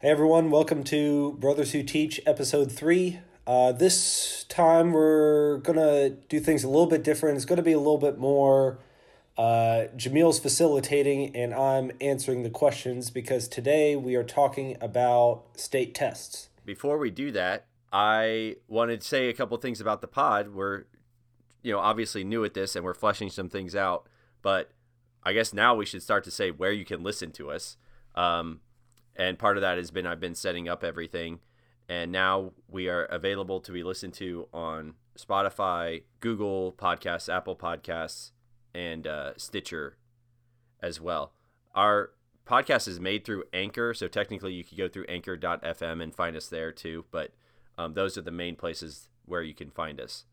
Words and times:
Hey 0.00 0.10
everyone, 0.10 0.52
welcome 0.52 0.84
to 0.84 1.32
Brothers 1.40 1.72
Who 1.72 1.82
Teach, 1.82 2.20
episode 2.24 2.70
three. 2.70 3.18
Uh, 3.48 3.72
this 3.72 4.44
time 4.48 4.92
we're 4.92 5.56
gonna 5.56 6.10
do 6.10 6.38
things 6.38 6.62
a 6.62 6.68
little 6.68 6.86
bit 6.86 7.02
different. 7.02 7.34
It's 7.34 7.44
gonna 7.44 7.64
be 7.64 7.72
a 7.72 7.78
little 7.78 7.98
bit 7.98 8.16
more. 8.16 8.78
Uh, 9.36 9.86
Jameel's 9.96 10.38
facilitating, 10.38 11.34
and 11.34 11.52
I'm 11.52 11.90
answering 12.00 12.44
the 12.44 12.48
questions 12.48 13.10
because 13.10 13.48
today 13.48 13.96
we 13.96 14.14
are 14.14 14.22
talking 14.22 14.76
about 14.80 15.46
state 15.56 15.96
tests. 15.96 16.48
Before 16.64 16.96
we 16.96 17.10
do 17.10 17.32
that, 17.32 17.66
I 17.92 18.54
wanted 18.68 19.00
to 19.00 19.08
say 19.08 19.28
a 19.28 19.34
couple 19.34 19.56
things 19.56 19.80
about 19.80 20.00
the 20.00 20.06
pod. 20.06 20.54
We're, 20.54 20.84
you 21.60 21.72
know, 21.72 21.80
obviously 21.80 22.22
new 22.22 22.44
at 22.44 22.54
this, 22.54 22.76
and 22.76 22.84
we're 22.84 22.94
fleshing 22.94 23.30
some 23.30 23.48
things 23.48 23.74
out. 23.74 24.08
But 24.42 24.70
I 25.24 25.32
guess 25.32 25.52
now 25.52 25.74
we 25.74 25.86
should 25.86 26.04
start 26.04 26.22
to 26.22 26.30
say 26.30 26.52
where 26.52 26.70
you 26.70 26.84
can 26.84 27.02
listen 27.02 27.32
to 27.32 27.50
us. 27.50 27.76
Um, 28.14 28.60
and 29.18 29.38
part 29.38 29.56
of 29.56 29.62
that 29.62 29.76
has 29.76 29.90
been 29.90 30.06
I've 30.06 30.20
been 30.20 30.34
setting 30.34 30.68
up 30.68 30.84
everything, 30.84 31.40
and 31.88 32.12
now 32.12 32.52
we 32.68 32.88
are 32.88 33.04
available 33.04 33.60
to 33.60 33.72
be 33.72 33.82
listened 33.82 34.14
to 34.14 34.48
on 34.54 34.94
Spotify, 35.18 36.04
Google 36.20 36.72
Podcasts, 36.72 37.32
Apple 37.32 37.56
Podcasts, 37.56 38.30
and 38.74 39.06
uh, 39.06 39.32
Stitcher 39.36 39.96
as 40.80 41.00
well. 41.00 41.32
Our 41.74 42.10
podcast 42.46 42.86
is 42.88 43.00
made 43.00 43.24
through 43.24 43.44
Anchor, 43.52 43.92
so 43.92 44.06
technically 44.08 44.52
you 44.52 44.64
could 44.64 44.78
go 44.78 44.88
through 44.88 45.04
Anchor.fm 45.08 46.02
and 46.02 46.14
find 46.14 46.36
us 46.36 46.48
there 46.48 46.72
too. 46.72 47.04
But 47.10 47.32
um, 47.76 47.94
those 47.94 48.16
are 48.16 48.22
the 48.22 48.30
main 48.30 48.56
places 48.56 49.08
where 49.26 49.42
you 49.42 49.54
can 49.54 49.70
find 49.70 50.00
us. 50.00 50.24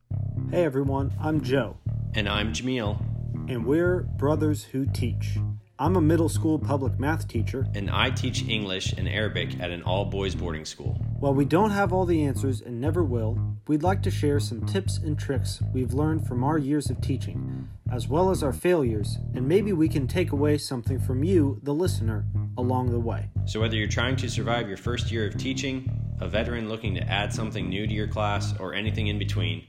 Hey 0.51 0.63
everyone, 0.63 1.13
I'm 1.19 1.41
Joe. 1.41 1.77
And 2.13 2.29
I'm 2.29 2.53
Jameel. 2.53 3.01
And 3.49 3.65
we're 3.65 4.01
Brothers 4.01 4.63
Who 4.65 4.85
Teach. 4.85 5.37
I'm 5.77 5.97
a 5.97 6.01
middle 6.01 6.29
school 6.29 6.57
public 6.57 6.97
math 6.97 7.27
teacher. 7.27 7.67
And 7.75 7.91
I 7.91 8.09
teach 8.09 8.47
English 8.47 8.93
and 8.93 9.09
Arabic 9.09 9.59
at 9.59 9.71
an 9.71 9.83
all 9.83 10.05
boys 10.05 10.33
boarding 10.33 10.63
school. 10.63 10.93
While 11.19 11.33
we 11.33 11.43
don't 11.43 11.71
have 11.71 11.91
all 11.91 12.05
the 12.05 12.23
answers 12.23 12.61
and 12.61 12.79
never 12.79 13.03
will, 13.03 13.37
we'd 13.67 13.83
like 13.83 14.01
to 14.03 14.11
share 14.11 14.39
some 14.39 14.65
tips 14.65 14.99
and 14.99 15.19
tricks 15.19 15.61
we've 15.73 15.93
learned 15.93 16.27
from 16.27 16.45
our 16.45 16.57
years 16.57 16.89
of 16.89 17.01
teaching, 17.01 17.67
as 17.91 18.07
well 18.07 18.29
as 18.29 18.41
our 18.41 18.53
failures, 18.53 19.17
and 19.33 19.45
maybe 19.45 19.73
we 19.73 19.89
can 19.89 20.07
take 20.07 20.31
away 20.31 20.57
something 20.57 20.97
from 20.97 21.25
you, 21.25 21.59
the 21.63 21.73
listener, 21.73 22.25
along 22.57 22.91
the 22.91 22.99
way. 22.99 23.29
So, 23.43 23.59
whether 23.59 23.75
you're 23.75 23.89
trying 23.89 24.15
to 24.17 24.29
survive 24.29 24.69
your 24.69 24.77
first 24.77 25.11
year 25.11 25.27
of 25.27 25.35
teaching, 25.35 25.91
a 26.21 26.29
veteran 26.29 26.69
looking 26.69 26.95
to 26.95 27.01
add 27.01 27.33
something 27.33 27.67
new 27.67 27.85
to 27.85 27.93
your 27.93 28.07
class, 28.07 28.57
or 28.59 28.73
anything 28.73 29.07
in 29.07 29.19
between, 29.19 29.65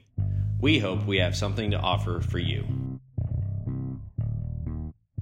we 0.61 0.79
hope 0.79 1.05
we 1.05 1.17
have 1.17 1.35
something 1.35 1.69
to 1.71 1.77
offer 1.77 2.21
for 2.21 2.39
you. 2.39 2.65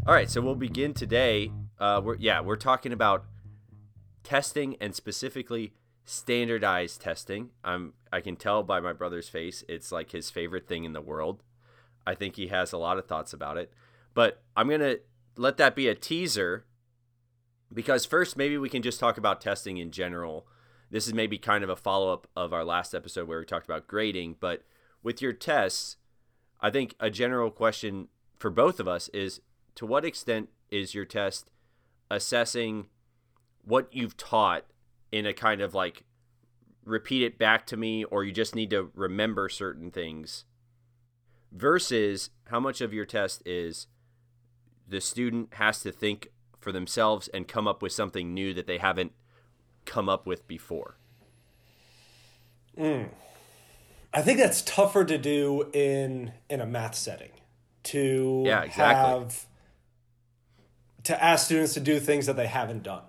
All 0.07 0.13
right, 0.13 0.29
so 0.29 0.39
we'll 0.39 0.53
begin 0.53 0.93
today. 0.93 1.51
Uh, 1.79 1.99
we're 2.03 2.17
yeah, 2.17 2.39
we're 2.39 2.57
talking 2.57 2.93
about 2.93 3.25
testing 4.23 4.75
and 4.79 4.93
specifically 4.93 5.73
standardized 6.03 7.01
testing. 7.01 7.49
I'm 7.63 7.93
I 8.13 8.21
can 8.21 8.35
tell 8.35 8.61
by 8.61 8.79
my 8.79 8.93
brother's 8.93 9.29
face 9.29 9.63
it's 9.67 9.91
like 9.91 10.11
his 10.11 10.29
favorite 10.29 10.67
thing 10.67 10.83
in 10.83 10.93
the 10.93 11.01
world. 11.01 11.41
I 12.05 12.13
think 12.13 12.35
he 12.35 12.47
has 12.47 12.71
a 12.71 12.77
lot 12.77 12.99
of 12.99 13.07
thoughts 13.07 13.33
about 13.33 13.57
it. 13.57 13.73
But 14.13 14.43
I'm 14.55 14.67
going 14.67 14.79
to 14.81 14.99
let 15.37 15.57
that 15.57 15.75
be 15.75 15.87
a 15.87 15.95
teaser 15.95 16.65
because 17.73 18.05
first 18.05 18.37
maybe 18.37 18.59
we 18.59 18.69
can 18.69 18.83
just 18.83 18.99
talk 18.99 19.17
about 19.17 19.41
testing 19.41 19.77
in 19.77 19.89
general. 19.89 20.45
This 20.91 21.07
is 21.07 21.15
maybe 21.15 21.39
kind 21.39 21.63
of 21.63 21.69
a 21.71 21.75
follow-up 21.75 22.27
of 22.35 22.53
our 22.53 22.63
last 22.63 22.93
episode 22.93 23.27
where 23.27 23.39
we 23.39 23.45
talked 23.45 23.65
about 23.65 23.87
grading, 23.87 24.35
but 24.39 24.61
with 25.01 25.19
your 25.19 25.33
tests, 25.33 25.97
I 26.61 26.69
think 26.69 26.93
a 26.99 27.09
general 27.09 27.49
question 27.49 28.09
for 28.37 28.51
both 28.51 28.79
of 28.79 28.87
us 28.87 29.09
is 29.09 29.41
to 29.75 29.85
what 29.85 30.05
extent 30.05 30.49
is 30.71 30.93
your 30.93 31.05
test 31.05 31.49
assessing 32.09 32.87
what 33.63 33.87
you've 33.91 34.17
taught 34.17 34.65
in 35.11 35.25
a 35.25 35.33
kind 35.33 35.61
of 35.61 35.73
like 35.73 36.03
repeat 36.83 37.23
it 37.23 37.37
back 37.37 37.65
to 37.65 37.77
me 37.77 38.03
or 38.05 38.23
you 38.23 38.31
just 38.31 38.55
need 38.55 38.69
to 38.69 38.91
remember 38.93 39.49
certain 39.49 39.89
things 39.91 40.45
versus 41.51 42.29
how 42.45 42.59
much 42.59 42.81
of 42.81 42.93
your 42.93 43.05
test 43.05 43.41
is 43.45 43.87
the 44.87 45.01
student 45.01 45.53
has 45.55 45.81
to 45.81 45.91
think 45.91 46.29
for 46.59 46.71
themselves 46.71 47.27
and 47.29 47.47
come 47.47 47.67
up 47.67 47.81
with 47.81 47.91
something 47.91 48.33
new 48.33 48.53
that 48.53 48.67
they 48.67 48.77
haven't 48.77 49.11
come 49.85 50.07
up 50.07 50.27
with 50.27 50.47
before 50.47 50.97
mm. 52.77 53.07
i 54.13 54.21
think 54.21 54.37
that's 54.37 54.61
tougher 54.61 55.03
to 55.03 55.17
do 55.17 55.69
in 55.73 56.31
in 56.49 56.61
a 56.61 56.65
math 56.65 56.95
setting 56.95 57.31
to 57.85 58.43
yeah, 58.45 58.63
exactly. 58.63 58.83
have 58.83 59.45
to 61.05 61.23
ask 61.23 61.45
students 61.45 61.73
to 61.75 61.79
do 61.79 61.99
things 61.99 62.25
that 62.25 62.35
they 62.35 62.47
haven't 62.47 62.83
done. 62.83 63.03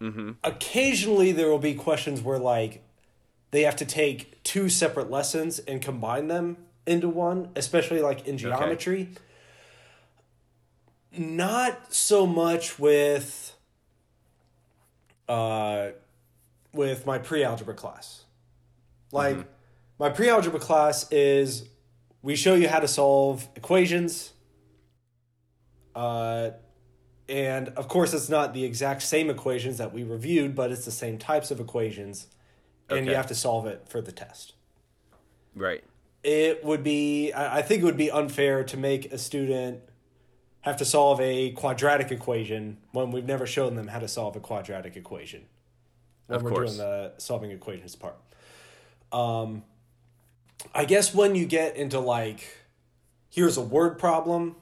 Mm-hmm. 0.00 0.30
Occasionally, 0.42 1.32
there 1.32 1.48
will 1.48 1.58
be 1.58 1.74
questions 1.74 2.22
where 2.22 2.38
like 2.38 2.82
they 3.50 3.62
have 3.62 3.76
to 3.76 3.84
take 3.84 4.42
two 4.42 4.68
separate 4.68 5.10
lessons 5.10 5.58
and 5.60 5.82
combine 5.82 6.28
them 6.28 6.56
into 6.86 7.08
one, 7.08 7.50
especially 7.54 8.00
like 8.00 8.26
in 8.26 8.38
geometry. 8.38 9.10
Okay. 9.12 9.20
Not 11.22 11.92
so 11.92 12.26
much 12.26 12.78
with 12.78 13.56
uh, 15.28 15.88
with 16.72 17.04
my 17.04 17.18
pre-algebra 17.18 17.74
class. 17.74 18.24
Like 19.12 19.36
mm-hmm. 19.36 19.48
my 19.98 20.08
pre-algebra 20.08 20.60
class 20.60 21.10
is 21.12 21.68
we 22.22 22.36
show 22.36 22.54
you 22.54 22.68
how 22.68 22.80
to 22.80 22.88
solve 22.88 23.48
equations. 23.54 24.32
Uh, 25.94 26.50
and 27.30 27.68
of 27.70 27.86
course, 27.86 28.12
it's 28.12 28.28
not 28.28 28.52
the 28.54 28.64
exact 28.64 29.02
same 29.02 29.30
equations 29.30 29.78
that 29.78 29.94
we 29.94 30.02
reviewed, 30.02 30.56
but 30.56 30.72
it's 30.72 30.84
the 30.84 30.90
same 30.90 31.16
types 31.16 31.52
of 31.52 31.60
equations. 31.60 32.26
And 32.88 33.00
okay. 33.00 33.10
you 33.10 33.14
have 33.14 33.28
to 33.28 33.36
solve 33.36 33.66
it 33.66 33.86
for 33.88 34.00
the 34.00 34.10
test. 34.10 34.54
Right. 35.54 35.84
It 36.24 36.64
would 36.64 36.82
be, 36.82 37.32
I 37.32 37.62
think 37.62 37.82
it 37.82 37.84
would 37.84 37.96
be 37.96 38.10
unfair 38.10 38.64
to 38.64 38.76
make 38.76 39.12
a 39.12 39.16
student 39.16 39.80
have 40.62 40.76
to 40.78 40.84
solve 40.84 41.20
a 41.20 41.52
quadratic 41.52 42.10
equation 42.10 42.78
when 42.92 43.12
we've 43.12 43.24
never 43.24 43.46
shown 43.46 43.76
them 43.76 43.86
how 43.86 44.00
to 44.00 44.08
solve 44.08 44.34
a 44.34 44.40
quadratic 44.40 44.96
equation. 44.96 45.44
When 46.26 46.36
of 46.36 46.42
we're 46.42 46.50
course. 46.50 46.76
doing 46.76 46.78
the 46.78 47.12
solving 47.18 47.52
equations 47.52 47.94
part. 47.94 48.16
Um, 49.12 49.62
I 50.74 50.84
guess 50.84 51.14
when 51.14 51.36
you 51.36 51.46
get 51.46 51.76
into 51.76 52.00
like, 52.00 52.56
here's 53.30 53.56
a 53.56 53.62
word 53.62 53.98
problem 53.98 54.56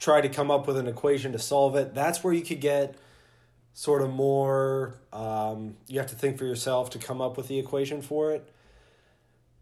try 0.00 0.20
to 0.20 0.28
come 0.28 0.50
up 0.50 0.66
with 0.66 0.76
an 0.76 0.88
equation 0.88 1.30
to 1.32 1.38
solve 1.38 1.76
it. 1.76 1.94
That's 1.94 2.24
where 2.24 2.32
you 2.32 2.42
could 2.42 2.60
get 2.60 2.96
sort 3.72 4.02
of 4.02 4.10
more, 4.10 4.98
um, 5.12 5.76
you 5.86 5.98
have 6.00 6.08
to 6.08 6.16
think 6.16 6.38
for 6.38 6.44
yourself 6.44 6.90
to 6.90 6.98
come 6.98 7.20
up 7.20 7.36
with 7.36 7.46
the 7.46 7.58
equation 7.58 8.02
for 8.02 8.32
it. 8.32 8.50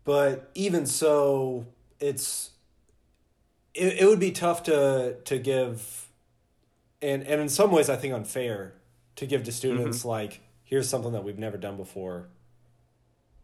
But 0.05 0.51
even 0.55 0.87
so, 0.87 1.67
it's, 2.01 2.53
it, 3.75 4.01
it 4.01 4.07
would 4.07 4.21
be 4.21 4.31
tough 4.31 4.63
to, 4.63 5.17
to 5.25 5.39
give, 5.39 6.09
and, 7.03 7.23
and 7.25 7.41
in 7.41 7.49
some 7.49 7.71
ways, 7.71 7.91
I 7.91 7.97
think 7.97 8.15
unfair 8.15 8.75
to 9.17 9.27
give 9.27 9.45
to 9.45 9.53
students 9.53 9.99
mm-hmm. 9.99 10.09
like, 10.09 10.41
here's 10.65 10.89
something 10.89 11.13
that 11.13 11.25
we've 11.25 11.39
never 11.39 11.59
done 11.59 11.77
before. 11.77 12.29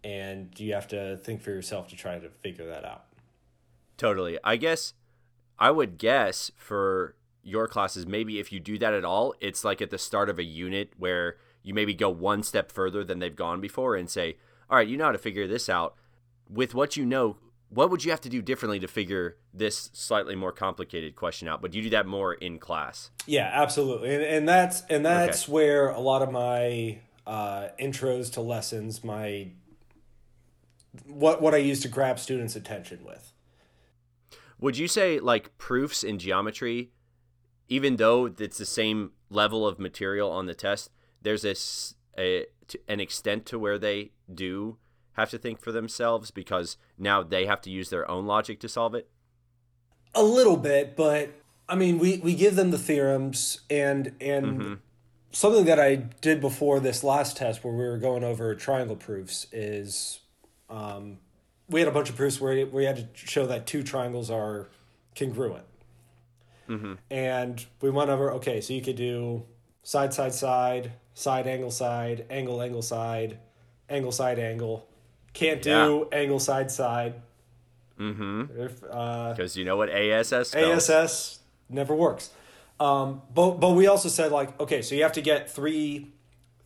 And 0.03 0.49
you 0.59 0.75
have 0.75 0.89
to 0.89 1.19
think 1.19 1.43
for 1.43 1.51
yourself 1.51 1.89
to 1.89 1.97
try 1.97 2.19
to 2.19 2.29
figure 2.29 2.67
that 2.67 2.85
out. 2.85 3.05
Totally. 3.97 4.39
I 4.43 4.57
guess 4.57 4.95
I 5.59 5.71
would 5.71 5.99
guess 5.99 6.51
for 6.57 7.15
your 7.43 7.69
classes, 7.69 8.07
maybe 8.07 8.41
if 8.41 8.53
you 8.53 8.61
do 8.61 8.79
that 8.79 8.95
at 8.95 9.05
all, 9.05 9.35
it's 9.41 9.65
like 9.65 9.83
at 9.83 9.91
the 9.91 9.99
start 9.99 10.29
of 10.29 10.39
a 10.39 10.45
unit 10.45 10.93
where 10.97 11.37
you 11.63 11.75
maybe 11.75 11.95
go 11.95 12.11
one 12.11 12.43
step 12.43 12.73
further 12.73 13.05
than 13.05 13.19
they've 13.19 13.37
gone 13.37 13.61
before 13.61 13.97
and 13.97 14.09
say, 14.11 14.37
all 14.69 14.77
right, 14.77 14.89
you 14.89 14.97
know 14.97 15.05
how 15.05 15.13
to 15.13 15.19
figure 15.19 15.47
this 15.47 15.69
out. 15.69 15.95
With 16.49 16.75
what 16.75 16.97
you 16.97 17.07
know, 17.07 17.37
what 17.69 17.91
would 17.91 18.05
you 18.05 18.11
have 18.11 18.21
to 18.23 18.29
do 18.29 18.41
differently 18.43 18.79
to 18.81 18.89
figure 18.89 19.37
this 19.53 19.91
slightly 19.93 20.35
more 20.35 20.53
complicated 20.53 21.17
question 21.17 21.49
out? 21.49 21.61
But 21.61 21.73
do 21.73 21.79
you 21.79 21.85
do 21.85 21.91
that 21.91 22.07
more 22.07 22.35
in 22.35 22.59
class. 22.59 23.11
Yeah, 23.27 23.51
absolutely, 23.53 24.15
and, 24.15 24.23
and 24.23 24.49
that's 24.49 24.83
and 24.91 25.05
that's 25.05 25.45
okay. 25.45 25.53
where 25.53 25.89
a 25.89 26.01
lot 26.01 26.23
of 26.23 26.31
my 26.31 26.99
uh, 27.27 27.69
intros 27.81 28.33
to 28.35 28.41
lessons, 28.41 29.03
my 29.03 29.49
what 31.07 31.43
what 31.43 31.55
I 31.55 31.59
use 31.59 31.81
to 31.81 31.89
grab 31.89 32.19
students' 32.19 32.57
attention 32.57 33.05
with. 33.05 33.33
Would 34.65 34.79
you 34.79 34.89
say 34.89 35.21
like 35.21 35.59
proofs 35.59 36.03
in 36.03 36.19
geometry, 36.19 36.89
even 37.69 37.97
though 37.97 38.33
it's 38.39 38.57
the 38.57 38.65
same 38.65 39.11
level 39.29 39.69
of 39.69 39.79
material 39.79 40.31
on 40.31 40.47
the 40.47 40.55
test, 40.55 40.91
there's 41.21 41.43
this 41.43 41.97
a, 42.17 42.47
an 42.89 42.99
extent 42.99 43.45
to 43.45 43.59
where 43.59 43.79
they 43.79 44.13
do 44.35 44.79
have 45.19 45.29
to 45.33 45.39
think 45.39 45.61
for 45.61 45.71
themselves 45.71 46.31
because 46.31 46.79
now 46.97 47.23
they 47.23 47.45
have 47.45 47.61
to 47.61 47.71
use 47.71 47.91
their 47.91 48.11
own 48.11 48.25
logic 48.25 48.59
to 48.61 48.69
solve 48.71 48.95
it? 48.95 49.11
A 50.15 50.23
little 50.23 50.57
bit, 50.57 50.97
but 50.97 51.29
I 51.69 51.75
mean, 51.75 51.99
we, 51.99 52.17
we 52.17 52.35
give 52.35 52.57
them 52.57 52.71
the 52.71 52.79
theorems 52.79 53.61
and 53.69 54.15
and 54.19 54.47
mm-hmm. 54.47 54.75
something 55.31 55.67
that 55.67 55.79
I 55.79 55.97
did 55.97 56.41
before 56.41 56.81
this 56.81 57.05
last 57.05 57.37
test 57.37 57.65
where 57.65 57.75
we 57.75 57.85
were 57.85 57.99
going 57.99 58.25
over 58.25 58.55
triangle 58.55 58.97
proofs 58.97 59.47
is 59.53 60.21
um, 60.71 61.19
we 61.69 61.81
had 61.81 61.89
a 61.89 61.93
bunch 61.93 62.11
of 62.11 62.17
proofs 62.17 62.41
where 62.41 62.67
we 62.67 62.85
had 62.85 63.15
to 63.15 63.27
show 63.27 63.47
that 63.47 63.67
two 63.67 63.83
triangles 63.83 64.31
are 64.31 64.69
congruent. 65.17 65.65
Mm-hmm. 66.69 66.95
And 67.11 67.65
we 67.81 67.91
went 67.91 68.11
over, 68.11 68.33
okay, 68.33 68.61
so 68.61 68.73
you 68.73 68.83
could 68.83 68.97
do 68.97 69.45
side, 69.83 70.15
side, 70.15 70.35
side, 70.35 70.93
side 71.15 71.47
angle 71.47 71.71
side, 71.71 72.27
angle 72.31 72.61
angle 72.61 72.83
side, 72.83 73.39
angle 73.89 74.13
side 74.13 74.39
angle. 74.39 74.89
Can't 75.33 75.63
do 75.63 76.09
yeah. 76.11 76.19
angle 76.19 76.41
side 76.41 76.71
side. 76.71 77.15
Mm-hmm. 77.99 78.43
Because 78.43 79.57
uh, 79.57 79.59
you 79.59 79.65
know 79.65 79.77
what 79.77 79.89
ASS 79.89 80.51
spells. 80.51 80.91
ASS 80.91 81.39
never 81.69 81.95
works. 81.95 82.31
Um, 82.81 83.23
but 83.33 83.53
but 83.53 83.71
we 83.71 83.87
also 83.87 84.09
said 84.09 84.33
like 84.33 84.59
okay, 84.61 84.83
so 84.83 84.95
you 84.95 85.03
have 85.03 85.13
to 85.13 85.23
get 85.23 85.51
three 85.51 86.13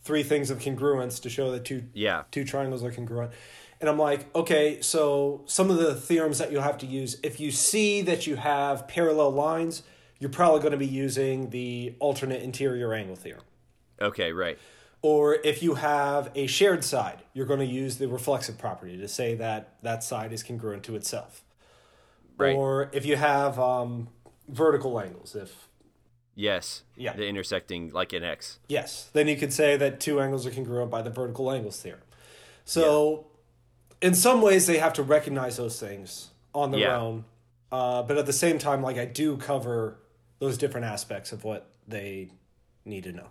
three 0.01 0.23
things 0.23 0.49
of 0.49 0.59
congruence 0.59 1.21
to 1.21 1.29
show 1.29 1.51
that 1.51 1.65
two 1.65 1.83
yeah 1.93 2.23
two 2.31 2.43
triangles 2.43 2.83
are 2.83 2.91
congruent. 2.91 3.31
And 3.81 3.89
I'm 3.89 3.97
like, 3.97 4.33
okay, 4.35 4.81
so 4.81 5.43
some 5.45 5.69
of 5.69 5.77
the 5.77 5.95
theorems 5.95 6.37
that 6.39 6.51
you'll 6.51 6.63
have 6.63 6.77
to 6.79 6.85
use, 6.85 7.17
if 7.23 7.39
you 7.39 7.51
see 7.51 8.01
that 8.01 8.27
you 8.27 8.35
have 8.35 8.87
parallel 8.87 9.31
lines, 9.31 9.83
you're 10.19 10.29
probably 10.29 10.59
going 10.59 10.73
to 10.73 10.77
be 10.77 10.85
using 10.85 11.49
the 11.51 11.95
alternate 11.99 12.41
interior 12.41 12.93
angle 12.93 13.15
theorem. 13.15 13.43
Okay, 14.01 14.33
right. 14.33 14.57
Or 15.01 15.35
if 15.35 15.63
you 15.63 15.75
have 15.75 16.29
a 16.35 16.45
shared 16.47 16.83
side, 16.83 17.19
you're 17.33 17.45
going 17.45 17.61
to 17.61 17.65
use 17.65 17.97
the 17.97 18.09
reflexive 18.09 18.57
property 18.57 18.97
to 18.97 19.07
say 19.07 19.35
that 19.35 19.75
that 19.81 20.03
side 20.03 20.33
is 20.33 20.43
congruent 20.43 20.83
to 20.83 20.95
itself. 20.97 21.41
Right. 22.37 22.55
Or 22.55 22.89
if 22.91 23.05
you 23.05 23.15
have 23.15 23.57
um, 23.59 24.09
vertical 24.49 24.99
angles, 24.99 25.35
if 25.35 25.69
Yes. 26.35 26.83
Yeah. 26.95 27.13
The 27.13 27.27
intersecting 27.27 27.89
like 27.89 28.13
an 28.13 28.23
X. 28.23 28.59
Yes. 28.69 29.09
Then 29.11 29.27
you 29.27 29.35
could 29.35 29.51
say 29.51 29.75
that 29.75 29.99
two 29.99 30.21
angles 30.21 30.45
are 30.45 30.51
congruent 30.51 30.89
by 30.89 31.01
the 31.01 31.09
vertical 31.09 31.51
angles 31.51 31.81
theorem. 31.81 32.01
So. 32.63 33.25
In 34.01 34.13
some 34.13 34.41
ways, 34.41 34.67
they 34.67 34.77
have 34.77 34.93
to 34.93 35.03
recognize 35.03 35.57
those 35.57 35.79
things 35.79 36.29
on 36.53 36.71
their 36.71 36.81
yeah. 36.81 36.97
own. 36.97 37.25
Uh, 37.71 38.01
but 38.03 38.17
at 38.17 38.25
the 38.25 38.33
same 38.33 38.57
time, 38.57 38.81
like 38.81 38.97
I 38.97 39.05
do 39.05 39.37
cover 39.37 39.99
those 40.39 40.57
different 40.57 40.85
aspects 40.85 41.31
of 41.31 41.43
what 41.43 41.71
they 41.87 42.31
need 42.85 43.03
to 43.03 43.11
know. 43.11 43.27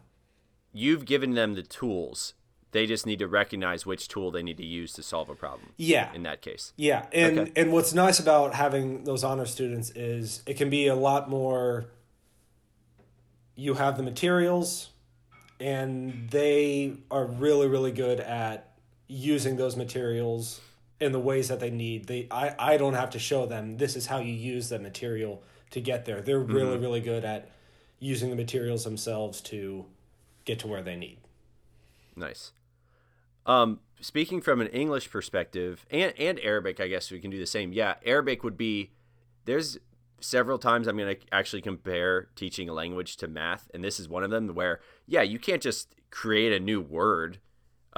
You've 0.73 1.05
given 1.07 1.35
them 1.35 1.55
the 1.55 1.63
tools. 1.63 2.35
They 2.71 2.87
just 2.87 3.07
need 3.07 3.19
to 3.21 3.27
recognize 3.27 3.87
which 3.87 4.09
tool 4.09 4.31
they 4.31 4.43
need 4.43 4.59
to 4.59 4.65
use 4.65 4.93
to 4.93 5.03
solve 5.03 5.31
a 5.31 5.35
problem. 5.35 5.71
Yeah. 5.79 6.13
In 6.13 6.23
that 6.25 6.43
case. 6.43 6.75
Yeah. 6.77 7.07
And 7.13 7.39
okay. 7.39 7.53
and 7.57 7.73
what's 7.73 7.95
nice 7.95 8.21
about 8.21 8.55
having 8.55 9.05
those 9.05 9.25
honor 9.25 9.47
students 9.47 9.91
is 9.91 10.43
it 10.47 10.59
can 10.59 10.69
be 10.69 10.87
a 10.87 10.95
lot 10.95 11.31
more 11.31 11.87
you 13.57 13.75
have 13.75 13.97
the 13.97 14.03
materials 14.03 14.91
and 15.59 16.29
they 16.31 16.93
are 17.11 17.25
really 17.25 17.67
really 17.67 17.91
good 17.91 18.21
at 18.21 18.68
using 19.09 19.57
those 19.57 19.77
materials 19.77 20.61
in 21.01 21.13
the 21.13 21.19
ways 21.19 21.49
that 21.49 21.61
they 21.61 21.71
need. 21.71 22.07
They 22.07 22.29
I, 22.31 22.55
I 22.59 22.77
don't 22.77 22.95
have 22.95 23.11
to 23.11 23.19
show 23.19 23.47
them 23.47 23.79
this 23.79 23.97
is 23.97 24.07
how 24.07 24.19
you 24.19 24.33
use 24.33 24.69
the 24.69 24.79
material 24.79 25.43
to 25.71 25.81
get 25.81 26.05
there. 26.05 26.21
They're 26.21 26.39
really, 26.39 26.75
mm-hmm. 26.75 26.83
really 26.83 27.01
good 27.01 27.25
at 27.25 27.51
using 27.99 28.31
the 28.31 28.37
materials 28.37 28.85
themselves 28.85 29.41
to 29.41 29.87
get 30.45 30.59
to 30.61 30.67
where 30.67 30.83
they 30.83 30.97
need. 30.97 31.19
Nice. 32.17 32.53
Um, 33.47 33.81
speaking 34.01 34.41
from 34.41 34.61
an 34.61 34.69
English 34.69 35.11
perspective 35.11 35.87
and, 35.91 36.13
and 36.19 36.39
Arabic, 36.41 36.81
I 36.81 36.89
guess 36.89 37.11
we 37.11 37.21
can 37.21 37.31
do 37.31 37.39
the 37.39 37.47
same. 37.47 37.73
Yeah, 37.73 37.95
Arabic 38.05 38.45
would 38.45 38.57
be 38.57 38.93
there's 39.45 39.79
several 40.21 40.59
times 40.59 40.87
I'm 40.87 40.97
going 40.97 41.17
to 41.17 41.23
actually 41.33 41.63
compare 41.63 42.29
teaching 42.35 42.69
a 42.69 42.73
language 42.73 43.17
to 43.19 43.29
math, 43.29 43.71
and 43.73 43.85
this 43.85 44.01
is 44.01 44.09
one 44.09 44.25
of 44.25 44.31
them 44.31 44.49
where, 44.55 44.81
yeah, 45.07 45.23
you 45.23 45.39
can't 45.39 45.63
just 45.63 45.95
create 46.11 46.53
a 46.53 46.61
new 46.61 46.81
word 46.81 47.39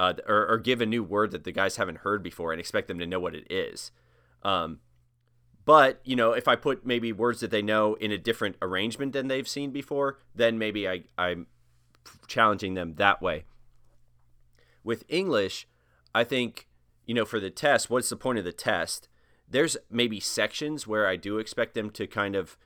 uh, 0.01 0.13
or, 0.27 0.47
or, 0.47 0.57
give 0.57 0.81
a 0.81 0.85
new 0.85 1.03
word 1.03 1.29
that 1.29 1.43
the 1.43 1.51
guys 1.51 1.75
haven't 1.75 1.99
heard 1.99 2.23
before 2.23 2.51
and 2.51 2.59
expect 2.59 2.87
them 2.87 2.97
to 2.97 3.05
know 3.05 3.19
what 3.19 3.35
it 3.35 3.45
is. 3.51 3.91
Um, 4.41 4.79
but, 5.63 6.01
you 6.03 6.15
know, 6.15 6.31
if 6.31 6.47
I 6.47 6.55
put 6.55 6.83
maybe 6.83 7.13
words 7.13 7.39
that 7.41 7.51
they 7.51 7.61
know 7.61 7.93
in 7.93 8.11
a 8.11 8.17
different 8.17 8.55
arrangement 8.63 9.13
than 9.13 9.27
they've 9.27 9.47
seen 9.47 9.69
before, 9.69 10.17
then 10.33 10.57
maybe 10.57 10.89
I, 10.89 11.03
I'm 11.19 11.45
challenging 12.27 12.73
them 12.73 12.95
that 12.95 13.21
way. 13.21 13.43
With 14.83 15.03
English, 15.07 15.67
I 16.15 16.23
think, 16.23 16.67
you 17.05 17.13
know, 17.13 17.25
for 17.25 17.39
the 17.39 17.51
test, 17.51 17.91
what's 17.91 18.09
the 18.09 18.15
point 18.15 18.39
of 18.39 18.43
the 18.43 18.51
test? 18.51 19.07
There's 19.47 19.77
maybe 19.91 20.19
sections 20.19 20.87
where 20.87 21.07
I 21.07 21.15
do 21.15 21.37
expect 21.37 21.75
them 21.75 21.91
to 21.91 22.07
kind 22.07 22.35
of 22.35 22.57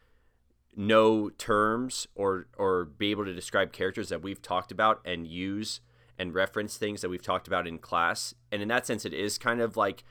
know 0.73 1.29
terms 1.31 2.07
or 2.15 2.47
or 2.57 2.85
be 2.85 3.11
able 3.11 3.25
to 3.25 3.33
describe 3.33 3.73
characters 3.73 4.09
that 4.09 4.21
we've 4.21 4.41
talked 4.41 4.71
about 4.71 5.01
and 5.05 5.27
use 5.27 5.81
and 6.17 6.33
reference 6.33 6.77
things 6.77 7.01
that 7.01 7.09
we've 7.09 7.21
talked 7.21 7.47
about 7.47 7.67
in 7.67 7.77
class. 7.77 8.33
And 8.51 8.62
in 8.62 8.67
that 8.69 8.85
sense 8.85 9.06
it 9.06 9.13
is 9.13 9.38
kind 9.38 9.62
of 9.62 9.77
like 9.77 10.03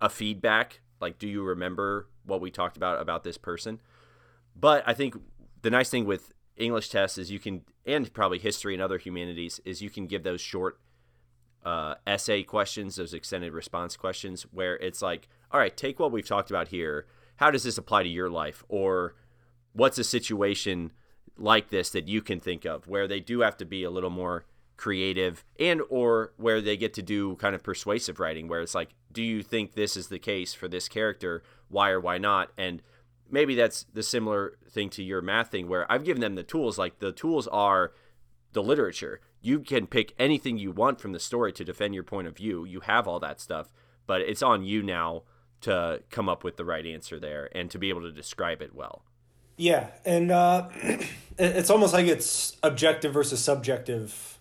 a 0.00 0.08
feedback 0.08 0.80
like 1.00 1.18
do 1.18 1.26
you 1.26 1.42
remember 1.42 2.08
what 2.24 2.40
we 2.40 2.50
talked 2.50 2.76
about 2.76 3.00
about 3.00 3.24
this 3.24 3.38
person? 3.38 3.80
But 4.54 4.82
i 4.86 4.92
think 4.92 5.16
the 5.62 5.70
nice 5.70 5.90
thing 5.90 6.04
with 6.04 6.32
english 6.56 6.88
tests 6.88 7.16
is 7.16 7.30
you 7.30 7.38
can 7.38 7.62
and 7.86 8.12
probably 8.12 8.38
history 8.38 8.74
and 8.74 8.82
other 8.82 8.98
humanities 8.98 9.60
is 9.64 9.80
you 9.80 9.88
can 9.88 10.06
give 10.06 10.22
those 10.22 10.40
short 10.40 10.78
uh, 11.64 11.94
essay 12.06 12.42
questions 12.42 12.96
those 12.96 13.14
extended 13.14 13.52
response 13.52 13.96
questions 13.96 14.42
where 14.50 14.76
it's 14.78 15.00
like 15.02 15.28
all 15.52 15.60
right 15.60 15.76
take 15.76 15.98
what 15.98 16.12
we've 16.12 16.26
talked 16.26 16.50
about 16.50 16.68
here. 16.68 17.06
How 17.36 17.50
does 17.50 17.62
this 17.62 17.78
apply 17.78 18.02
to 18.02 18.08
your 18.08 18.28
life? 18.28 18.64
Or 18.68 19.14
what's 19.72 19.98
a 19.98 20.04
situation 20.04 20.92
like 21.38 21.70
this 21.70 21.88
that 21.90 22.06
you 22.06 22.20
can 22.20 22.38
think 22.38 22.66
of 22.66 22.86
where 22.86 23.08
they 23.08 23.20
do 23.20 23.40
have 23.40 23.56
to 23.56 23.64
be 23.64 23.82
a 23.82 23.90
little 23.90 24.10
more 24.10 24.44
creative 24.80 25.44
and 25.58 25.82
or 25.90 26.32
where 26.38 26.62
they 26.62 26.74
get 26.74 26.94
to 26.94 27.02
do 27.02 27.36
kind 27.36 27.54
of 27.54 27.62
persuasive 27.62 28.18
writing 28.18 28.48
where 28.48 28.62
it's 28.62 28.74
like 28.74 28.94
do 29.12 29.22
you 29.22 29.42
think 29.42 29.74
this 29.74 29.94
is 29.94 30.08
the 30.08 30.18
case 30.18 30.54
for 30.54 30.68
this 30.68 30.88
character? 30.88 31.42
Why 31.68 31.90
or 31.90 32.00
why 32.00 32.16
not? 32.16 32.50
And 32.56 32.80
maybe 33.30 33.54
that's 33.54 33.84
the 33.92 34.02
similar 34.02 34.56
thing 34.70 34.88
to 34.90 35.02
your 35.02 35.20
math 35.20 35.50
thing 35.50 35.68
where 35.68 35.90
i've 35.92 36.04
given 36.04 36.20
them 36.20 36.34
the 36.34 36.42
tools 36.42 36.78
like 36.78 36.98
the 36.98 37.12
tools 37.12 37.46
are 37.48 37.92
the 38.52 38.62
literature. 38.62 39.20
You 39.42 39.60
can 39.60 39.86
pick 39.86 40.14
anything 40.18 40.56
you 40.56 40.72
want 40.72 40.98
from 40.98 41.12
the 41.12 41.20
story 41.20 41.52
to 41.52 41.64
defend 41.64 41.94
your 41.94 42.02
point 42.02 42.26
of 42.26 42.36
view. 42.36 42.64
You 42.64 42.80
have 42.80 43.06
all 43.06 43.20
that 43.20 43.38
stuff 43.38 43.68
but 44.06 44.22
it's 44.22 44.42
on 44.42 44.64
you 44.64 44.82
now 44.82 45.24
to 45.60 46.02
come 46.10 46.28
up 46.28 46.42
with 46.42 46.56
the 46.56 46.64
right 46.64 46.86
answer 46.86 47.20
there 47.20 47.50
and 47.54 47.70
to 47.70 47.78
be 47.78 47.90
able 47.90 48.00
to 48.00 48.12
describe 48.12 48.62
it 48.62 48.74
well. 48.74 49.04
Yeah 49.58 49.88
and 50.06 50.30
uh, 50.30 50.68
it's 51.38 51.68
almost 51.68 51.92
like 51.92 52.06
it's 52.06 52.56
objective 52.62 53.12
versus 53.12 53.44
subjective 53.44 54.39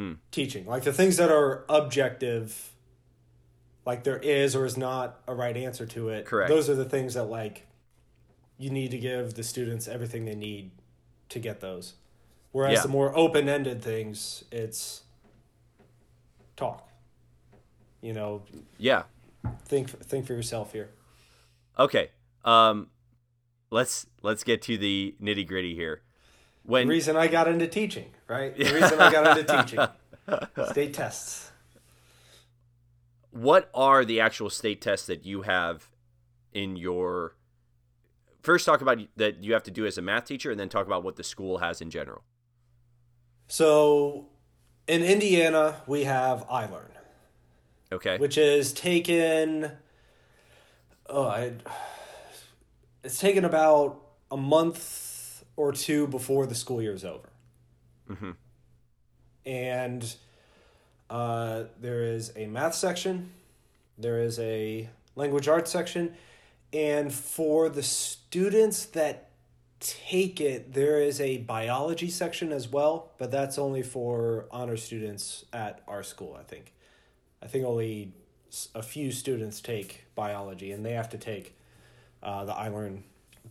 mm. 0.00 0.16
teaching. 0.30 0.66
Like 0.66 0.84
the 0.84 0.92
things 0.92 1.16
that 1.18 1.30
are 1.30 1.64
objective, 1.68 2.72
like 3.84 4.04
there 4.04 4.18
is 4.18 4.56
or 4.56 4.64
is 4.64 4.76
not 4.76 5.20
a 5.26 5.34
right 5.34 5.56
answer 5.56 5.86
to 5.86 6.08
it. 6.08 6.24
Correct. 6.24 6.48
Those 6.48 6.70
are 6.70 6.74
the 6.74 6.84
things 6.84 7.14
that 7.14 7.24
like 7.24 7.66
you 8.58 8.70
need 8.70 8.90
to 8.90 8.98
give 8.98 9.34
the 9.34 9.42
students 9.42 9.88
everything 9.88 10.24
they 10.24 10.34
need 10.34 10.70
to 11.28 11.38
get 11.38 11.60
those. 11.60 11.94
Whereas 12.52 12.76
yeah. 12.78 12.82
the 12.82 12.88
more 12.88 13.16
open 13.16 13.48
ended 13.48 13.82
things, 13.82 14.44
it's 14.50 15.02
talk. 16.56 16.88
You 18.00 18.12
know. 18.14 18.42
Yeah. 18.78 19.04
Think 19.66 19.90
think 19.90 20.26
for 20.26 20.32
yourself 20.32 20.72
here. 20.72 20.90
Okay. 21.78 22.10
Um 22.44 22.88
let's 23.70 24.06
let's 24.22 24.42
get 24.42 24.62
to 24.62 24.78
the 24.78 25.14
nitty 25.22 25.46
gritty 25.46 25.74
here 25.74 26.02
when 26.64 26.86
the 26.86 26.90
reason 26.90 27.16
I 27.16 27.26
got 27.26 27.48
into 27.48 27.66
teaching, 27.66 28.10
right? 28.30 28.56
The 28.56 28.64
reason 28.72 29.00
I 29.00 29.12
got 29.12 29.38
into 29.38 29.62
teaching. 29.62 29.86
State 30.70 30.94
tests. 30.94 31.50
What 33.32 33.68
are 33.74 34.04
the 34.04 34.20
actual 34.20 34.50
state 34.50 34.80
tests 34.80 35.06
that 35.06 35.24
you 35.24 35.42
have 35.42 35.88
in 36.52 36.76
your 36.76 37.34
First 38.42 38.64
talk 38.64 38.80
about 38.80 38.98
that 39.16 39.44
you 39.44 39.52
have 39.52 39.64
to 39.64 39.70
do 39.70 39.84
as 39.84 39.98
a 39.98 40.02
math 40.02 40.24
teacher 40.24 40.50
and 40.50 40.58
then 40.58 40.70
talk 40.70 40.86
about 40.86 41.04
what 41.04 41.16
the 41.16 41.22
school 41.22 41.58
has 41.58 41.82
in 41.82 41.90
general. 41.90 42.22
So 43.48 44.28
in 44.88 45.02
Indiana, 45.02 45.82
we 45.86 46.04
have 46.04 46.48
iLearn. 46.48 46.90
Okay. 47.92 48.16
Which 48.16 48.38
is 48.38 48.72
taken 48.72 49.72
oh, 51.08 51.26
I, 51.26 51.52
it's 53.02 53.18
taken 53.18 53.44
about 53.44 54.00
a 54.30 54.36
month 54.36 55.44
or 55.56 55.72
two 55.72 56.06
before 56.06 56.46
the 56.46 56.54
school 56.54 56.80
year 56.80 56.94
is 56.94 57.04
over. 57.04 57.29
Mm-hmm. 58.10 58.30
And 59.46 60.14
uh, 61.08 61.64
there 61.80 62.02
is 62.02 62.32
a 62.36 62.46
math 62.46 62.74
section, 62.74 63.30
there 63.98 64.20
is 64.20 64.38
a 64.38 64.88
language 65.16 65.48
arts 65.48 65.70
section, 65.70 66.14
and 66.72 67.12
for 67.12 67.68
the 67.68 67.82
students 67.82 68.84
that 68.86 69.30
take 69.80 70.40
it, 70.40 70.74
there 70.74 71.00
is 71.00 71.20
a 71.20 71.38
biology 71.38 72.10
section 72.10 72.52
as 72.52 72.68
well, 72.68 73.10
but 73.18 73.30
that's 73.30 73.58
only 73.58 73.82
for 73.82 74.46
honor 74.50 74.76
students 74.76 75.44
at 75.52 75.82
our 75.88 76.02
school, 76.02 76.36
I 76.38 76.42
think. 76.42 76.72
I 77.42 77.46
think 77.46 77.64
only 77.64 78.12
a 78.74 78.82
few 78.82 79.10
students 79.10 79.60
take 79.60 80.04
biology, 80.14 80.72
and 80.72 80.84
they 80.84 80.92
have 80.92 81.08
to 81.10 81.18
take 81.18 81.56
uh, 82.22 82.44
the 82.44 82.52
iLearn 82.52 83.02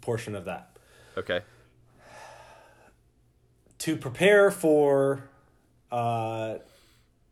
portion 0.01 0.35
of 0.35 0.45
that. 0.45 0.77
Okay 1.17 1.41
to 3.89 3.97
prepare 3.97 4.51
for 4.51 5.23
uh, 5.91 6.59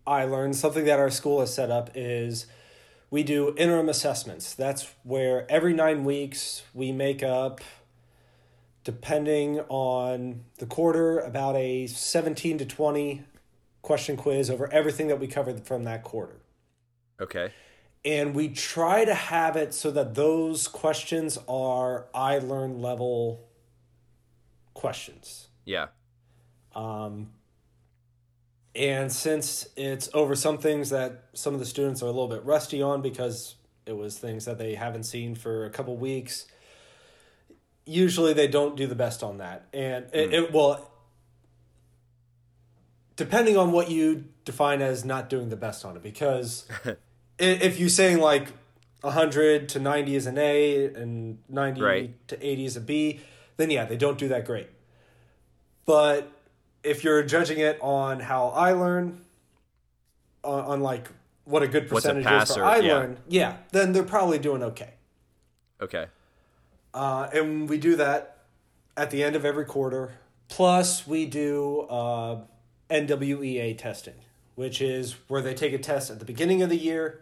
iLearn, 0.08 0.56
something 0.56 0.86
that 0.86 0.98
our 0.98 1.12
school 1.12 1.40
has 1.40 1.54
set 1.54 1.70
up 1.70 1.92
is 1.94 2.48
we 3.12 3.22
do 3.22 3.54
interim 3.58 3.90
assessments. 3.90 4.56
That's 4.56 4.88
where 5.04 5.46
every 5.52 5.74
nine 5.74 6.04
weeks 6.04 6.64
we 6.74 6.92
make 6.92 7.22
up, 7.22 7.62
depending 8.84 9.60
on 9.70 10.46
the 10.58 10.66
quarter, 10.66 11.20
about 11.20 11.56
a 11.58 11.86
17 11.86 12.58
to 12.58 12.66
20 12.66 13.24
question 13.84 14.18
quiz 14.18 14.50
over 14.50 14.68
everything 14.74 15.10
that 15.10 15.20
we 15.20 15.28
covered 15.28 15.64
from 15.64 15.84
that 15.84 16.02
quarter. 16.02 16.42
Okay. 17.22 17.52
And 18.04 18.34
we 18.34 18.50
try 18.50 19.06
to 19.06 19.14
have 19.14 19.56
it 19.56 19.76
so 19.76 19.92
that 19.92 20.16
those 20.16 20.68
questions 20.68 21.38
are 21.48 22.08
iLearn 22.16 22.82
level 22.82 23.48
questions. 24.74 25.50
Yeah. 25.64 25.90
Um, 26.78 27.32
and 28.76 29.12
since 29.12 29.68
it's 29.76 30.10
over 30.14 30.36
some 30.36 30.60
things 30.60 30.92
that 30.92 31.24
some 31.34 31.56
of 31.56 31.60
the 31.60 31.66
students 31.66 32.04
are 32.04 32.06
a 32.06 32.12
little 32.12 32.28
bit 32.28 32.46
rusty 32.46 32.82
on 32.82 33.02
because 33.02 33.56
it 33.88 33.98
was 33.98 34.20
things 34.20 34.46
that 34.46 34.60
they 34.60 34.76
haven't 34.76 35.04
seen 35.04 35.34
for 35.34 35.66
a 35.66 35.72
couple 35.72 35.98
weeks, 35.98 36.46
usually 37.86 38.34
they 38.34 38.48
don't 38.48 38.76
do 38.76 38.86
the 38.86 38.96
best 38.96 39.24
on 39.24 39.40
that. 39.40 39.66
And 39.74 40.06
it, 40.14 40.30
mm. 40.30 40.34
it 40.34 40.54
well, 40.54 40.92
depending 43.16 43.58
on 43.58 43.72
what 43.72 43.90
you 43.90 44.26
define 44.46 44.84
as 44.84 45.04
not 45.04 45.30
doing 45.30 45.50
the 45.50 45.56
best 45.56 45.84
on 45.84 45.96
it, 45.96 46.04
because 46.04 46.68
if 47.40 47.80
you're 47.80 47.90
saying 47.90 48.20
like 48.20 48.54
100 49.02 49.70
to 49.70 49.80
90 49.80 50.16
is 50.16 50.28
an 50.28 50.38
A 50.38 50.86
and 50.86 51.40
90 51.50 51.82
right. 51.82 52.28
to 52.28 52.46
80 52.46 52.66
is 52.66 52.78
a 52.78 52.82
B, 52.82 53.22
then 53.56 53.72
yeah, 53.72 53.86
they 53.86 53.98
don't 53.98 54.20
do 54.20 54.28
that 54.28 54.46
great. 54.46 54.70
But 55.86 56.37
if 56.84 57.04
you're 57.04 57.24
judging 57.24 57.60
it 57.60 57.78
on 57.82 58.20
how 58.20 58.54
iLearn, 58.56 59.18
on, 60.44 60.64
on 60.66 60.82
like 60.82 61.10
what 61.46 61.64
a 61.64 61.68
good 61.68 61.88
percentage 61.88 62.26
a 62.26 62.42
is 62.42 62.56
for 62.56 62.64
I 62.64 62.78
yeah. 62.78 62.94
learn, 62.94 63.18
yeah, 63.28 63.58
then 63.72 63.94
they're 63.94 64.04
probably 64.04 64.40
doing 64.40 64.64
okay. 64.64 64.94
Okay. 65.82 66.08
Uh, 66.94 67.30
and 67.34 67.70
we 67.70 67.78
do 67.78 67.96
that 67.96 68.40
at 68.96 69.12
the 69.12 69.24
end 69.24 69.36
of 69.36 69.46
every 69.46 69.66
quarter. 69.66 70.14
Plus, 70.50 71.06
we 71.06 71.26
do 71.26 71.82
uh, 71.82 72.42
NWEA 72.90 73.78
testing, 73.78 74.16
which 74.56 74.82
is 74.82 75.16
where 75.28 75.42
they 75.42 75.54
take 75.54 75.74
a 75.74 75.78
test 75.78 76.10
at 76.10 76.20
the 76.20 76.26
beginning 76.26 76.62
of 76.62 76.70
the 76.70 76.78
year. 76.78 77.22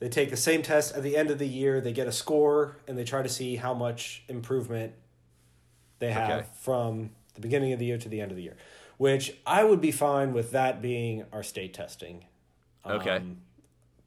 They 0.00 0.08
take 0.08 0.30
the 0.30 0.36
same 0.36 0.62
test 0.62 0.94
at 0.94 1.02
the 1.02 1.16
end 1.16 1.30
of 1.30 1.38
the 1.38 1.46
year. 1.46 1.80
They 1.80 1.92
get 1.92 2.06
a 2.06 2.12
score 2.12 2.76
and 2.86 2.96
they 2.98 3.04
try 3.04 3.22
to 3.22 3.28
see 3.28 3.56
how 3.56 3.74
much 3.74 4.22
improvement 4.28 4.92
they 5.98 6.12
have 6.12 6.30
okay. 6.30 6.46
from 6.60 7.10
the 7.34 7.40
beginning 7.40 7.72
of 7.72 7.78
the 7.78 7.86
year 7.86 7.98
to 7.98 8.08
the 8.08 8.20
end 8.20 8.30
of 8.30 8.36
the 8.36 8.42
year 8.42 8.56
which 8.98 9.36
I 9.46 9.64
would 9.64 9.80
be 9.80 9.90
fine 9.90 10.32
with 10.34 10.50
that 10.50 10.82
being 10.82 11.24
our 11.32 11.42
state 11.42 11.72
testing. 11.72 12.26
Okay. 12.84 13.16
Um, 13.16 13.38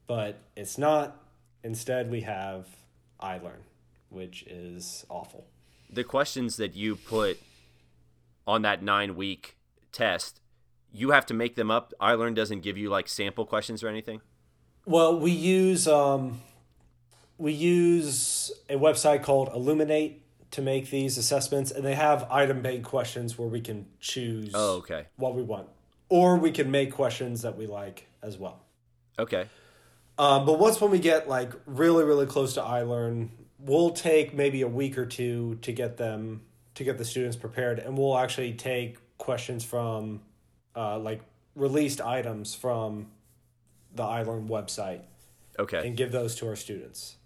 but 0.06 0.38
it's 0.56 0.78
not. 0.78 1.16
Instead, 1.64 2.10
we 2.10 2.20
have 2.22 2.66
iLearn, 3.20 3.62
which 4.10 4.42
is 4.44 5.04
awful. 5.08 5.46
The 5.90 6.04
questions 6.04 6.56
that 6.56 6.74
you 6.74 6.96
put 6.96 7.38
on 8.46 8.62
that 8.62 8.82
nine 8.82 9.16
week 9.16 9.56
test, 9.92 10.40
you 10.92 11.10
have 11.10 11.26
to 11.26 11.34
make 11.34 11.56
them 11.56 11.70
up. 11.70 11.92
iLearn 12.00 12.34
doesn't 12.34 12.60
give 12.60 12.76
you 12.76 12.90
like 12.90 13.08
sample 13.08 13.46
questions 13.46 13.82
or 13.82 13.88
anything. 13.88 14.20
Well, 14.84 15.18
we 15.18 15.30
use 15.30 15.86
um, 15.86 16.40
we 17.38 17.52
use 17.52 18.50
a 18.68 18.74
website 18.74 19.22
called 19.22 19.50
Illuminate 19.54 20.21
to 20.52 20.62
make 20.62 20.90
these 20.90 21.18
assessments, 21.18 21.70
and 21.70 21.84
they 21.84 21.94
have 21.94 22.30
item 22.30 22.62
bank 22.62 22.84
questions 22.84 23.38
where 23.38 23.48
we 23.48 23.60
can 23.60 23.86
choose 24.00 24.52
oh, 24.54 24.76
okay. 24.76 25.06
what 25.16 25.34
we 25.34 25.42
want, 25.42 25.66
or 26.08 26.36
we 26.36 26.52
can 26.52 26.70
make 26.70 26.92
questions 26.92 27.42
that 27.42 27.56
we 27.56 27.66
like 27.66 28.06
as 28.22 28.38
well. 28.38 28.60
Okay. 29.18 29.48
Um, 30.18 30.44
but 30.44 30.58
once 30.58 30.80
when 30.80 30.90
we 30.90 30.98
get 30.98 31.28
like 31.28 31.52
really 31.66 32.04
really 32.04 32.26
close 32.26 32.54
to 32.54 32.60
iLearn, 32.60 33.30
we'll 33.58 33.90
take 33.90 34.34
maybe 34.34 34.60
a 34.60 34.68
week 34.68 34.98
or 34.98 35.06
two 35.06 35.58
to 35.62 35.72
get 35.72 35.96
them 35.96 36.42
to 36.74 36.84
get 36.84 36.98
the 36.98 37.04
students 37.04 37.36
prepared, 37.36 37.78
and 37.78 37.96
we'll 37.96 38.16
actually 38.18 38.52
take 38.52 38.98
questions 39.16 39.64
from 39.64 40.20
uh, 40.76 40.98
like 40.98 41.22
released 41.54 42.00
items 42.02 42.54
from 42.54 43.08
the 43.94 44.02
iLearn 44.02 44.48
website. 44.48 45.00
Okay. 45.58 45.86
And 45.86 45.96
give 45.96 46.12
those 46.12 46.34
to 46.36 46.48
our 46.48 46.56
students. 46.56 47.16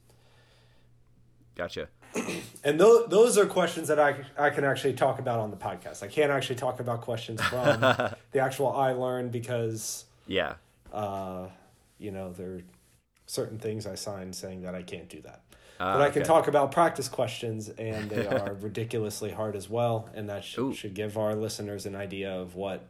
Gotcha 1.54 1.88
and 2.64 2.80
those 2.80 3.08
those 3.08 3.38
are 3.38 3.46
questions 3.46 3.88
that 3.88 3.99
I 3.99 4.16
I 4.38 4.50
can 4.50 4.64
actually 4.64 4.94
talk 4.94 5.18
about 5.18 5.40
on 5.40 5.50
the 5.50 5.56
podcast. 5.56 6.02
I 6.02 6.08
can't 6.08 6.30
actually 6.30 6.56
talk 6.56 6.80
about 6.80 7.00
questions 7.00 7.40
from 7.42 7.80
the 8.32 8.38
actual 8.40 8.73
iLearn 8.73 9.30
because 9.30 10.04
yeah, 10.26 10.54
uh, 10.92 11.46
you 11.99 12.11
know 12.11 12.32
there 12.32 12.54
are 12.56 12.62
certain 13.26 13.58
things 13.58 13.87
I 13.87 13.94
signed 13.94 14.35
saying 14.35 14.62
that 14.62 14.75
I 14.75 14.82
can't 14.82 15.08
do 15.08 15.20
that. 15.23 15.42
Uh, 15.78 15.92
but 15.92 16.02
I 16.02 16.11
can 16.11 16.23
okay. 16.23 16.28
talk 16.28 16.49
about 16.49 16.73
practice 16.73 17.08
questions, 17.08 17.68
and 17.68 18.08
they 18.08 18.26
are 18.26 18.54
ridiculously 18.54 19.30
hard 19.30 19.54
as 19.56 19.68
well, 19.68 20.08
and 20.14 20.28
that 20.30 20.42
sh- 20.42 20.58
should 20.75 20.94
give 20.94 21.18
our 21.18 21.35
listeners 21.35 21.85
an 21.85 21.94
idea 21.94 22.32
of 22.32 22.54
what 22.54 22.87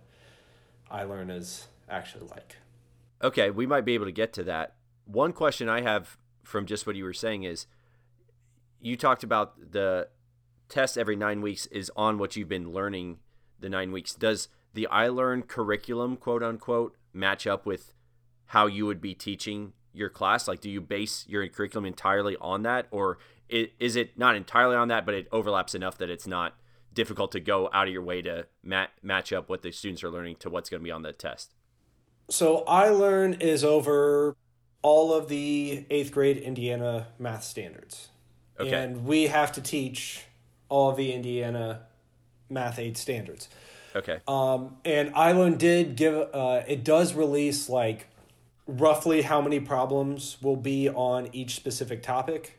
iLearn 0.90 1.36
is 1.36 1.66
actually 1.88 2.28
like. 2.28 2.56
Okay, 3.22 3.50
we 3.50 3.66
might 3.66 3.84
be 3.84 3.94
able 3.94 4.04
to 4.04 4.12
get 4.12 4.32
to 4.34 4.44
that. 4.44 4.74
One 5.04 5.32
question 5.32 5.68
I 5.68 5.80
have 5.80 6.16
from 6.44 6.66
just 6.66 6.86
what 6.86 6.94
you 6.94 7.04
were 7.04 7.12
saying 7.12 7.42
is 7.42 7.66
you 8.86 8.96
talked 8.96 9.24
about 9.24 9.72
the 9.72 10.08
test 10.68 10.96
every 10.96 11.16
nine 11.16 11.40
weeks 11.40 11.66
is 11.66 11.90
on 11.96 12.18
what 12.18 12.36
you've 12.36 12.48
been 12.48 12.72
learning 12.72 13.18
the 13.58 13.68
nine 13.68 13.90
weeks. 13.90 14.14
Does 14.14 14.48
the 14.74 14.86
iLearn 14.92 15.46
curriculum, 15.46 16.16
quote 16.16 16.42
unquote, 16.42 16.96
match 17.12 17.48
up 17.48 17.66
with 17.66 17.92
how 18.46 18.66
you 18.66 18.86
would 18.86 19.00
be 19.00 19.12
teaching 19.12 19.72
your 19.92 20.08
class? 20.08 20.46
Like, 20.46 20.60
do 20.60 20.70
you 20.70 20.80
base 20.80 21.24
your 21.26 21.46
curriculum 21.48 21.84
entirely 21.84 22.36
on 22.40 22.62
that, 22.62 22.86
or 22.92 23.18
is 23.48 23.96
it 23.96 24.16
not 24.16 24.36
entirely 24.36 24.76
on 24.76 24.86
that, 24.88 25.04
but 25.04 25.14
it 25.14 25.26
overlaps 25.32 25.74
enough 25.74 25.98
that 25.98 26.10
it's 26.10 26.26
not 26.26 26.54
difficult 26.92 27.32
to 27.32 27.40
go 27.40 27.68
out 27.72 27.88
of 27.88 27.92
your 27.92 28.02
way 28.02 28.22
to 28.22 28.46
mat- 28.62 28.92
match 29.02 29.32
up 29.32 29.48
what 29.48 29.62
the 29.62 29.72
students 29.72 30.04
are 30.04 30.10
learning 30.10 30.36
to 30.36 30.48
what's 30.48 30.70
going 30.70 30.80
to 30.80 30.84
be 30.84 30.92
on 30.92 31.02
the 31.02 31.12
test? 31.12 31.54
So, 32.30 32.62
iLearn 32.68 33.40
is 33.42 33.64
over 33.64 34.36
all 34.82 35.12
of 35.12 35.28
the 35.28 35.86
eighth 35.90 36.12
grade 36.12 36.36
Indiana 36.36 37.08
math 37.18 37.42
standards. 37.42 38.10
Okay. 38.58 38.72
And 38.72 39.04
we 39.04 39.24
have 39.24 39.52
to 39.52 39.60
teach 39.60 40.24
all 40.68 40.92
the 40.92 41.12
Indiana 41.12 41.82
Math 42.48 42.78
8 42.78 42.96
standards. 42.96 43.48
Okay. 43.94 44.20
Um, 44.28 44.76
and 44.84 45.12
iLearn 45.14 45.58
did 45.58 45.96
give, 45.96 46.14
uh, 46.14 46.62
it 46.66 46.84
does 46.84 47.14
release 47.14 47.68
like 47.68 48.08
roughly 48.66 49.22
how 49.22 49.40
many 49.40 49.60
problems 49.60 50.36
will 50.42 50.56
be 50.56 50.88
on 50.88 51.28
each 51.32 51.54
specific 51.54 52.02
topic. 52.02 52.58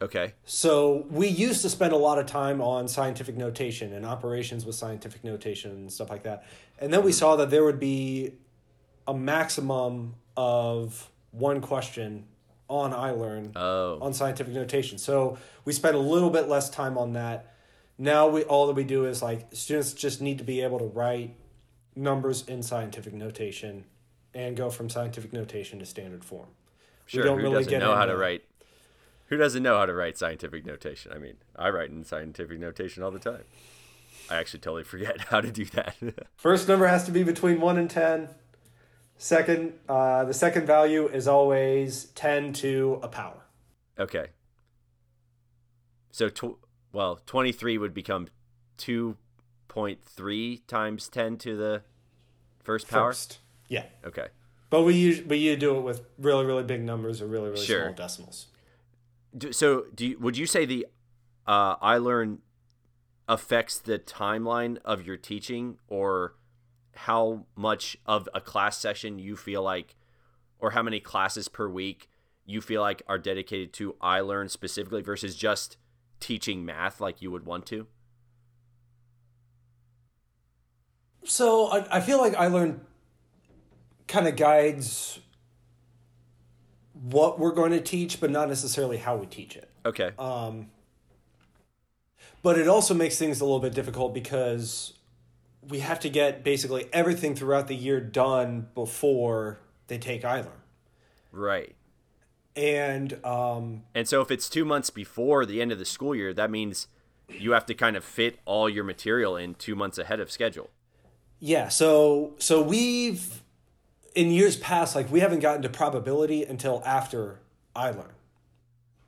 Okay. 0.00 0.34
So 0.44 1.06
we 1.10 1.26
used 1.26 1.62
to 1.62 1.70
spend 1.70 1.92
a 1.92 1.96
lot 1.96 2.18
of 2.18 2.26
time 2.26 2.60
on 2.60 2.86
scientific 2.86 3.36
notation 3.36 3.94
and 3.94 4.04
operations 4.04 4.66
with 4.66 4.74
scientific 4.74 5.24
notation 5.24 5.70
and 5.70 5.92
stuff 5.92 6.10
like 6.10 6.22
that. 6.24 6.44
And 6.78 6.92
then 6.92 7.02
we 7.02 7.12
saw 7.12 7.36
that 7.36 7.50
there 7.50 7.64
would 7.64 7.80
be 7.80 8.34
a 9.08 9.14
maximum 9.14 10.14
of 10.36 11.10
one 11.30 11.60
question 11.60 12.26
on 12.68 12.92
iLearn 12.92 13.52
oh. 13.56 13.98
on 14.00 14.12
scientific 14.12 14.52
notation. 14.52 14.98
So 14.98 15.38
we 15.64 15.72
spent 15.72 15.94
a 15.94 16.00
little 16.00 16.30
bit 16.30 16.48
less 16.48 16.68
time 16.68 16.98
on 16.98 17.12
that. 17.12 17.54
Now 17.98 18.28
we 18.28 18.42
all 18.44 18.66
that 18.66 18.74
we 18.74 18.84
do 18.84 19.06
is 19.06 19.22
like 19.22 19.46
students 19.52 19.92
just 19.92 20.20
need 20.20 20.38
to 20.38 20.44
be 20.44 20.60
able 20.60 20.78
to 20.78 20.84
write 20.84 21.36
numbers 21.94 22.46
in 22.46 22.62
scientific 22.62 23.14
notation 23.14 23.84
and 24.34 24.56
go 24.56 24.68
from 24.68 24.90
scientific 24.90 25.32
notation 25.32 25.78
to 25.78 25.86
standard 25.86 26.24
form. 26.24 26.48
Sure, 27.06 27.22
we 27.22 27.28
don't 27.28 27.38
who 27.38 27.44
really 27.44 27.64
doesn't 27.64 27.78
know 27.78 27.94
how 27.94 28.04
to 28.04 28.16
write? 28.16 28.44
Who 29.26 29.36
doesn't 29.36 29.62
know 29.62 29.78
how 29.78 29.86
to 29.86 29.94
write 29.94 30.18
scientific 30.18 30.66
notation? 30.66 31.12
I 31.12 31.18
mean, 31.18 31.34
I 31.56 31.70
write 31.70 31.90
in 31.90 32.04
scientific 32.04 32.60
notation 32.60 33.02
all 33.02 33.10
the 33.10 33.18
time. 33.18 33.44
I 34.30 34.36
actually 34.36 34.60
totally 34.60 34.84
forget 34.84 35.20
how 35.30 35.40
to 35.40 35.50
do 35.50 35.64
that. 35.66 35.96
First 36.36 36.68
number 36.68 36.86
has 36.86 37.04
to 37.04 37.10
be 37.10 37.22
between 37.22 37.60
1 37.60 37.78
and 37.78 37.90
10. 37.90 38.28
Second, 39.18 39.72
uh, 39.88 40.24
the 40.24 40.34
second 40.34 40.66
value 40.66 41.08
is 41.08 41.26
always 41.26 42.06
10 42.14 42.52
to 42.54 43.00
a 43.02 43.08
power. 43.08 43.46
Okay. 43.98 44.26
So, 46.10 46.28
tw- 46.28 46.58
well, 46.92 47.20
23 47.24 47.78
would 47.78 47.94
become 47.94 48.28
2.3 48.78 50.66
times 50.66 51.08
10 51.08 51.38
to 51.38 51.56
the 51.56 51.82
first 52.62 52.88
power? 52.88 53.10
First. 53.10 53.38
Yeah. 53.68 53.84
Okay. 54.04 54.28
But 54.68 54.82
we 54.82 54.94
usually, 54.94 55.26
but 55.26 55.38
you 55.38 55.56
do 55.56 55.76
it 55.76 55.80
with 55.80 56.02
really, 56.18 56.44
really 56.44 56.64
big 56.64 56.82
numbers 56.82 57.22
or 57.22 57.26
really, 57.26 57.50
really 57.50 57.64
sure. 57.64 57.84
small 57.84 57.94
decimals. 57.94 58.46
Do, 59.36 59.52
so, 59.52 59.86
do 59.94 60.06
you, 60.08 60.18
would 60.18 60.36
you 60.36 60.46
say 60.46 60.66
the 60.66 60.86
uh, 61.46 61.76
learn 61.98 62.40
affects 63.28 63.78
the 63.78 63.98
timeline 63.98 64.78
of 64.84 65.06
your 65.06 65.16
teaching 65.16 65.78
or– 65.88 66.34
how 66.96 67.46
much 67.54 67.96
of 68.06 68.28
a 68.34 68.40
class 68.40 68.78
session 68.78 69.18
you 69.18 69.36
feel 69.36 69.62
like, 69.62 69.96
or 70.58 70.70
how 70.70 70.82
many 70.82 71.00
classes 71.00 71.48
per 71.48 71.68
week 71.68 72.08
you 72.44 72.60
feel 72.60 72.80
like 72.80 73.02
are 73.08 73.18
dedicated 73.18 73.72
to 73.74 73.94
iLearn 74.02 74.50
specifically 74.50 75.02
versus 75.02 75.36
just 75.36 75.76
teaching 76.20 76.64
math 76.64 77.00
like 77.00 77.20
you 77.20 77.30
would 77.30 77.44
want 77.44 77.66
to? 77.66 77.86
So 81.24 81.66
I, 81.66 81.96
I 81.96 82.00
feel 82.00 82.18
like 82.18 82.34
iLearn 82.34 82.80
kind 84.06 84.28
of 84.28 84.36
guides 84.36 85.18
what 86.92 87.38
we're 87.38 87.52
going 87.52 87.72
to 87.72 87.80
teach, 87.80 88.20
but 88.20 88.30
not 88.30 88.48
necessarily 88.48 88.96
how 88.96 89.16
we 89.16 89.26
teach 89.26 89.56
it. 89.56 89.68
Okay. 89.84 90.12
Um, 90.18 90.70
but 92.42 92.58
it 92.58 92.68
also 92.68 92.94
makes 92.94 93.18
things 93.18 93.40
a 93.40 93.44
little 93.44 93.60
bit 93.60 93.74
difficult 93.74 94.14
because 94.14 94.94
we 95.68 95.80
have 95.80 96.00
to 96.00 96.08
get 96.08 96.44
basically 96.44 96.88
everything 96.92 97.34
throughout 97.34 97.68
the 97.68 97.74
year 97.74 98.00
done 98.00 98.68
before 98.74 99.58
they 99.88 99.98
take 99.98 100.22
iLearn. 100.22 100.50
Right. 101.32 101.74
And 102.54 103.24
um, 103.24 103.82
and 103.94 104.08
so 104.08 104.22
if 104.22 104.30
it's 104.30 104.48
two 104.48 104.64
months 104.64 104.90
before 104.90 105.44
the 105.44 105.60
end 105.60 105.72
of 105.72 105.78
the 105.78 105.84
school 105.84 106.14
year, 106.14 106.32
that 106.32 106.50
means 106.50 106.88
you 107.28 107.52
have 107.52 107.66
to 107.66 107.74
kind 107.74 107.96
of 107.96 108.04
fit 108.04 108.38
all 108.44 108.68
your 108.68 108.84
material 108.84 109.36
in 109.36 109.54
two 109.54 109.74
months 109.74 109.98
ahead 109.98 110.20
of 110.20 110.30
schedule. 110.30 110.70
Yeah. 111.38 111.68
So 111.68 112.34
so 112.38 112.62
we've 112.62 113.42
in 114.14 114.30
years 114.30 114.56
past, 114.56 114.94
like 114.94 115.12
we 115.12 115.20
haven't 115.20 115.40
gotten 115.40 115.62
to 115.62 115.68
probability 115.68 116.44
until 116.44 116.82
after 116.86 117.40
iLearn. 117.76 118.12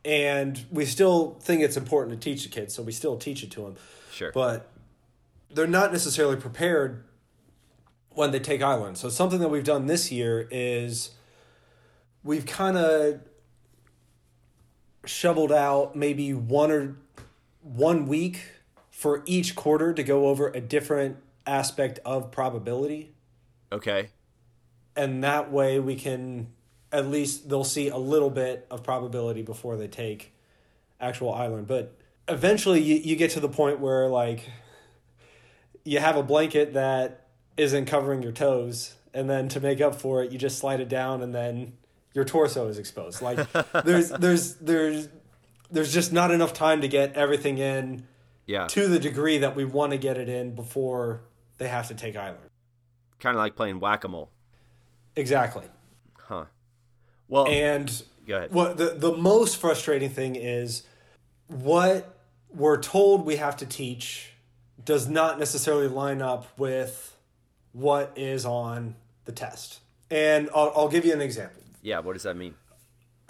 And 0.04 0.64
we 0.70 0.84
still 0.84 1.38
think 1.40 1.62
it's 1.62 1.76
important 1.76 2.20
to 2.20 2.24
teach 2.30 2.44
the 2.44 2.50
kids, 2.50 2.74
so 2.74 2.82
we 2.82 2.92
still 2.92 3.16
teach 3.16 3.42
it 3.42 3.50
to 3.52 3.62
them. 3.62 3.76
Sure. 4.12 4.30
But 4.32 4.70
they're 5.50 5.66
not 5.66 5.92
necessarily 5.92 6.36
prepared 6.36 7.04
when 8.10 8.30
they 8.30 8.40
take 8.40 8.60
iLearn. 8.60 8.96
So 8.96 9.08
something 9.08 9.40
that 9.40 9.48
we've 9.48 9.64
done 9.64 9.86
this 9.86 10.10
year 10.10 10.48
is 10.50 11.10
we've 12.22 12.46
kind 12.46 12.76
of 12.76 13.20
shoveled 15.04 15.52
out 15.52 15.96
maybe 15.96 16.34
one 16.34 16.70
or 16.70 16.96
one 17.62 18.06
week 18.06 18.42
for 18.90 19.22
each 19.26 19.54
quarter 19.54 19.94
to 19.94 20.02
go 20.02 20.26
over 20.28 20.48
a 20.48 20.60
different 20.60 21.16
aspect 21.46 21.98
of 22.04 22.30
probability. 22.30 23.12
Okay. 23.70 24.10
And 24.96 25.22
that 25.22 25.52
way 25.52 25.78
we 25.78 25.94
can 25.94 26.48
at 26.90 27.06
least 27.06 27.48
they'll 27.48 27.64
see 27.64 27.88
a 27.88 27.96
little 27.96 28.30
bit 28.30 28.66
of 28.70 28.82
probability 28.82 29.42
before 29.42 29.76
they 29.76 29.88
take 29.88 30.32
actual 31.00 31.32
iLearn. 31.32 31.66
But 31.66 31.94
eventually 32.28 32.80
you, 32.80 32.96
you 32.96 33.16
get 33.16 33.30
to 33.32 33.40
the 33.40 33.48
point 33.48 33.80
where 33.80 34.08
like 34.08 34.50
you 35.88 35.98
have 36.00 36.16
a 36.16 36.22
blanket 36.22 36.74
that 36.74 37.26
isn't 37.56 37.86
covering 37.86 38.22
your 38.22 38.32
toes 38.32 38.94
and 39.14 39.28
then 39.28 39.48
to 39.48 39.60
make 39.60 39.80
up 39.80 39.94
for 39.94 40.22
it 40.22 40.30
you 40.30 40.38
just 40.38 40.58
slide 40.58 40.80
it 40.80 40.88
down 40.88 41.22
and 41.22 41.34
then 41.34 41.72
your 42.14 42.24
torso 42.24 42.68
is 42.68 42.78
exposed. 42.78 43.22
Like 43.22 43.38
there's 43.84 44.10
there's 44.10 44.54
there's 44.56 45.08
there's 45.70 45.92
just 45.92 46.12
not 46.12 46.30
enough 46.30 46.52
time 46.52 46.80
to 46.80 46.88
get 46.88 47.14
everything 47.14 47.58
in 47.58 48.06
yeah. 48.46 48.66
to 48.68 48.88
the 48.88 48.98
degree 48.98 49.38
that 49.38 49.54
we 49.54 49.64
want 49.64 49.92
to 49.92 49.98
get 49.98 50.18
it 50.18 50.28
in 50.28 50.54
before 50.54 51.20
they 51.58 51.68
have 51.68 51.88
to 51.88 51.94
take 51.94 52.14
iLearn. 52.14 52.36
Kind 53.20 53.36
of 53.36 53.40
like 53.40 53.56
playing 53.56 53.80
whack-a-mole. 53.80 54.30
Exactly. 55.16 55.66
Huh. 56.18 56.46
Well, 57.28 57.46
and 57.46 58.02
go 58.26 58.36
ahead. 58.36 58.52
What 58.52 58.76
the 58.76 58.94
the 58.96 59.16
most 59.16 59.58
frustrating 59.58 60.10
thing 60.10 60.36
is 60.36 60.82
what 61.46 62.18
we're 62.50 62.80
told 62.80 63.26
we 63.26 63.36
have 63.36 63.56
to 63.58 63.66
teach 63.66 64.32
does 64.88 65.06
not 65.06 65.38
necessarily 65.38 65.86
line 65.86 66.22
up 66.22 66.46
with 66.58 67.14
what 67.72 68.10
is 68.16 68.46
on 68.46 68.94
the 69.26 69.32
test. 69.32 69.80
And 70.10 70.48
I'll, 70.54 70.72
I'll 70.74 70.88
give 70.88 71.04
you 71.04 71.12
an 71.12 71.20
example. 71.20 71.62
Yeah, 71.82 71.98
what 71.98 72.14
does 72.14 72.22
that 72.22 72.36
mean? 72.36 72.54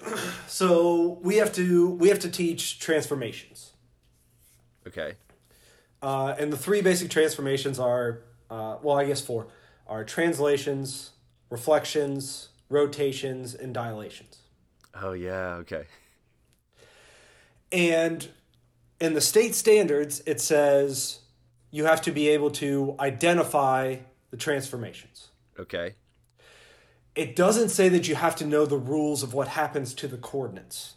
So 0.46 1.18
we 1.22 1.36
have 1.36 1.52
to 1.54 1.90
we 1.90 2.08
have 2.08 2.20
to 2.20 2.30
teach 2.30 2.78
transformations. 2.78 3.72
Okay. 4.86 5.14
Uh, 6.00 6.34
and 6.38 6.50
the 6.50 6.56
three 6.56 6.80
basic 6.80 7.10
transformations 7.10 7.78
are, 7.78 8.22
uh, 8.50 8.78
well, 8.80 8.96
I 8.96 9.04
guess 9.04 9.20
four, 9.20 9.48
are 9.86 10.04
translations, 10.04 11.10
reflections, 11.50 12.48
rotations, 12.70 13.54
and 13.54 13.74
dilations. 13.74 14.38
Oh 14.94 15.12
yeah, 15.12 15.56
okay. 15.62 15.84
And 17.70 18.26
in 19.00 19.12
the 19.12 19.20
state 19.20 19.54
standards, 19.54 20.22
it 20.24 20.40
says 20.40 21.20
you 21.70 21.84
have 21.84 22.02
to 22.02 22.10
be 22.10 22.28
able 22.28 22.50
to 22.52 22.96
identify 22.98 23.96
the 24.30 24.36
transformations. 24.36 25.28
Okay. 25.58 25.94
It 27.14 27.34
doesn't 27.34 27.70
say 27.70 27.88
that 27.88 28.08
you 28.08 28.14
have 28.14 28.36
to 28.36 28.46
know 28.46 28.64
the 28.64 28.76
rules 28.76 29.22
of 29.22 29.34
what 29.34 29.48
happens 29.48 29.92
to 29.94 30.08
the 30.08 30.16
coordinates. 30.16 30.94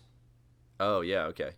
Oh, 0.80 1.02
yeah, 1.02 1.24
okay. 1.26 1.52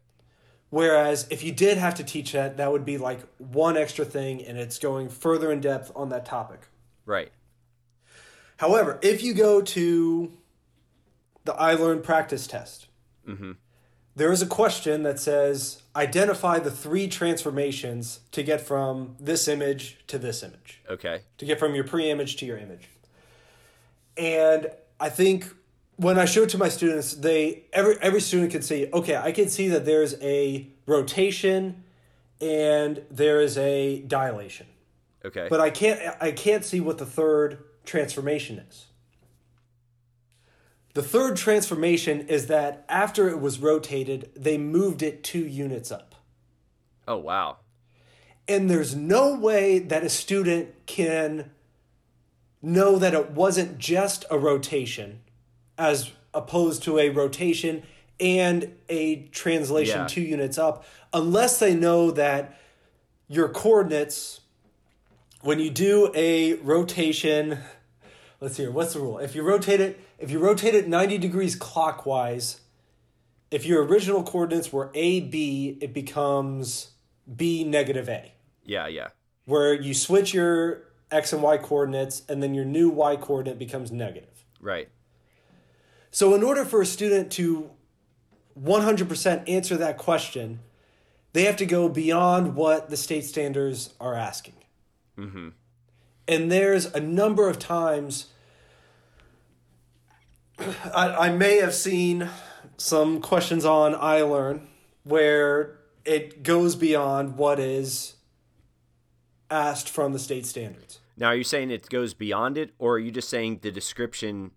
Whereas 0.70 1.28
if 1.30 1.44
you 1.44 1.52
did 1.52 1.78
have 1.78 1.96
to 1.96 2.04
teach 2.04 2.32
that, 2.32 2.58
that 2.58 2.72
would 2.72 2.86
be 2.86 2.98
like 2.98 3.20
one 3.38 3.78
extra 3.78 4.06
thing 4.06 4.44
and 4.44 4.58
it's 4.58 4.80
going 4.80 5.10
further 5.10 5.52
in 5.52 5.62
depth 5.62 5.92
on 5.96 6.10
that 6.10 6.26
topic. 6.26 6.62
Right. 7.06 7.32
However, 8.58 9.00
if 9.02 9.24
you 9.24 9.34
go 9.34 9.62
to 9.62 10.32
the 11.44 11.54
iLearn 11.54 12.02
practice 12.02 12.48
test, 12.48 12.88
mm-hmm. 13.28 13.52
There 14.16 14.32
is 14.32 14.42
a 14.42 14.48
question 14.48 15.04
that 15.04 15.20
says 15.20 15.82
identify 15.96 16.60
the 16.60 16.72
three 16.72 17.08
transformations 17.08 18.20
to 18.32 18.44
get 18.44 18.62
from 18.62 19.16
this 19.20 19.48
image 19.48 19.98
to 20.08 20.18
this 20.18 20.44
image. 20.44 20.82
Okay. 20.90 21.22
To 21.38 21.46
get 21.46 21.60
from 21.60 21.76
your 21.76 21.84
pre 21.84 22.10
image 22.10 22.36
to 22.38 22.46
your 22.46 22.58
image. 22.58 22.90
And 24.18 24.70
I 25.00 25.10
think 25.10 25.48
when 25.96 26.20
I 26.20 26.26
show 26.26 26.44
it 26.44 26.50
to 26.50 26.58
my 26.58 26.70
students, 26.70 27.14
they 27.14 27.64
every 27.74 27.98
every 28.02 28.22
student 28.22 28.52
can 28.52 28.62
see, 28.62 28.88
okay, 28.94 29.16
I 29.16 29.32
can 29.32 29.50
see 29.50 29.68
that 29.70 29.86
there's 29.86 30.16
a 30.22 30.68
rotation 30.86 31.84
and 32.42 33.04
there 33.10 33.42
is 33.42 33.58
a 33.58 34.02
dilation. 34.02 34.68
Okay. 35.26 35.48
But 35.50 35.60
I 35.60 35.70
can't 35.70 36.00
I 36.22 36.32
can't 36.32 36.64
see 36.64 36.80
what 36.80 36.98
the 36.98 37.06
third 37.06 37.64
transformation 37.86 38.60
is. 38.60 38.86
The 40.94 41.04
third 41.04 41.36
transformation 41.38 42.28
is 42.28 42.48
that 42.48 42.86
after 42.88 43.28
it 43.30 43.40
was 43.40 43.60
rotated, 43.60 44.30
they 44.36 44.58
moved 44.58 45.02
it 45.02 45.24
two 45.24 45.46
units 45.46 45.92
up. 45.92 46.16
Oh, 47.08 47.18
wow. 47.18 47.58
And 48.48 48.70
there's 48.70 48.96
no 48.96 49.36
way 49.36 49.80
that 49.80 50.04
a 50.04 50.10
student 50.10 50.86
can 50.86 51.52
know 52.62 52.98
that 53.00 53.14
it 53.14 53.32
wasn't 53.32 53.78
just 53.78 54.26
a 54.30 54.38
rotation 54.38 55.22
as 55.78 56.12
opposed 56.34 56.84
to 56.84 57.00
a 57.00 57.10
rotation 57.10 57.84
and 58.20 58.76
a 58.90 59.24
translation 59.28 60.02
Yeah. 60.02 60.08
two 60.08 60.22
units 60.22 60.58
up 60.58 60.86
unless 61.12 61.60
they 61.60 61.74
know 61.74 62.12
that 62.12 62.58
your 63.28 63.50
coordinates 63.50 64.42
when 65.42 65.60
you 65.60 65.70
do 65.70 66.10
a 66.16 66.54
rotation 66.56 67.60
let's 68.44 68.56
see 68.56 68.64
here 68.64 68.72
what's 68.72 68.94
the 68.94 69.00
rule 69.00 69.18
if 69.20 69.36
you 69.36 69.42
rotate 69.42 69.80
it 69.80 70.00
if 70.20 70.30
you 70.30 70.38
rotate 70.40 70.76
it 70.76 70.88
90 70.88 71.18
degrees 71.18 71.56
clockwise 71.56 72.62
if 73.50 73.66
your 73.66 73.84
original 73.86 74.24
coordinates 74.24 74.72
were 74.74 74.92
a 74.94 75.22
b 75.22 75.78
it 75.82 75.94
becomes 75.94 76.92
b 77.36 77.64
negative 77.64 78.10
a 78.10 78.34
Yeah, 78.66 78.88
yeah. 78.88 79.10
where 79.46 79.74
you 79.74 79.94
switch 79.94 80.34
your 80.34 80.84
x 81.14 81.32
and 81.32 81.42
y 81.42 81.58
coordinates 81.58 82.24
and 82.28 82.42
then 82.44 82.54
your 82.54 82.66
new 82.66 82.90
y 82.90 83.16
coordinate 83.16 83.60
becomes 83.60 83.92
negative. 83.92 84.44
Right. 84.60 84.90
So 86.12 86.34
in 86.36 86.44
order 86.44 86.66
for 86.66 86.82
a 86.82 86.86
student 86.86 87.32
to 87.34 87.70
100% 88.60 89.50
answer 89.50 89.78
that 89.78 89.98
question, 89.98 90.60
they 91.34 91.44
have 91.44 91.56
to 91.58 91.66
go 91.66 91.90
beyond 91.90 92.56
what 92.56 92.90
the 92.90 92.98
state 92.98 93.26
standards 93.26 93.94
are 94.00 94.16
asking. 94.16 94.56
Mm-hmm. 95.18 95.50
And 96.28 96.52
there's 96.52 96.86
a 96.86 97.00
number 97.00 97.50
of 97.50 97.60
times 97.60 98.28
I, 100.94 101.28
I 101.28 101.30
may 101.32 101.58
have 101.58 101.74
seen 101.74 102.30
some 102.78 103.22
questions 103.22 103.66
on 103.66 103.94
iLearn 103.94 104.62
where 105.04 105.80
it 106.06 106.44
goes 106.44 106.76
beyond 106.76 107.38
what 107.38 107.60
is 107.60 108.16
asked 109.50 109.90
from 109.90 110.14
the 110.14 110.20
state 110.20 110.46
standards. 110.46 111.00
Now, 111.16 111.28
are 111.28 111.36
you 111.36 111.44
saying 111.44 111.70
it 111.70 111.90
goes 111.90 112.14
beyond 112.14 112.58
it, 112.58 112.74
or 112.80 112.96
are 112.96 113.00
you 113.00 113.12
just 113.12 113.30
saying 113.30 113.60
the 113.62 113.72
description 113.72 114.52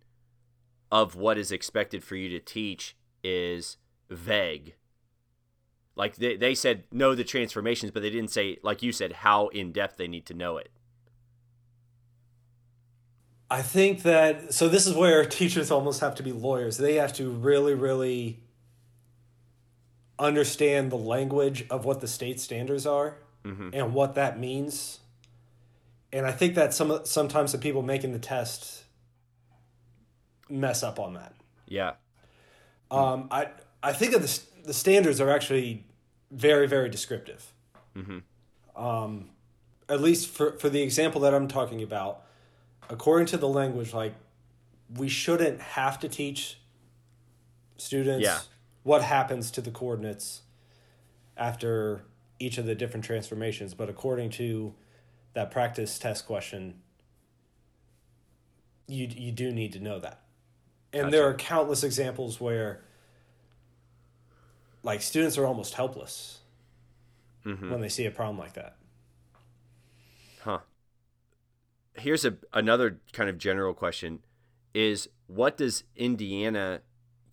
of 0.91 1.15
what 1.15 1.37
is 1.37 1.53
expected 1.53 2.03
for 2.03 2.17
you 2.17 2.29
to 2.31 2.41
teach 2.41 2.97
is 3.23 3.77
vague? 4.09 4.75
Like 5.97 6.17
they, 6.17 6.37
they 6.37 6.55
said, 6.55 6.85
know 6.91 7.15
the 7.15 7.25
transformations, 7.25 7.91
but 7.93 8.03
they 8.03 8.11
didn't 8.11 8.31
say, 8.31 8.59
like 8.63 8.83
you 8.83 8.93
said, 8.93 9.13
how 9.13 9.49
in 9.49 9.73
depth 9.73 9.97
they 9.97 10.09
need 10.09 10.27
to 10.27 10.35
know 10.35 10.57
it. 10.57 10.71
I 13.51 13.63
think 13.63 14.03
that 14.03 14.53
so 14.53 14.69
this 14.69 14.87
is 14.87 14.95
where 14.95 15.25
teachers 15.41 15.71
almost 15.71 16.01
have 16.01 16.15
to 16.17 16.23
be 16.23 16.33
lawyers. 16.33 16.77
They 16.79 16.95
have 16.97 17.13
to 17.15 17.31
really, 17.31 17.75
really 17.75 18.41
understand 20.19 20.91
the 20.91 20.97
language 20.97 21.67
of 21.71 21.85
what 21.85 22.01
the 22.01 22.09
state 22.09 22.41
standards 22.41 22.87
are 22.87 23.19
Mhm. 23.45 23.71
and 23.75 23.93
what 23.95 24.15
that 24.15 24.39
means. 24.39 25.01
And 26.13 26.25
I 26.27 26.33
think 26.33 26.55
that 26.55 26.73
some 26.73 27.01
sometimes 27.05 27.53
the 27.53 27.59
people 27.59 27.83
making 27.83 28.13
the 28.13 28.19
test 28.19 28.85
mess 30.49 30.83
up 30.83 30.99
on 30.99 31.15
that. 31.15 31.35
Yeah. 31.67 31.95
Um, 32.91 33.29
I 33.31 33.49
I 33.83 33.93
think 33.93 34.13
that 34.13 34.23
the 34.23 34.41
the 34.65 34.73
standards 34.75 35.21
are 35.21 35.31
actually 35.31 35.85
very 36.31 36.67
very 36.67 36.89
descriptive. 36.89 37.53
Mhm. 37.95 38.23
Um, 38.75 39.31
at 39.89 40.01
least 40.01 40.29
for 40.29 40.53
for 40.53 40.69
the 40.71 40.83
example 40.83 41.21
that 41.23 41.35
I'm 41.35 41.49
talking 41.49 41.83
about, 41.83 42.25
according 42.89 43.27
to 43.29 43.37
the 43.37 43.49
language, 43.49 43.93
like 43.93 44.15
we 44.95 45.09
shouldn't 45.09 45.61
have 45.61 45.99
to 46.01 46.09
teach 46.09 46.59
students 47.77 48.25
Yeah. 48.25 48.41
what 48.83 49.03
happens 49.03 49.51
to 49.53 49.61
the 49.61 49.71
coordinates 49.71 50.43
after 51.37 52.05
each 52.39 52.59
of 52.59 52.67
the 52.67 52.75
different 52.75 53.05
transformations, 53.05 53.75
but 53.75 53.89
according 53.89 54.31
to 54.31 54.75
that 55.35 55.51
practice 55.51 55.99
test 55.99 56.27
question, 56.27 56.81
you 58.87 59.07
you 59.07 59.33
do 59.33 59.53
need 59.53 59.73
to 59.73 59.81
know 59.81 59.99
that. 59.99 60.23
And 60.93 61.05
gotcha. 61.05 61.17
there 61.17 61.29
are 61.29 61.35
countless 61.35 61.83
examples 61.83 62.41
where 62.41 62.83
like 64.83 65.03
students 65.03 65.37
are 65.37 65.45
almost 65.45 65.75
helpless 65.75 66.39
mm-hmm. 67.45 67.71
when 67.71 67.81
they 67.81 67.89
see 67.89 68.07
a 68.07 68.11
problem 68.11 68.39
like 68.39 68.55
that. 68.55 68.77
Huh. 70.43 70.61
Here's 71.99 72.25
a 72.25 72.37
another 72.53 73.01
kind 73.13 73.31
of 73.31 73.39
general 73.39 73.75
question 73.75 74.21
is 74.75 75.09
what 75.27 75.57
does 75.57 75.85
Indiana 75.97 76.81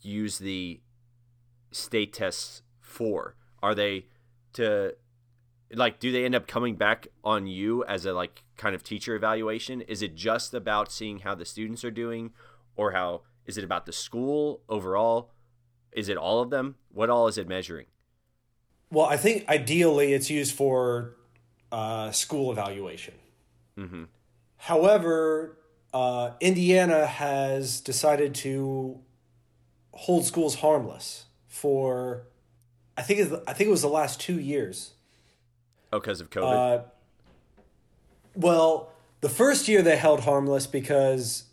use 0.02 0.38
the 0.38 0.80
state 1.72 2.14
tests 2.14 2.62
for? 2.80 3.36
Are 3.62 3.76
they 3.76 4.08
to 4.54 4.96
like 5.74 6.00
do 6.00 6.12
they 6.12 6.26
end 6.26 6.36
up 6.36 6.48
coming 6.48 6.76
back 6.76 7.08
on 7.24 7.48
you 7.48 7.84
as 7.86 8.06
a 8.06 8.14
like 8.14 8.44
kind 8.58 8.76
of 8.76 8.84
teacher 8.84 9.16
evaluation? 9.16 9.82
Is 9.82 10.02
it 10.02 10.16
just 10.16 10.54
about 10.54 10.92
seeing 10.92 11.20
how 11.20 11.36
the 11.36 11.46
students 11.46 11.84
are 11.84 11.92
doing 11.92 12.32
or 12.76 12.92
how 12.92 13.22
is 13.46 13.58
it 13.58 13.64
about 13.64 13.86
the 13.86 13.94
school 13.94 14.62
overall? 14.70 15.32
Is 15.92 16.10
it 16.10 16.18
all 16.18 16.42
of 16.42 16.50
them? 16.50 16.76
What 16.90 17.10
all 17.10 17.28
is 17.28 17.38
it 17.38 17.48
measuring? 17.48 17.88
Well, 18.90 19.06
I 19.06 19.18
think 19.18 19.48
ideally 19.50 20.14
it's 20.14 20.30
used 20.30 20.56
for 20.56 21.16
uh, 21.72 22.12
school 22.12 22.52
evaluation. 22.52 23.16
Mm-hmm. 23.78 24.04
However, 24.64 25.58
uh, 25.94 26.32
Indiana 26.40 27.06
has 27.06 27.82
decided 27.82 28.34
to 28.36 28.98
hold 29.92 30.24
schools 30.24 30.56
harmless 30.56 31.26
for, 31.50 32.24
I 32.98 33.02
think 33.02 33.34
I 33.46 33.52
think 33.52 33.68
it 33.68 33.72
was 33.72 33.82
the 33.82 33.90
last 33.90 34.22
two 34.22 34.40
years. 34.40 34.94
Oh, 35.92 36.00
because 36.00 36.22
of 36.22 36.30
COVID. 36.30 36.80
Uh, 36.80 36.84
well, 38.36 38.94
the 39.20 39.28
first 39.28 39.68
year 39.68 39.82
they 39.82 39.98
held 39.98 40.22
harmless 40.22 40.66
because 40.66 41.44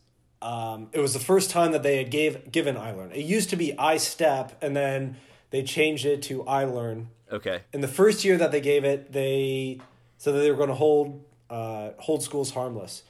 um, 0.40 0.88
it 0.92 1.00
was 1.00 1.12
the 1.12 1.18
first 1.18 1.50
time 1.50 1.72
that 1.72 1.82
they 1.82 1.96
had 1.96 2.12
gave 2.12 2.52
given 2.52 2.76
iLearn. 2.76 3.12
It 3.12 3.24
used 3.24 3.50
to 3.50 3.56
be 3.56 3.72
ISTEP, 3.76 4.52
and 4.62 4.76
then 4.76 5.16
they 5.50 5.64
changed 5.64 6.06
it 6.06 6.22
to 6.22 6.44
iLearn. 6.44 7.06
Okay. 7.32 7.62
In 7.72 7.80
the 7.80 7.88
first 7.88 8.24
year 8.24 8.38
that 8.38 8.52
they 8.52 8.60
gave 8.60 8.84
it, 8.84 9.10
they 9.10 9.80
so 10.16 10.30
that 10.30 10.38
they 10.38 10.50
were 10.52 10.56
going 10.56 10.68
to 10.68 10.76
hold 10.76 11.24
uh, 11.50 11.90
hold 11.98 12.22
schools 12.22 12.52
harmless. 12.52 13.02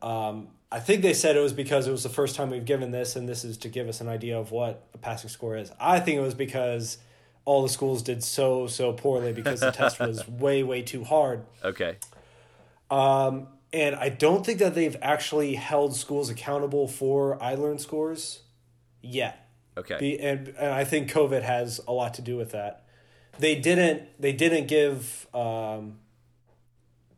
Um, 0.00 0.48
I 0.70 0.80
think 0.80 1.02
they 1.02 1.12
said 1.12 1.36
it 1.36 1.40
was 1.40 1.52
because 1.52 1.86
it 1.86 1.90
was 1.90 2.02
the 2.02 2.08
first 2.08 2.34
time 2.34 2.50
we've 2.50 2.64
given 2.64 2.90
this, 2.90 3.14
and 3.14 3.28
this 3.28 3.44
is 3.44 3.58
to 3.58 3.68
give 3.68 3.88
us 3.88 4.00
an 4.00 4.08
idea 4.08 4.38
of 4.38 4.50
what 4.50 4.86
a 4.94 4.98
passing 4.98 5.28
score 5.28 5.56
is. 5.56 5.70
I 5.78 6.00
think 6.00 6.16
it 6.18 6.22
was 6.22 6.34
because 6.34 6.98
all 7.44 7.62
the 7.62 7.68
schools 7.68 8.02
did 8.02 8.24
so 8.24 8.66
so 8.66 8.92
poorly 8.92 9.32
because 9.32 9.60
the 9.60 9.70
test 9.70 10.00
was 10.00 10.26
way 10.28 10.62
way 10.62 10.82
too 10.82 11.04
hard. 11.04 11.44
Okay. 11.62 11.96
Um, 12.90 13.48
and 13.72 13.94
I 13.96 14.08
don't 14.08 14.44
think 14.44 14.58
that 14.58 14.74
they've 14.74 14.96
actually 15.02 15.54
held 15.54 15.94
schools 15.94 16.30
accountable 16.30 16.88
for 16.88 17.38
iLearn 17.38 17.80
scores 17.80 18.40
yet. 19.00 19.48
Okay. 19.76 19.96
Be, 19.98 20.20
and, 20.20 20.48
and 20.48 20.72
I 20.72 20.84
think 20.84 21.10
COVID 21.10 21.42
has 21.42 21.80
a 21.88 21.92
lot 21.92 22.14
to 22.14 22.22
do 22.22 22.36
with 22.36 22.52
that. 22.52 22.84
They 23.38 23.54
didn't. 23.54 24.08
They 24.20 24.32
didn't 24.32 24.68
give. 24.68 25.26
Um, 25.34 25.98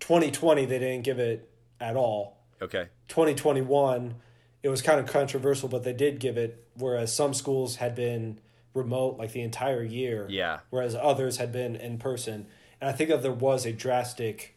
2020 0.07 0.67
they 0.67 0.79
didn't 0.79 1.03
give 1.03 1.19
it 1.19 1.49
at 1.81 1.97
all. 1.97 2.37
Okay. 2.61 2.89
2021 3.09 4.15
it 4.63 4.71
was 4.71 4.81
kind 4.81 4.99
of 4.99 5.07
controversial, 5.07 5.69
but 5.69 5.85
they 5.85 5.93
did 5.93 6.19
give 6.19 6.39
it. 6.39 6.67
Whereas 6.75 7.15
some 7.15 7.35
schools 7.35 7.77
had 7.77 7.95
been 7.95 8.41
remote 8.73 9.19
like 9.19 9.33
the 9.33 9.43
entire 9.43 9.83
year. 9.83 10.27
Yeah. 10.29 10.61
Whereas 10.71 10.95
others 10.95 11.37
had 11.37 11.53
been 11.53 11.77
in 11.77 11.99
person, 11.99 12.47
and 12.81 12.89
I 12.89 12.93
think 12.93 13.11
that 13.11 13.23
there 13.23 13.31
was 13.31 13.67
a 13.67 13.73
drastic 13.73 14.57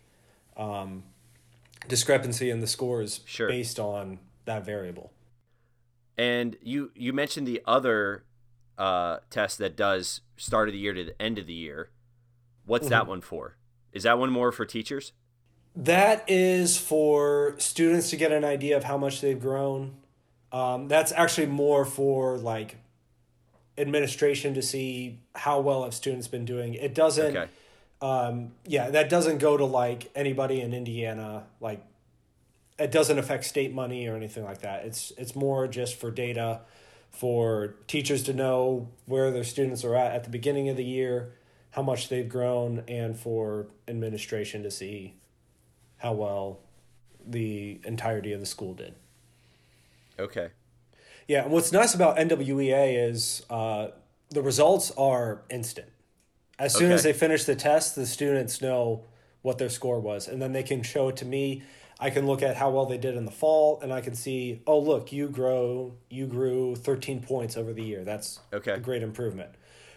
um, 0.55 1.03
discrepancy 1.89 2.49
in 2.49 2.61
the 2.61 2.67
scores 2.67 3.19
sure. 3.25 3.49
based 3.49 3.79
on 3.79 4.19
that 4.45 4.65
variable. 4.65 5.11
And 6.17 6.55
you 6.61 6.91
you 6.95 7.11
mentioned 7.11 7.45
the 7.45 7.61
other 7.65 8.23
uh, 8.77 9.17
test 9.29 9.57
that 9.57 9.75
does 9.75 10.21
start 10.37 10.69
of 10.69 10.73
the 10.73 10.79
year 10.79 10.93
to 10.93 11.03
the 11.03 11.21
end 11.21 11.37
of 11.37 11.47
the 11.47 11.53
year. 11.53 11.89
What's 12.65 12.85
mm-hmm. 12.85 12.91
that 12.91 13.07
one 13.07 13.21
for? 13.21 13.57
Is 13.91 14.03
that 14.03 14.17
one 14.17 14.31
more 14.31 14.53
for 14.53 14.65
teachers? 14.65 15.11
That 15.77 16.23
is 16.27 16.75
for 16.75 17.53
students 17.59 18.09
to 18.09 18.17
get 18.17 18.31
an 18.31 18.43
idea 18.43 18.75
of 18.75 18.83
how 18.83 18.97
much 18.97 19.21
they've 19.21 19.39
grown. 19.39 19.93
Um, 20.51 20.87
that's 20.87 21.11
actually 21.11 21.47
more 21.47 21.85
for 21.85 22.35
like 22.35 22.77
administration 23.77 24.55
to 24.55 24.63
see 24.63 25.19
how 25.35 25.59
well 25.59 25.83
have 25.83 25.93
students 25.93 26.27
been 26.27 26.45
doing. 26.45 26.73
It 26.73 26.95
doesn't. 26.95 27.37
Okay. 27.37 27.49
Um, 28.01 28.53
yeah, 28.65 28.89
that 28.89 29.07
doesn't 29.07 29.37
go 29.37 29.55
to 29.55 29.65
like 29.65 30.09
anybody 30.15 30.61
in 30.61 30.73
Indiana. 30.73 31.43
Like, 31.61 31.85
it 32.79 32.91
doesn't 32.91 33.19
affect 33.19 33.45
state 33.45 33.71
money 33.71 34.07
or 34.07 34.15
anything 34.15 34.45
like 34.45 34.61
that. 34.61 34.83
It's 34.85 35.11
it's 35.15 35.35
more 35.35 35.67
just 35.67 35.95
for 35.95 36.09
data, 36.09 36.61
for 37.11 37.75
teachers 37.85 38.23
to 38.23 38.33
know 38.33 38.89
where 39.05 39.29
their 39.29 39.43
students 39.43 39.83
are 39.83 39.95
at 39.95 40.11
at 40.13 40.23
the 40.23 40.31
beginning 40.31 40.69
of 40.69 40.75
the 40.75 40.85
year, 40.85 41.33
how 41.71 41.83
much 41.83 42.09
they've 42.09 42.27
grown, 42.27 42.83
and 42.87 43.15
for 43.15 43.67
administration 43.87 44.63
to 44.63 44.71
see 44.71 45.13
how 45.97 46.13
well 46.13 46.59
the 47.25 47.79
entirety 47.83 48.33
of 48.33 48.39
the 48.39 48.45
school 48.45 48.73
did. 48.73 48.95
Okay. 50.19 50.49
Yeah, 51.27 51.43
and 51.43 51.51
what's 51.51 51.71
nice 51.71 51.93
about 51.93 52.17
NWEA 52.17 53.09
is 53.09 53.45
uh, 53.49 53.89
the 54.29 54.41
results 54.41 54.91
are 54.97 55.41
instant. 55.49 55.89
As 56.59 56.73
soon 56.73 56.87
okay. 56.87 56.95
as 56.95 57.03
they 57.03 57.13
finish 57.13 57.43
the 57.43 57.55
test, 57.55 57.95
the 57.95 58.05
students 58.05 58.61
know 58.61 59.03
what 59.41 59.57
their 59.57 59.69
score 59.69 59.99
was, 59.99 60.27
and 60.27 60.41
then 60.41 60.53
they 60.53 60.63
can 60.63 60.81
show 60.81 61.09
it 61.09 61.17
to 61.17 61.25
me. 61.25 61.63
I 61.99 62.09
can 62.09 62.25
look 62.27 62.41
at 62.41 62.57
how 62.57 62.69
well 62.69 62.85
they 62.85 62.97
did 62.97 63.15
in 63.15 63.25
the 63.25 63.31
fall, 63.31 63.79
and 63.81 63.91
I 63.91 64.01
can 64.01 64.15
see, 64.15 64.61
oh 64.65 64.79
look, 64.79 65.11
you 65.11 65.29
grow, 65.29 65.93
you 66.09 66.27
grew 66.27 66.75
thirteen 66.75 67.21
points 67.21 67.57
over 67.57 67.73
the 67.73 67.83
year. 67.83 68.03
That's 68.03 68.39
okay. 68.53 68.71
a 68.71 68.79
great 68.79 69.03
improvement. 69.03 69.51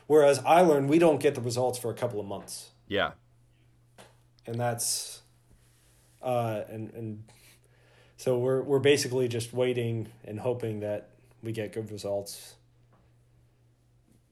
Whereas 0.06 0.40
iLearn, 0.40 0.88
we 0.88 0.98
don't 0.98 1.20
get 1.20 1.34
the 1.34 1.40
results 1.40 1.78
for 1.78 1.90
a 1.90 1.94
couple 1.94 2.18
of 2.20 2.26
months. 2.26 2.70
Yeah, 2.88 3.12
and 4.46 4.58
that's, 4.58 5.22
uh, 6.22 6.62
and 6.68 6.92
and 6.94 7.24
so 8.16 8.38
we're 8.38 8.62
we're 8.62 8.78
basically 8.78 9.28
just 9.28 9.52
waiting 9.52 10.08
and 10.24 10.40
hoping 10.40 10.80
that 10.80 11.10
we 11.42 11.52
get 11.52 11.72
good 11.72 11.90
results. 11.90 12.54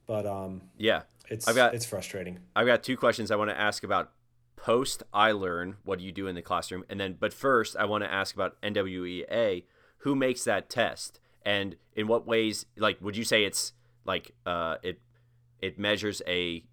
But 0.05 0.25
um, 0.25 0.61
yeah, 0.77 1.03
it's 1.29 1.47
I've 1.47 1.55
got, 1.55 1.73
it's 1.73 1.85
frustrating. 1.85 2.39
I've 2.55 2.67
got 2.67 2.83
two 2.83 2.97
questions 2.97 3.31
I 3.31 3.35
want 3.35 3.49
to 3.49 3.59
ask 3.59 3.83
about 3.83 4.11
post 4.55 5.03
iLearn 5.13 5.75
What 5.83 5.99
do 5.99 6.05
you 6.05 6.11
do 6.11 6.27
in 6.27 6.35
the 6.35 6.41
classroom? 6.41 6.83
And 6.89 6.99
then, 6.99 7.15
but 7.19 7.33
first, 7.33 7.75
I 7.77 7.85
want 7.85 8.03
to 8.03 8.11
ask 8.11 8.35
about 8.35 8.61
NWEA. 8.61 9.63
Who 10.03 10.15
makes 10.15 10.43
that 10.45 10.69
test, 10.69 11.19
and 11.43 11.75
in 11.95 12.07
what 12.07 12.25
ways? 12.25 12.65
Like, 12.77 13.01
would 13.01 13.17
you 13.17 13.23
say 13.23 13.43
it's 13.43 13.73
like 14.05 14.33
uh, 14.45 14.77
it 14.81 14.99
it 15.61 15.77
measures 15.77 16.21
a 16.27 16.63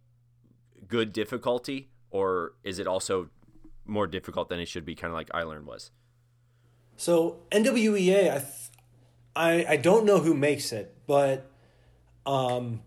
good 0.87 1.13
difficulty, 1.13 1.89
or 2.11 2.55
is 2.63 2.79
it 2.79 2.87
also 2.87 3.31
more 3.87 4.07
difficult 4.07 4.49
than 4.49 4.61
it 4.61 4.68
should 4.68 4.85
be? 4.85 4.94
Kind 4.94 5.12
of 5.12 5.16
like 5.16 5.29
iLearn 5.31 5.64
was. 5.64 5.90
So 6.96 7.40
NWEA, 7.51 8.31
I 8.31 8.38
th- 8.38 8.53
I 9.35 9.66
I 9.68 9.77
don't 9.77 10.05
know 10.05 10.18
who 10.18 10.35
makes 10.35 10.72
it, 10.72 10.94
but 11.07 11.51
um, 12.25 12.83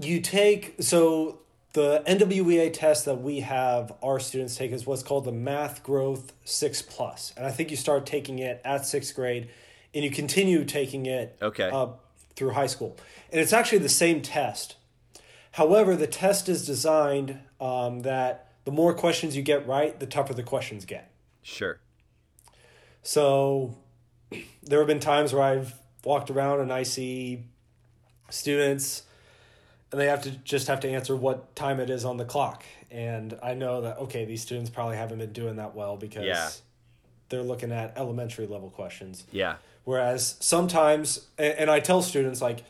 you 0.00 0.20
take 0.20 0.76
so 0.80 1.40
the 1.72 2.02
NWEA 2.06 2.72
test 2.72 3.04
that 3.06 3.20
we 3.20 3.40
have 3.40 3.92
our 4.02 4.20
students 4.20 4.56
take 4.56 4.72
is 4.72 4.86
what's 4.86 5.02
called 5.02 5.24
the 5.24 5.32
Math 5.32 5.82
Growth 5.82 6.32
Six 6.44 6.82
Plus, 6.82 7.32
and 7.36 7.46
I 7.46 7.50
think 7.50 7.70
you 7.70 7.76
start 7.76 8.06
taking 8.06 8.38
it 8.38 8.60
at 8.64 8.86
sixth 8.86 9.14
grade, 9.14 9.48
and 9.94 10.04
you 10.04 10.10
continue 10.10 10.64
taking 10.64 11.06
it 11.06 11.36
okay 11.40 11.70
up 11.70 12.04
through 12.34 12.50
high 12.50 12.66
school, 12.66 12.96
and 13.32 13.40
it's 13.40 13.52
actually 13.52 13.78
the 13.78 13.88
same 13.88 14.20
test. 14.20 14.76
However, 15.52 15.96
the 15.96 16.06
test 16.06 16.50
is 16.50 16.66
designed 16.66 17.38
um, 17.60 18.00
that 18.00 18.45
the 18.66 18.72
more 18.72 18.92
questions 18.92 19.34
you 19.34 19.42
get 19.42 19.66
right, 19.66 19.98
the 19.98 20.06
tougher 20.06 20.34
the 20.34 20.42
questions 20.42 20.84
get. 20.84 21.10
Sure. 21.40 21.78
So 23.02 23.78
there 24.62 24.80
have 24.80 24.88
been 24.88 25.00
times 25.00 25.32
where 25.32 25.44
I've 25.44 25.72
walked 26.04 26.30
around 26.30 26.60
and 26.60 26.72
I 26.72 26.82
see 26.82 27.44
students 28.28 29.04
and 29.92 30.00
they 30.00 30.06
have 30.06 30.22
to 30.22 30.30
just 30.30 30.66
have 30.66 30.80
to 30.80 30.88
answer 30.88 31.14
what 31.14 31.54
time 31.54 31.78
it 31.78 31.90
is 31.90 32.04
on 32.04 32.16
the 32.16 32.24
clock 32.24 32.64
and 32.90 33.38
i 33.40 33.54
know 33.54 33.82
that 33.82 33.98
okay 33.98 34.24
these 34.24 34.42
students 34.42 34.68
probably 34.68 34.96
haven't 34.96 35.18
been 35.18 35.32
doing 35.32 35.56
that 35.56 35.76
well 35.76 35.96
because 35.96 36.24
yeah. 36.24 36.50
they're 37.28 37.42
looking 37.42 37.70
at 37.70 37.96
elementary 37.96 38.46
level 38.46 38.68
questions 38.68 39.24
yeah 39.30 39.54
whereas 39.84 40.36
sometimes 40.40 41.28
and, 41.38 41.54
and, 41.54 41.70
i 41.70 41.78
tell 41.78 42.02
students 42.02 42.42
like 42.42 42.64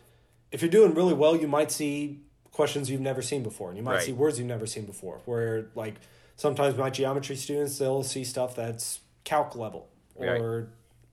if 0.53 0.61
you're 0.61 0.71
doing 0.71 0.95
really 0.95 1.15
well 1.15 1.35
you 1.35 1.49
might 1.49 1.71
see 1.71 2.21
questions 2.57 2.91
you've 2.91 3.01
never 3.01 3.23
seen 3.23 3.43
before 3.43 3.69
and 3.69 3.77
you 3.77 3.85
might 3.85 3.97
right. 3.97 4.03
see 4.03 4.13
words 4.13 4.39
you've 4.39 4.49
never 4.49 4.67
seen 4.67 4.87
before 4.87 5.21
where 5.27 5.67
like 5.75 5.95
sometimes 6.37 6.77
my 6.77 6.89
geometry 6.89 7.37
students 7.37 7.79
they'll 7.79 8.03
see 8.03 8.25
stuff 8.25 8.57
that's 8.57 9.01
calc 9.25 9.55
level 9.55 9.89
or 10.15 10.27
right 10.27 10.67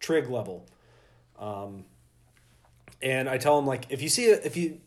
trig 0.04 0.30
level. 0.30 0.68
Um, 1.40 1.86
and 3.02 3.28
I 3.28 3.40
tell 3.40 3.56
them 3.56 3.66
like 3.66 3.86
if 3.90 4.04
you 4.04 4.10
see 4.10 4.26
it, 4.26 4.46
if 4.46 4.56
you 4.56 4.82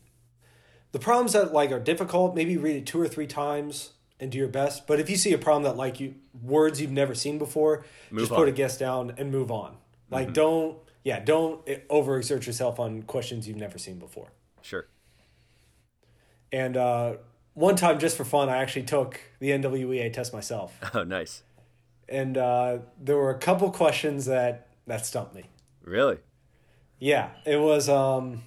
the 0.93 0.99
problems 0.99 1.33
that 1.33 1.51
like 1.51 1.71
are 1.71 1.79
difficult, 1.79 2.35
maybe 2.35 2.55
read 2.55 2.77
it 2.77 2.85
two 2.85 3.01
or 3.01 3.07
three 3.09 3.27
times 3.27 3.91
and 4.19 4.31
do 4.31 4.37
your 4.37 4.47
best. 4.47 4.87
But 4.87 5.01
if 5.01 5.09
you 5.09 5.17
see 5.17 5.33
a 5.33 5.37
problem 5.37 5.63
that 5.63 5.75
like 5.75 5.99
you 5.99 6.15
words 6.41 6.79
you've 6.79 6.91
never 6.91 7.13
seen 7.13 7.37
before, 7.37 7.83
move 8.09 8.21
just 8.21 8.31
on. 8.31 8.37
put 8.37 8.47
a 8.47 8.51
guess 8.53 8.77
down 8.77 9.13
and 9.17 9.31
move 9.31 9.51
on. 9.51 9.75
Like 10.09 10.27
mm-hmm. 10.27 10.33
don't 10.33 10.77
yeah, 11.03 11.19
don't 11.19 11.65
overexert 11.65 12.45
yourself 12.45 12.79
on 12.79 13.01
questions 13.03 13.47
you've 13.47 13.57
never 13.57 13.77
seen 13.77 13.97
before. 13.99 14.29
Sure. 14.61 14.87
And 16.51 16.77
uh, 16.77 17.15
one 17.53 17.75
time, 17.75 17.99
just 17.99 18.17
for 18.17 18.23
fun, 18.23 18.49
I 18.49 18.57
actually 18.57 18.83
took 18.83 19.19
the 19.39 19.49
NWEA 19.51 20.11
test 20.13 20.33
myself. 20.33 20.77
Oh, 20.93 21.03
nice. 21.03 21.43
And 22.09 22.37
uh, 22.37 22.79
there 22.99 23.17
were 23.17 23.31
a 23.31 23.37
couple 23.37 23.69
questions 23.71 24.25
that 24.25 24.67
that 24.85 25.05
stumped 25.05 25.35
me. 25.35 25.43
Really? 25.83 26.17
Yeah, 26.99 27.31
it 27.45 27.57
was. 27.57 27.89
Um, 27.89 28.43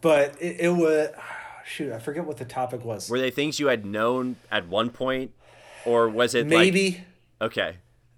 but 0.00 0.36
it, 0.40 0.60
it 0.60 0.70
was 0.70 1.10
shoot. 1.64 1.92
I 1.92 1.98
forget 1.98 2.24
what 2.24 2.36
the 2.36 2.44
topic 2.44 2.84
was. 2.84 3.10
Were 3.10 3.18
they 3.18 3.30
things 3.30 3.58
you 3.58 3.66
had 3.66 3.84
known 3.84 4.36
at 4.50 4.68
one 4.68 4.90
point, 4.90 5.32
or 5.84 6.08
was 6.08 6.34
it 6.34 6.46
maybe? 6.46 7.04
Like, 7.40 7.50
okay. 7.50 7.76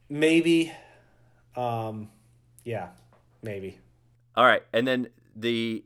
Maybe. 0.08 0.72
Um, 1.56 2.10
yeah, 2.64 2.88
maybe. 3.42 3.78
All 4.36 4.44
right, 4.44 4.62
and 4.72 4.86
then 4.86 5.08
the 5.34 5.84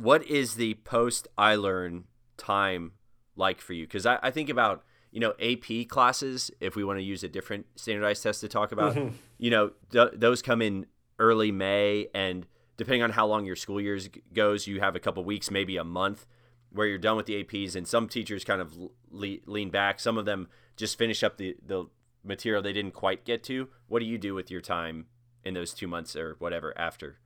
what 0.00 0.26
is 0.26 0.54
the 0.54 0.74
post 0.74 1.28
iLearn 1.36 2.04
time 2.36 2.92
like 3.36 3.60
for 3.60 3.74
you? 3.74 3.86
Because 3.86 4.06
I, 4.06 4.18
I 4.22 4.30
think 4.30 4.48
about 4.48 4.82
you 5.10 5.20
know 5.20 5.34
AP 5.40 5.88
classes. 5.88 6.50
If 6.60 6.74
we 6.74 6.84
want 6.84 6.98
to 6.98 7.02
use 7.02 7.22
a 7.22 7.28
different 7.28 7.66
standardized 7.76 8.22
test 8.22 8.40
to 8.40 8.48
talk 8.48 8.72
about, 8.72 8.94
mm-hmm. 8.94 9.14
you 9.38 9.50
know 9.50 9.72
th- 9.92 10.12
those 10.14 10.42
come 10.42 10.62
in 10.62 10.86
early 11.18 11.52
May, 11.52 12.08
and 12.14 12.46
depending 12.76 13.02
on 13.02 13.10
how 13.10 13.26
long 13.26 13.44
your 13.44 13.56
school 13.56 13.80
years 13.80 14.08
goes, 14.32 14.66
you 14.66 14.80
have 14.80 14.96
a 14.96 15.00
couple 15.00 15.22
weeks, 15.22 15.50
maybe 15.50 15.76
a 15.76 15.84
month, 15.84 16.26
where 16.72 16.86
you're 16.86 16.98
done 16.98 17.16
with 17.16 17.26
the 17.26 17.44
APs. 17.44 17.76
And 17.76 17.86
some 17.86 18.08
teachers 18.08 18.42
kind 18.42 18.62
of 18.62 18.74
le- 19.10 19.36
lean 19.46 19.70
back. 19.70 20.00
Some 20.00 20.16
of 20.16 20.24
them 20.24 20.48
just 20.76 20.96
finish 20.96 21.22
up 21.22 21.36
the 21.36 21.56
the 21.64 21.84
material 22.24 22.62
they 22.62 22.72
didn't 22.72 22.92
quite 22.92 23.24
get 23.24 23.42
to. 23.44 23.68
What 23.88 24.00
do 24.00 24.06
you 24.06 24.16
do 24.16 24.34
with 24.34 24.50
your 24.50 24.60
time 24.62 25.06
in 25.44 25.54
those 25.54 25.74
two 25.74 25.86
months 25.86 26.16
or 26.16 26.36
whatever 26.38 26.76
after? 26.78 27.18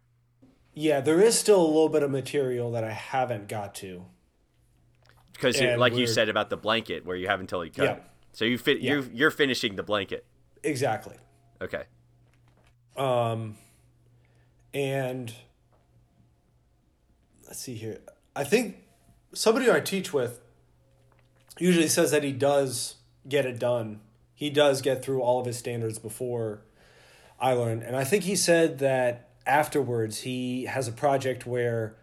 Yeah, 0.75 1.01
there 1.01 1.21
is 1.21 1.39
still 1.39 1.61
a 1.61 1.67
little 1.67 1.89
bit 1.89 2.03
of 2.03 2.11
material 2.11 2.73
that 2.73 2.85
I 2.85 2.91
haven't 2.91 3.49
got 3.49 3.75
to. 3.77 4.05
Because, 5.33 5.61
like 5.61 5.95
you 5.95 6.07
said 6.07 6.29
about 6.29 6.51
the 6.51 6.57
blanket, 6.57 7.05
where 7.05 7.17
you 7.17 7.29
haven't 7.29 7.49
totally 7.49 7.71
cut. 7.71 7.85
Yeah. 7.85 7.99
So 8.33 8.45
you 8.45 8.59
fit. 8.59 8.81
Yeah. 8.81 8.95
You're 8.95 9.05
you're 9.13 9.31
finishing 9.31 9.77
the 9.77 9.83
blanket. 9.83 10.25
Exactly. 10.63 11.17
Okay. 11.61 11.85
Um, 12.97 13.57
and 14.73 15.33
let's 17.47 17.61
see 17.61 17.75
here. 17.75 18.01
I 18.35 18.45
think 18.45 18.79
somebody 19.33 19.71
I 19.71 19.81
teach 19.81 20.13
with 20.13 20.41
usually 21.59 21.89
says 21.89 22.11
that 22.11 22.25
he 22.25 22.33
does 22.33 22.97
get 23.29 23.47
it 23.47 23.59
done. 23.59 24.01
He 24.35 24.51
does 24.51 24.83
get 24.83 25.05
through 25.05 25.21
all 25.23 25.41
of 25.41 25.47
his 25.47 25.59
standards 25.59 25.99
before 25.99 26.63
iLearn, 27.43 27.87
and 27.87 27.97
I 27.97 28.05
think 28.05 28.25
he 28.25 28.37
said 28.37 28.79
that 28.81 29.29
afterwards 29.47 30.21
he 30.21 30.65
has 30.65 30.89
a 30.89 30.93
project 30.93 31.47
where 31.47 31.97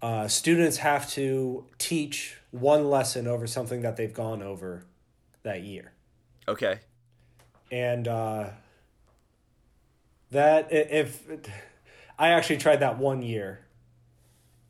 uh, 0.00 0.28
students 0.28 0.78
have 0.78 1.10
to 1.10 1.64
teach 1.78 2.36
one 2.50 2.88
lesson 2.88 3.26
over 3.26 3.46
something 3.46 3.82
that 3.82 3.96
they've 3.96 4.14
gone 4.14 4.42
over 4.42 4.84
that 5.42 5.62
year. 5.62 5.92
Okay. 6.46 6.78
And 7.70 8.08
uh, 8.08 8.50
that 10.30 10.72
if 10.72 11.22
I 12.18 12.28
actually 12.30 12.58
tried 12.58 12.80
that 12.80 12.98
one 12.98 13.22
year, 13.22 13.60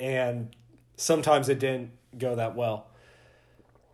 and 0.01 0.55
sometimes 0.97 1.49
it 1.49 1.59
didn't 1.59 1.91
go 2.17 2.35
that 2.37 2.57
well. 2.57 2.87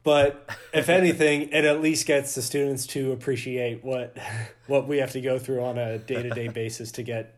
But 0.02 0.48
if 0.72 0.88
anything, 0.88 1.50
it 1.50 1.64
at 1.64 1.80
least 1.80 2.06
gets 2.06 2.34
the 2.34 2.42
students 2.42 2.86
to 2.88 3.12
appreciate 3.12 3.84
what 3.84 4.16
what 4.66 4.86
we 4.86 4.98
have 4.98 5.12
to 5.12 5.20
go 5.20 5.38
through 5.38 5.62
on 5.62 5.78
a 5.78 5.98
day 5.98 6.22
to 6.22 6.30
day 6.30 6.48
basis 6.48 6.92
to 6.92 7.02
get 7.02 7.34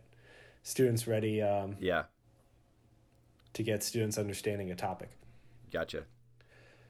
students 0.67 1.07
ready. 1.07 1.41
Um, 1.41 1.77
yeah. 1.79 2.05
To 3.55 3.63
get 3.63 3.83
students 3.83 4.19
understanding 4.19 4.71
a 4.71 4.75
topic. 4.75 5.11
Gotcha. 5.73 6.03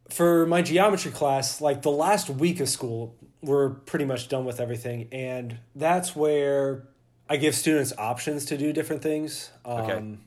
For 0.08 0.46
my 0.46 0.62
geometry 0.62 1.12
class, 1.12 1.60
like 1.60 1.82
the 1.82 1.90
last 1.90 2.30
week 2.30 2.58
of 2.58 2.68
school, 2.68 3.14
we're 3.42 3.70
pretty 3.70 4.04
much 4.04 4.28
done 4.28 4.44
with 4.44 4.60
everything, 4.60 5.08
and 5.12 5.58
that's 5.74 6.16
where 6.16 6.88
I 7.28 7.36
give 7.36 7.54
students 7.54 7.92
options 7.98 8.44
to 8.46 8.56
do 8.56 8.72
different 8.72 9.02
things. 9.02 9.50
Um, 9.64 9.80
okay. 9.80 10.18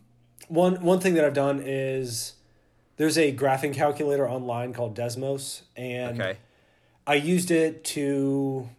One 0.48 0.82
one 0.82 1.00
thing 1.00 1.16
that 1.16 1.26
I've 1.26 1.34
done 1.34 1.62
is 1.64 2.34
there's 2.98 3.18
a 3.18 3.36
graphing 3.36 3.74
calculator 3.74 4.30
online 4.30 4.74
called 4.74 4.98
Desmos, 4.98 5.62
and 5.76 6.22
okay. 6.22 6.38
I 7.08 7.16
used 7.16 7.52
it 7.52 7.84
to. 7.86 8.70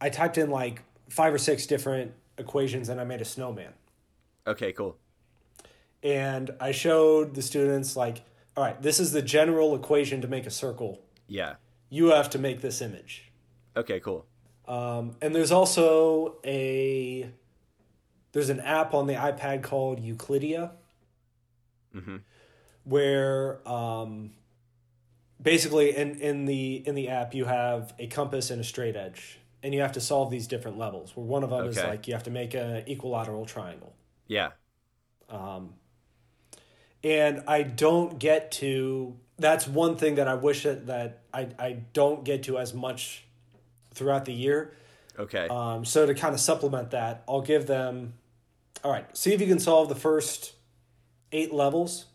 I 0.00 0.08
typed 0.08 0.38
in 0.38 0.50
like 0.50 0.82
five 1.08 1.32
or 1.32 1.38
six 1.38 1.66
different 1.66 2.12
equations, 2.38 2.88
and 2.88 3.00
I 3.00 3.04
made 3.04 3.20
a 3.20 3.26
snowman. 3.26 3.72
Okay, 4.46 4.72
cool. 4.72 4.96
And 6.02 6.50
I 6.60 6.72
showed 6.72 7.34
the 7.34 7.42
students 7.42 7.96
like, 7.96 8.22
all 8.56 8.64
right, 8.64 8.80
this 8.80 9.00
is 9.00 9.12
the 9.12 9.22
general 9.22 9.74
equation 9.74 10.20
to 10.20 10.28
make 10.28 10.46
a 10.46 10.50
circle. 10.50 11.00
Yeah. 11.26 11.54
You 11.88 12.08
have 12.08 12.30
to 12.30 12.38
make 12.38 12.60
this 12.60 12.80
image. 12.82 13.32
Okay, 13.76 14.00
cool. 14.00 14.26
Um, 14.66 15.16
and 15.20 15.34
there's 15.34 15.52
also 15.52 16.36
a 16.44 17.30
there's 18.32 18.48
an 18.48 18.60
app 18.60 18.94
on 18.94 19.06
the 19.06 19.14
iPad 19.14 19.62
called 19.62 20.02
Euclidea, 20.02 20.70
mm-hmm. 21.94 22.16
where 22.84 23.66
um, 23.68 24.32
basically 25.40 25.96
in 25.96 26.20
in 26.20 26.46
the 26.46 26.82
in 26.86 26.94
the 26.94 27.08
app 27.08 27.34
you 27.34 27.44
have 27.44 27.94
a 27.98 28.06
compass 28.06 28.50
and 28.50 28.60
a 28.60 28.64
straight 28.64 28.96
edge, 28.96 29.38
and 29.62 29.74
you 29.74 29.80
have 29.80 29.92
to 29.92 30.00
solve 30.00 30.30
these 30.30 30.46
different 30.46 30.78
levels. 30.78 31.14
Where 31.14 31.26
one 31.26 31.44
of 31.44 31.50
them 31.50 31.60
okay. 31.60 31.68
is 31.70 31.76
like 31.76 32.08
you 32.08 32.14
have 32.14 32.24
to 32.24 32.30
make 32.30 32.54
an 32.54 32.84
equilateral 32.86 33.44
triangle. 33.44 33.94
Yeah. 34.26 34.50
Um, 35.28 35.74
and 37.02 37.42
I 37.46 37.62
don't 37.62 38.18
get 38.18 38.52
to. 38.52 39.16
That's 39.38 39.66
one 39.66 39.96
thing 39.96 40.14
that 40.16 40.28
I 40.28 40.34
wish 40.34 40.62
that, 40.62 40.86
that 40.86 41.22
I 41.32 41.48
I 41.58 41.72
don't 41.92 42.24
get 42.24 42.44
to 42.44 42.58
as 42.58 42.72
much 42.72 43.24
throughout 43.92 44.24
the 44.24 44.32
year. 44.32 44.72
Okay. 45.18 45.48
Um, 45.48 45.84
so 45.84 46.06
to 46.06 46.14
kind 46.14 46.34
of 46.34 46.40
supplement 46.40 46.90
that, 46.92 47.24
I'll 47.28 47.42
give 47.42 47.66
them. 47.66 48.14
All 48.82 48.90
right, 48.90 49.16
see 49.16 49.32
if 49.32 49.40
you 49.40 49.46
can 49.46 49.60
solve 49.60 49.88
the 49.88 49.94
first 49.94 50.52
eight 51.32 51.54
levels, 51.54 52.06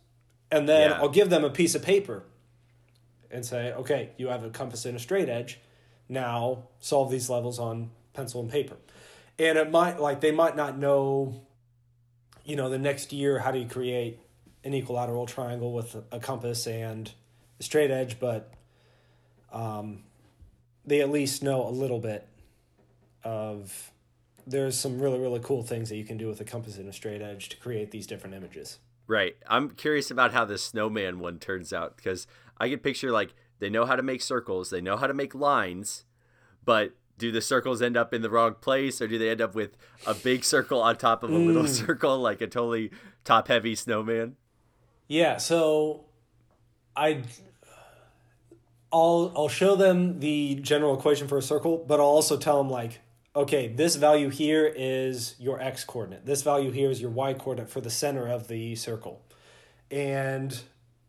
and 0.51 0.69
then 0.69 0.91
yeah. 0.91 1.01
I'll 1.01 1.09
give 1.09 1.29
them 1.29 1.43
a 1.43 1.49
piece 1.49 1.73
of 1.73 1.81
paper, 1.81 2.23
and 3.31 3.43
say, 3.43 3.73
okay, 3.73 4.11
you 4.17 4.27
have 4.27 4.43
a 4.43 4.49
compass 4.51 4.85
and 4.85 4.95
a 4.95 4.99
straight 4.99 5.29
edge. 5.29 5.59
Now 6.07 6.67
solve 6.79 7.09
these 7.09 7.29
levels 7.29 7.57
on 7.57 7.89
pencil 8.13 8.41
and 8.41 8.51
paper, 8.51 8.75
and 9.39 9.57
it 9.57 9.71
might 9.71 9.99
like 9.99 10.21
they 10.21 10.31
might 10.31 10.55
not 10.55 10.77
know 10.77 11.41
you 12.49 12.55
know, 12.55 12.69
the 12.69 12.79
next 12.79 13.13
year, 13.13 13.39
how 13.39 13.51
do 13.51 13.59
you 13.59 13.67
create 13.67 14.19
an 14.63 14.73
equilateral 14.73 15.27
triangle 15.27 15.71
with 15.71 15.95
a 16.11 16.19
compass 16.19 16.65
and 16.65 17.11
a 17.59 17.63
straight 17.63 17.91
edge? 17.91 18.19
But 18.19 18.51
um, 19.53 20.03
they 20.83 21.01
at 21.01 21.11
least 21.11 21.43
know 21.43 21.67
a 21.67 21.69
little 21.69 21.99
bit 21.99 22.27
of 23.23 23.91
there's 24.47 24.79
some 24.79 24.99
really 24.99 25.19
really 25.19 25.39
cool 25.43 25.61
things 25.61 25.89
that 25.89 25.97
you 25.97 26.05
can 26.05 26.17
do 26.17 26.27
with 26.27 26.41
a 26.41 26.43
compass 26.43 26.77
and 26.77 26.89
a 26.89 26.93
straight 26.93 27.21
edge 27.21 27.49
to 27.49 27.57
create 27.57 27.91
these 27.91 28.07
different 28.07 28.35
images. 28.35 28.79
Right. 29.05 29.35
I'm 29.47 29.71
curious 29.71 30.09
about 30.09 30.33
how 30.33 30.45
the 30.45 30.57
snowman 30.57 31.19
one 31.19 31.39
turns 31.39 31.73
out 31.73 31.97
because 31.97 32.27
I 32.57 32.69
can 32.69 32.79
picture 32.79 33.11
like 33.11 33.33
they 33.59 33.69
know 33.69 33.85
how 33.85 33.95
to 33.95 34.03
make 34.03 34.21
circles, 34.21 34.69
they 34.69 34.81
know 34.81 34.97
how 34.97 35.07
to 35.07 35.13
make 35.13 35.35
lines, 35.35 36.05
but 36.63 36.93
do 37.19 37.31
the 37.31 37.41
circles 37.41 37.81
end 37.81 37.95
up 37.95 38.13
in 38.13 38.21
the 38.21 38.29
wrong 38.29 38.55
place 38.55 39.01
or 39.01 39.07
do 39.07 39.19
they 39.19 39.29
end 39.29 39.41
up 39.41 39.53
with 39.53 39.77
a 40.07 40.13
big 40.13 40.43
circle 40.43 40.81
on 40.81 40.95
top 40.95 41.21
of 41.21 41.29
a 41.29 41.37
little 41.37 41.63
mm. 41.63 41.87
circle 41.87 42.17
like 42.17 42.41
a 42.41 42.47
totally 42.47 42.91
top 43.23 43.47
heavy 43.47 43.75
snowman? 43.75 44.35
Yeah 45.07 45.37
so 45.37 46.05
i 46.95 47.21
i'll 48.91 49.31
i'll 49.35 49.49
show 49.49 49.75
them 49.75 50.19
the 50.19 50.55
general 50.55 50.97
equation 50.97 51.27
for 51.27 51.37
a 51.37 51.41
circle 51.41 51.77
but 51.87 51.99
i'll 51.99 52.05
also 52.05 52.35
tell 52.35 52.57
them 52.57 52.69
like 52.69 52.99
okay 53.35 53.67
this 53.67 53.95
value 53.95 54.29
here 54.29 54.71
is 54.75 55.35
your 55.39 55.61
x 55.61 55.83
coordinate. 55.83 56.25
This 56.25 56.41
value 56.41 56.71
here 56.71 56.89
is 56.89 57.01
your 57.01 57.11
y 57.11 57.33
coordinate 57.33 57.69
for 57.69 57.81
the 57.81 57.89
center 57.89 58.27
of 58.27 58.47
the 58.47 58.75
circle. 58.75 59.21
And 59.91 60.61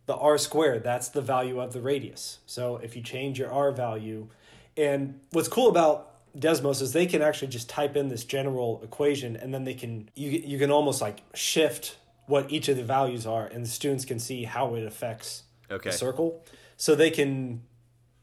the 0.06 0.16
r 0.16 0.38
squared 0.38 0.82
that's 0.84 1.08
the 1.08 1.22
value 1.22 1.60
of 1.60 1.72
the 1.72 1.80
radius. 1.80 2.38
So 2.46 2.76
if 2.76 2.94
you 2.96 3.02
change 3.02 3.38
your 3.38 3.52
r 3.52 3.72
value 3.72 4.28
and 4.76 5.20
what's 5.30 5.48
cool 5.48 5.68
about 5.68 6.06
Desmos 6.38 6.80
is 6.80 6.92
they 6.92 7.06
can 7.06 7.22
actually 7.22 7.48
just 7.48 7.68
type 7.68 7.96
in 7.96 8.08
this 8.08 8.24
general 8.24 8.80
equation 8.84 9.36
and 9.36 9.52
then 9.52 9.64
they 9.64 9.74
can 9.74 10.08
you 10.14 10.30
you 10.30 10.58
can 10.58 10.70
almost 10.70 11.00
like 11.00 11.22
shift 11.34 11.96
what 12.26 12.50
each 12.50 12.68
of 12.68 12.76
the 12.76 12.84
values 12.84 13.26
are 13.26 13.46
and 13.46 13.64
the 13.64 13.68
students 13.68 14.04
can 14.04 14.18
see 14.18 14.44
how 14.44 14.74
it 14.74 14.84
affects 14.84 15.44
okay. 15.70 15.90
the 15.90 15.96
circle. 15.96 16.44
So 16.76 16.94
they 16.94 17.10
can 17.10 17.62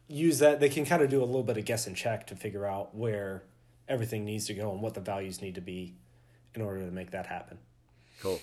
use 0.08 0.40
that 0.40 0.60
they 0.60 0.70
can 0.70 0.86
kind 0.86 1.02
of 1.02 1.10
do 1.10 1.22
a 1.22 1.26
little 1.26 1.44
bit 1.44 1.58
of 1.58 1.66
guess 1.66 1.86
and 1.88 1.96
check 1.96 2.28
to 2.28 2.36
figure 2.36 2.66
out 2.66 2.96
where 2.96 3.44
everything 3.90 4.26
needs 4.26 4.48
to 4.48 4.54
go 4.54 4.72
and 4.72 4.82
what 4.82 4.94
the 4.94 5.02
values 5.02 5.42
need 5.42 5.56
to 5.56 5.62
be 5.62 5.96
in 6.56 6.62
order 6.62 6.86
to 6.86 6.92
make 6.92 7.12
that 7.12 7.28
happen. 7.28 7.58
Cool. 8.22 8.40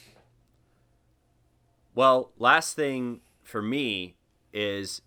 Well, 1.94 2.32
last 2.38 2.76
thing 2.76 3.20
for 3.42 3.62
me 3.62 4.16
is 4.52 5.02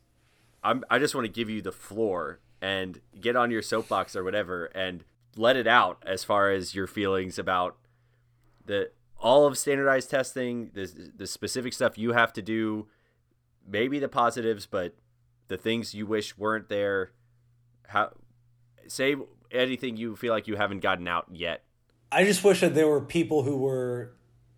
I'm, 0.64 0.84
I 0.90 1.00
just 1.00 1.16
want 1.16 1.26
to 1.26 1.32
give 1.32 1.50
you 1.50 1.62
the 1.62 1.72
floor 1.72 2.40
and 2.62 3.02
get 3.20 3.36
on 3.36 3.52
your 3.52 3.62
soapbox 3.62 4.16
or 4.16 4.24
whatever 4.24 4.66
and 4.68 5.04
let 5.36 5.56
it 5.56 5.68
out 5.68 6.02
as 6.06 6.24
far 6.24 6.52
as 6.52 6.74
your 6.74 6.88
feelings 6.88 7.38
about 7.38 7.78
the 8.66 8.92
all 9.20 9.46
of 9.46 9.58
standardized 9.58 10.10
testing, 10.10 10.72
the 10.74 11.12
the 11.16 11.28
specific 11.28 11.74
stuff 11.74 11.98
you 11.98 12.14
have 12.14 12.34
to 12.34 12.42
do, 12.42 12.88
maybe 13.68 14.00
the 14.00 14.10
positives, 14.10 14.66
but 14.66 14.96
the 15.48 15.58
things 15.58 15.94
you 15.94 16.06
wish 16.06 16.38
weren't 16.38 16.70
there. 16.70 17.12
How 17.88 18.12
say 18.88 19.16
anything 19.52 19.98
you 19.98 20.16
feel 20.16 20.34
like 20.34 20.48
you 20.48 20.56
haven't 20.56 20.80
gotten 20.80 21.08
out 21.08 21.28
yet. 21.32 21.64
I 22.12 22.24
just 22.24 22.44
wish 22.44 22.62
that 22.62 22.76
there 22.76 22.88
were 22.88 23.02
people 23.02 23.44
who 23.44 23.58
were 23.58 24.14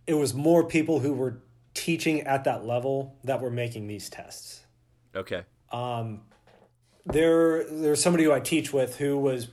it 0.07 0.13
was 0.15 0.33
more 0.33 0.63
people 0.63 0.99
who 0.99 1.13
were 1.13 1.41
teaching 1.73 2.21
at 2.21 2.43
that 2.43 2.65
level 2.65 3.15
that 3.23 3.41
were 3.41 3.51
making 3.51 3.87
these 3.87 4.09
tests. 4.09 4.65
Okay. 5.15 5.43
Um 5.71 6.21
there 7.05 7.63
there's 7.65 8.01
somebody 8.01 8.23
who 8.23 8.31
I 8.31 8.39
teach 8.39 8.73
with 8.73 8.97
who 8.97 9.17
was 9.17 9.47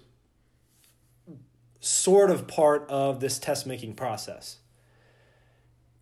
sort 1.80 2.30
of 2.30 2.46
part 2.46 2.86
of 2.88 3.20
this 3.20 3.38
test 3.38 3.66
making 3.66 3.94
process. 3.94 4.58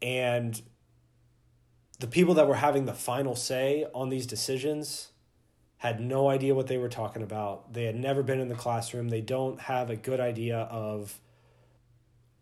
And 0.01 0.61
the 2.01 2.07
people 2.07 2.35
that 2.35 2.49
were 2.49 2.57
having 2.57 2.85
the 2.85 2.95
final 2.95 3.37
say 3.37 3.87
on 3.95 4.09
these 4.09 4.27
decisions 4.27 5.11
had 5.79 6.01
no 6.01 6.29
idea 6.29 6.55
what 6.55 6.67
they 6.67 6.79
were 6.79 6.89
talking 6.89 7.23
about. 7.23 7.75
They 7.75 7.85
had 7.85 7.97
never 7.97 8.23
been 8.23 8.41
in 8.41 8.49
the 8.49 8.55
classroom. 8.55 9.09
They 9.09 9.21
don't 9.21 9.61
have 9.61 9.91
a 9.91 9.97
good 9.97 10.21
idea 10.21 10.59
of 10.59 11.21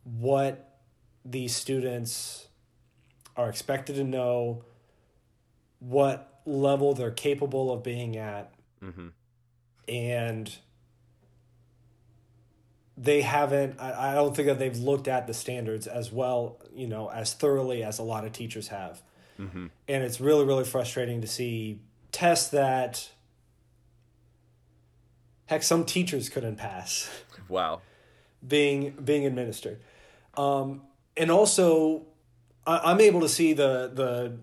what 0.04 0.80
these 1.24 1.54
students 1.54 2.46
are 3.36 3.48
expected 3.48 3.96
to 3.96 4.04
know, 4.04 4.64
what 5.80 6.40
level 6.44 6.94
they're 6.94 7.10
capable 7.10 7.72
of 7.72 7.82
being 7.82 8.16
at. 8.16 8.52
Mm-hmm. 8.82 9.08
And 9.88 10.54
they 12.96 13.22
haven't 13.22 13.80
I, 13.80 14.12
I 14.12 14.14
don't 14.14 14.34
think 14.34 14.46
that 14.48 14.58
they've 14.58 14.76
looked 14.76 15.08
at 15.08 15.26
the 15.26 15.34
standards 15.34 15.86
as 15.86 16.12
well 16.12 16.58
you 16.74 16.86
know 16.86 17.10
as 17.10 17.32
thoroughly 17.32 17.82
as 17.82 17.98
a 17.98 18.02
lot 18.02 18.24
of 18.24 18.32
teachers 18.32 18.68
have. 18.68 19.02
Mm-hmm. 19.38 19.68
and 19.88 20.04
it's 20.04 20.20
really 20.20 20.44
really 20.44 20.64
frustrating 20.64 21.22
to 21.22 21.26
see 21.26 21.80
tests 22.12 22.50
that 22.50 23.10
heck 25.46 25.62
some 25.62 25.84
teachers 25.84 26.28
couldn't 26.28 26.56
pass. 26.56 27.10
Wow. 27.48 27.80
Being 28.46 28.90
being 29.02 29.26
administered. 29.26 29.80
Um, 30.36 30.82
and 31.16 31.30
also 31.30 32.06
I, 32.66 32.78
i'm 32.84 33.00
able 33.00 33.20
to 33.20 33.28
see 33.28 33.52
the 33.52 33.90
the 33.92 34.38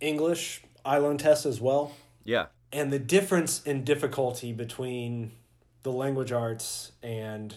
english 0.00 0.62
iLearn 0.84 1.18
test 1.18 1.46
as 1.46 1.60
well. 1.60 1.92
Yeah 2.24 2.46
and 2.74 2.92
the 2.92 2.98
difference 2.98 3.62
in 3.62 3.84
difficulty 3.84 4.52
between 4.52 5.30
the 5.84 5.92
language 5.92 6.32
arts 6.32 6.90
and 7.02 7.56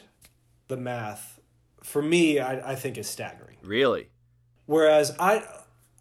the 0.67 0.77
math, 0.77 1.39
for 1.81 2.03
me, 2.03 2.39
I, 2.39 2.73
I 2.73 2.75
think 2.75 2.97
is 2.97 3.09
staggering. 3.09 3.57
Really? 3.63 4.09
Whereas 4.67 5.15
I 5.19 5.43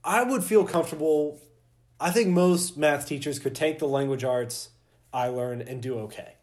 I 0.05 0.23
would 0.23 0.45
feel 0.45 0.65
comfortable. 0.65 1.41
I 1.99 2.11
think 2.11 2.29
most 2.29 2.77
math 2.77 3.09
teachers 3.09 3.39
could 3.39 3.55
take 3.55 3.79
the 3.79 3.89
language 3.89 4.23
arts 4.23 4.69
iLearn 5.15 5.67
and 5.67 5.83
do 5.83 5.99
okay. 6.01 6.35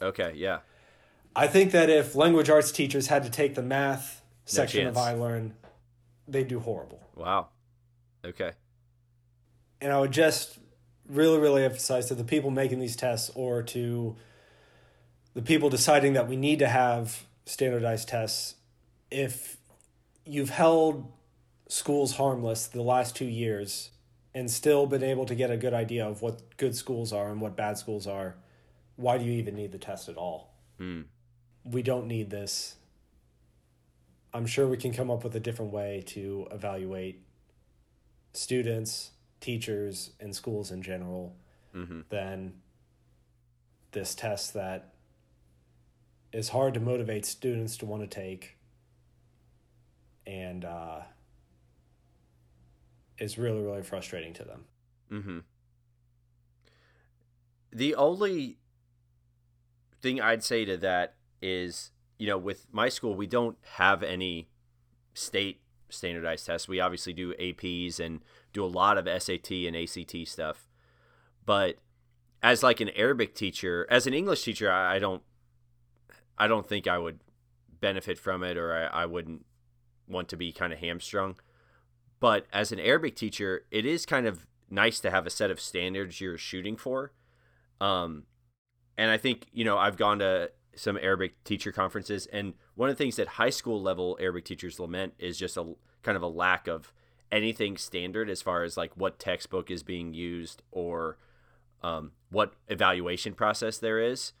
Okay, 0.00 0.32
yeah. 0.34 0.60
I 1.36 1.46
think 1.46 1.72
that 1.72 1.90
if 1.90 2.14
language 2.14 2.48
arts 2.48 2.72
teachers 2.72 3.08
had 3.08 3.24
to 3.24 3.30
take 3.30 3.54
the 3.54 3.62
math 3.62 4.22
no 4.22 4.30
section 4.46 4.84
chance. 4.84 4.96
of 4.96 5.18
learn, 5.18 5.54
they'd 6.26 6.48
do 6.48 6.60
horrible. 6.60 7.00
Wow. 7.14 7.48
Okay. 8.24 8.52
And 9.82 9.92
I 9.92 10.00
would 10.00 10.12
just 10.12 10.58
really, 11.12 11.38
really 11.38 11.64
emphasize 11.64 12.06
to 12.06 12.14
the 12.14 12.24
people 12.24 12.50
making 12.50 12.80
these 12.80 12.96
tests 12.96 13.30
or 13.34 13.62
to 13.62 14.16
the 15.34 15.42
people 15.42 15.70
deciding 15.70 16.14
that 16.14 16.28
we 16.28 16.36
need 16.36 16.58
to 16.58 16.68
have 16.68 17.24
standardized 17.46 18.08
tests, 18.08 18.56
if 19.10 19.58
you've 20.24 20.50
held 20.50 21.10
schools 21.68 22.16
harmless 22.16 22.66
the 22.66 22.82
last 22.82 23.16
two 23.16 23.26
years 23.26 23.90
and 24.34 24.50
still 24.50 24.86
been 24.86 25.02
able 25.02 25.26
to 25.26 25.34
get 25.34 25.50
a 25.50 25.56
good 25.56 25.74
idea 25.74 26.06
of 26.06 26.22
what 26.22 26.56
good 26.56 26.74
schools 26.74 27.12
are 27.12 27.30
and 27.30 27.40
what 27.40 27.56
bad 27.56 27.76
schools 27.76 28.06
are, 28.06 28.36
why 28.96 29.18
do 29.18 29.24
you 29.24 29.32
even 29.32 29.54
need 29.54 29.72
the 29.72 29.78
test 29.78 30.08
at 30.08 30.16
all? 30.16 30.54
Mm. 30.80 31.04
We 31.64 31.82
don't 31.82 32.06
need 32.06 32.30
this. 32.30 32.76
I'm 34.34 34.46
sure 34.46 34.66
we 34.66 34.78
can 34.78 34.92
come 34.92 35.10
up 35.10 35.24
with 35.24 35.34
a 35.36 35.40
different 35.40 35.72
way 35.72 36.02
to 36.08 36.48
evaluate 36.50 37.22
students, 38.32 39.10
teachers, 39.42 40.12
and 40.20 40.34
schools 40.34 40.70
in 40.70 40.80
general 40.80 41.36
mm-hmm. 41.74 42.00
than 42.08 42.54
this 43.90 44.14
test 44.14 44.54
that 44.54 44.94
is 46.32 46.48
hard 46.48 46.74
to 46.74 46.80
motivate 46.80 47.26
students 47.26 47.76
to 47.76 47.86
want 47.86 48.02
to 48.02 48.06
take 48.08 48.56
and 50.26 50.64
uh, 50.64 51.00
is 53.18 53.36
really 53.36 53.60
really 53.60 53.82
frustrating 53.82 54.32
to 54.32 54.44
them 54.44 54.64
mm-hmm. 55.10 55.38
the 57.70 57.94
only 57.94 58.58
thing 60.00 60.20
i'd 60.20 60.42
say 60.42 60.64
to 60.64 60.76
that 60.76 61.14
is 61.42 61.90
you 62.18 62.26
know 62.26 62.38
with 62.38 62.66
my 62.72 62.88
school 62.88 63.14
we 63.14 63.26
don't 63.26 63.58
have 63.74 64.02
any 64.02 64.48
state 65.12 65.60
standardized 65.90 66.46
tests 66.46 66.66
we 66.66 66.80
obviously 66.80 67.12
do 67.12 67.34
aps 67.34 68.00
and 68.00 68.20
do 68.52 68.64
a 68.64 68.66
lot 68.66 68.98
of 68.98 69.06
sat 69.22 69.50
and 69.50 69.76
act 69.76 70.26
stuff 70.26 70.66
but 71.44 71.76
as 72.42 72.62
like 72.62 72.80
an 72.80 72.90
arabic 72.90 73.34
teacher 73.34 73.86
as 73.90 74.06
an 74.06 74.14
english 74.14 74.42
teacher 74.42 74.70
i, 74.70 74.96
I 74.96 74.98
don't 74.98 75.22
I 76.42 76.48
don't 76.48 76.66
think 76.66 76.86
I 76.86 76.98
would 76.98 77.20
benefit 77.80 78.18
from 78.18 78.42
it 78.42 78.56
or 78.56 78.74
I, 78.74 79.02
I 79.02 79.06
wouldn't 79.06 79.46
want 80.08 80.28
to 80.30 80.36
be 80.36 80.52
kind 80.52 80.72
of 80.72 80.80
hamstrung. 80.80 81.36
But 82.20 82.46
as 82.52 82.72
an 82.72 82.80
Arabic 82.80 83.16
teacher, 83.16 83.64
it 83.70 83.84
is 83.84 84.06
kind 84.06 84.26
of 84.26 84.46
nice 84.70 85.00
to 85.00 85.10
have 85.10 85.26
a 85.26 85.30
set 85.30 85.50
of 85.50 85.60
standards 85.60 86.20
you're 86.20 86.38
shooting 86.38 86.76
for. 86.76 87.12
Um, 87.80 88.24
and 88.96 89.10
I 89.10 89.18
think, 89.18 89.46
you 89.52 89.64
know, 89.64 89.78
I've 89.78 89.96
gone 89.96 90.20
to 90.20 90.50
some 90.74 90.96
Arabic 90.96 91.42
teacher 91.44 91.70
conferences, 91.70 92.26
and 92.26 92.54
one 92.74 92.88
of 92.88 92.96
the 92.96 93.02
things 93.04 93.16
that 93.16 93.28
high 93.28 93.50
school 93.50 93.80
level 93.80 94.16
Arabic 94.20 94.44
teachers 94.44 94.80
lament 94.80 95.14
is 95.18 95.38
just 95.38 95.56
a 95.56 95.74
kind 96.02 96.16
of 96.16 96.22
a 96.22 96.28
lack 96.28 96.66
of 96.66 96.92
anything 97.32 97.76
standard 97.76 98.30
as 98.30 98.42
far 98.42 98.62
as 98.62 98.76
like 98.76 98.96
what 98.96 99.18
textbook 99.18 99.70
is 99.70 99.82
being 99.82 100.14
used 100.14 100.62
or 100.70 101.16
um, 101.82 102.12
what 102.30 102.52
evaluation 102.68 103.34
process 103.34 103.78
there 103.78 103.98
is 103.98 104.34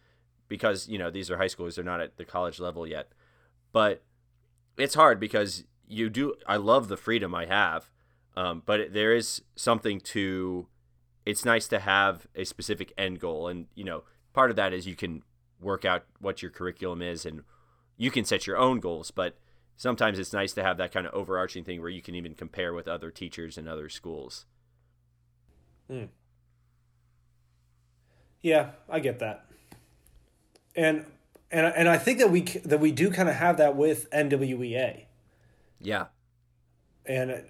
because 0.46 0.86
you 0.88 0.98
know 0.98 1.10
these 1.10 1.30
are 1.30 1.38
high 1.38 1.46
schoolers 1.46 1.74
they're 1.74 1.84
not 1.84 2.00
at 2.00 2.16
the 2.18 2.24
college 2.24 2.60
level 2.60 2.86
yet. 2.86 3.08
But 3.72 4.02
it's 4.76 4.94
hard 4.94 5.18
because 5.18 5.64
you 5.88 6.08
do 6.08 6.34
i 6.46 6.56
love 6.56 6.88
the 6.88 6.96
freedom 6.96 7.34
i 7.34 7.44
have 7.44 7.90
um, 8.36 8.62
but 8.64 8.92
there 8.92 9.14
is 9.14 9.42
something 9.56 10.00
to 10.00 10.66
it's 11.24 11.44
nice 11.44 11.68
to 11.68 11.78
have 11.78 12.26
a 12.34 12.44
specific 12.44 12.92
end 12.98 13.20
goal. 13.20 13.48
And 13.48 13.66
you 13.74 13.84
know 13.84 14.04
part 14.32 14.50
of 14.50 14.56
that 14.56 14.72
is 14.72 14.86
you 14.86 14.96
can 14.96 15.22
work 15.60 15.84
out 15.84 16.04
what 16.18 16.42
your 16.42 16.50
curriculum 16.50 17.02
is 17.02 17.24
and 17.24 17.42
you 17.96 18.10
can 18.10 18.24
set 18.24 18.46
your 18.46 18.56
own 18.56 18.80
goals 18.80 19.10
but 19.10 19.36
sometimes 19.76 20.18
it's 20.18 20.32
nice 20.32 20.52
to 20.52 20.62
have 20.62 20.76
that 20.76 20.92
kind 20.92 21.06
of 21.06 21.14
overarching 21.14 21.64
thing 21.64 21.80
where 21.80 21.90
you 21.90 22.02
can 22.02 22.14
even 22.14 22.34
compare 22.34 22.72
with 22.72 22.88
other 22.88 23.10
teachers 23.10 23.58
and 23.58 23.68
other 23.68 23.88
schools 23.88 24.46
mm. 25.90 26.08
yeah 28.42 28.70
i 28.88 28.98
get 28.98 29.18
that 29.18 29.46
and 30.74 31.04
and 31.52 31.66
and 31.66 31.88
I 31.88 31.98
think 31.98 32.18
that 32.18 32.30
we 32.30 32.40
that 32.40 32.80
we 32.80 32.90
do 32.90 33.10
kind 33.10 33.28
of 33.28 33.36
have 33.36 33.58
that 33.58 33.76
with 33.76 34.10
NWEA. 34.10 35.04
Yeah. 35.80 36.06
And 37.04 37.44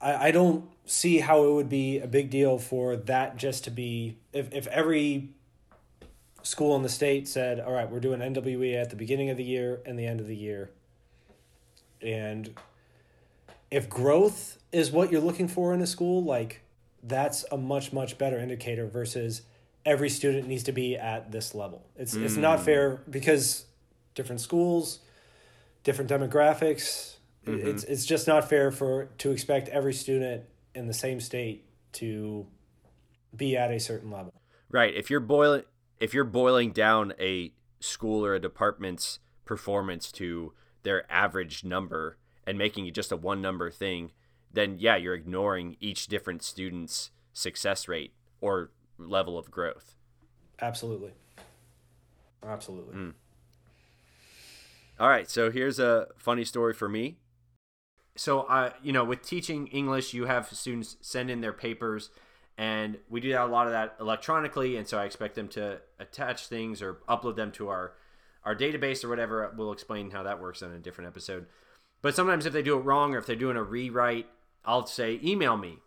I 0.00 0.28
I 0.28 0.30
don't 0.30 0.68
see 0.84 1.18
how 1.18 1.44
it 1.44 1.52
would 1.52 1.68
be 1.68 1.98
a 1.98 2.06
big 2.06 2.30
deal 2.30 2.58
for 2.58 2.96
that 2.96 3.36
just 3.36 3.64
to 3.64 3.70
be 3.70 4.18
if 4.32 4.52
if 4.52 4.66
every 4.68 5.30
school 6.42 6.76
in 6.76 6.82
the 6.82 6.88
state 6.88 7.28
said, 7.28 7.60
"All 7.60 7.72
right, 7.72 7.90
we're 7.90 8.00
doing 8.00 8.20
NWE 8.20 8.74
at 8.74 8.90
the 8.90 8.96
beginning 8.96 9.30
of 9.30 9.36
the 9.36 9.44
year 9.44 9.80
and 9.84 9.98
the 9.98 10.06
end 10.06 10.20
of 10.20 10.26
the 10.26 10.36
year." 10.36 10.70
And 12.00 12.54
if 13.70 13.88
growth 13.88 14.58
is 14.72 14.90
what 14.90 15.10
you're 15.10 15.20
looking 15.20 15.48
for 15.48 15.74
in 15.74 15.80
a 15.80 15.86
school, 15.86 16.22
like 16.22 16.62
that's 17.02 17.44
a 17.50 17.56
much 17.56 17.92
much 17.92 18.18
better 18.18 18.38
indicator 18.38 18.86
versus 18.86 19.42
every 19.84 20.08
student 20.08 20.46
needs 20.46 20.64
to 20.64 20.72
be 20.72 20.96
at 20.96 21.32
this 21.32 21.54
level. 21.54 21.84
It's 21.96 22.14
mm. 22.14 22.24
it's 22.24 22.36
not 22.36 22.64
fair 22.64 23.00
because 23.08 23.66
different 24.14 24.40
schools, 24.40 25.00
different 25.84 26.10
demographics. 26.10 27.16
Mm-hmm. 27.46 27.68
It's 27.68 27.84
it's 27.84 28.04
just 28.04 28.26
not 28.26 28.48
fair 28.48 28.70
for 28.70 29.06
to 29.18 29.30
expect 29.30 29.68
every 29.68 29.94
student 29.94 30.44
in 30.74 30.86
the 30.86 30.94
same 30.94 31.20
state 31.20 31.64
to 31.92 32.46
be 33.34 33.56
at 33.56 33.70
a 33.70 33.80
certain 33.80 34.10
level. 34.10 34.32
Right. 34.70 34.94
If 34.94 35.10
you're 35.10 35.20
boiling 35.20 35.62
if 36.00 36.14
you're 36.14 36.24
boiling 36.24 36.72
down 36.72 37.12
a 37.18 37.52
school 37.80 38.24
or 38.24 38.34
a 38.34 38.40
department's 38.40 39.18
performance 39.44 40.12
to 40.12 40.52
their 40.82 41.10
average 41.10 41.64
number 41.64 42.16
and 42.46 42.56
making 42.58 42.86
it 42.86 42.94
just 42.94 43.12
a 43.12 43.16
one 43.16 43.42
number 43.42 43.70
thing, 43.70 44.12
then 44.52 44.76
yeah, 44.78 44.96
you're 44.96 45.14
ignoring 45.14 45.76
each 45.80 46.06
different 46.06 46.42
student's 46.42 47.10
success 47.32 47.88
rate 47.88 48.12
or 48.40 48.70
level 48.98 49.38
of 49.38 49.50
growth. 49.50 49.94
Absolutely. 50.60 51.12
Absolutely. 52.44 52.94
Mm. 52.94 53.14
All 55.00 55.08
right, 55.08 55.30
so 55.30 55.50
here's 55.50 55.78
a 55.78 56.08
funny 56.16 56.44
story 56.44 56.74
for 56.74 56.88
me. 56.88 57.18
So, 58.16 58.40
uh, 58.42 58.70
you 58.82 58.92
know, 58.92 59.04
with 59.04 59.22
teaching 59.22 59.68
English, 59.68 60.12
you 60.12 60.26
have 60.26 60.48
students 60.48 60.96
send 61.00 61.30
in 61.30 61.40
their 61.40 61.52
papers, 61.52 62.10
and 62.58 62.98
we 63.08 63.20
do 63.20 63.30
a 63.30 63.46
lot 63.46 63.66
of 63.66 63.72
that 63.72 63.94
electronically. 64.00 64.76
And 64.76 64.86
so 64.86 64.98
I 64.98 65.04
expect 65.04 65.36
them 65.36 65.46
to 65.50 65.80
attach 66.00 66.48
things 66.48 66.82
or 66.82 66.94
upload 67.08 67.36
them 67.36 67.52
to 67.52 67.68
our 67.68 67.92
our 68.44 68.54
database 68.54 69.04
or 69.04 69.08
whatever. 69.08 69.52
We'll 69.56 69.72
explain 69.72 70.10
how 70.10 70.24
that 70.24 70.40
works 70.40 70.60
in 70.60 70.72
a 70.72 70.78
different 70.78 71.08
episode. 71.08 71.46
But 72.02 72.14
sometimes 72.14 72.46
if 72.46 72.52
they 72.52 72.62
do 72.62 72.78
it 72.78 72.82
wrong 72.82 73.14
or 73.14 73.18
if 73.18 73.26
they're 73.26 73.36
doing 73.36 73.56
a 73.56 73.62
rewrite, 73.62 74.26
I'll 74.64 74.86
say 74.86 75.20
email 75.22 75.56
me. 75.56 75.78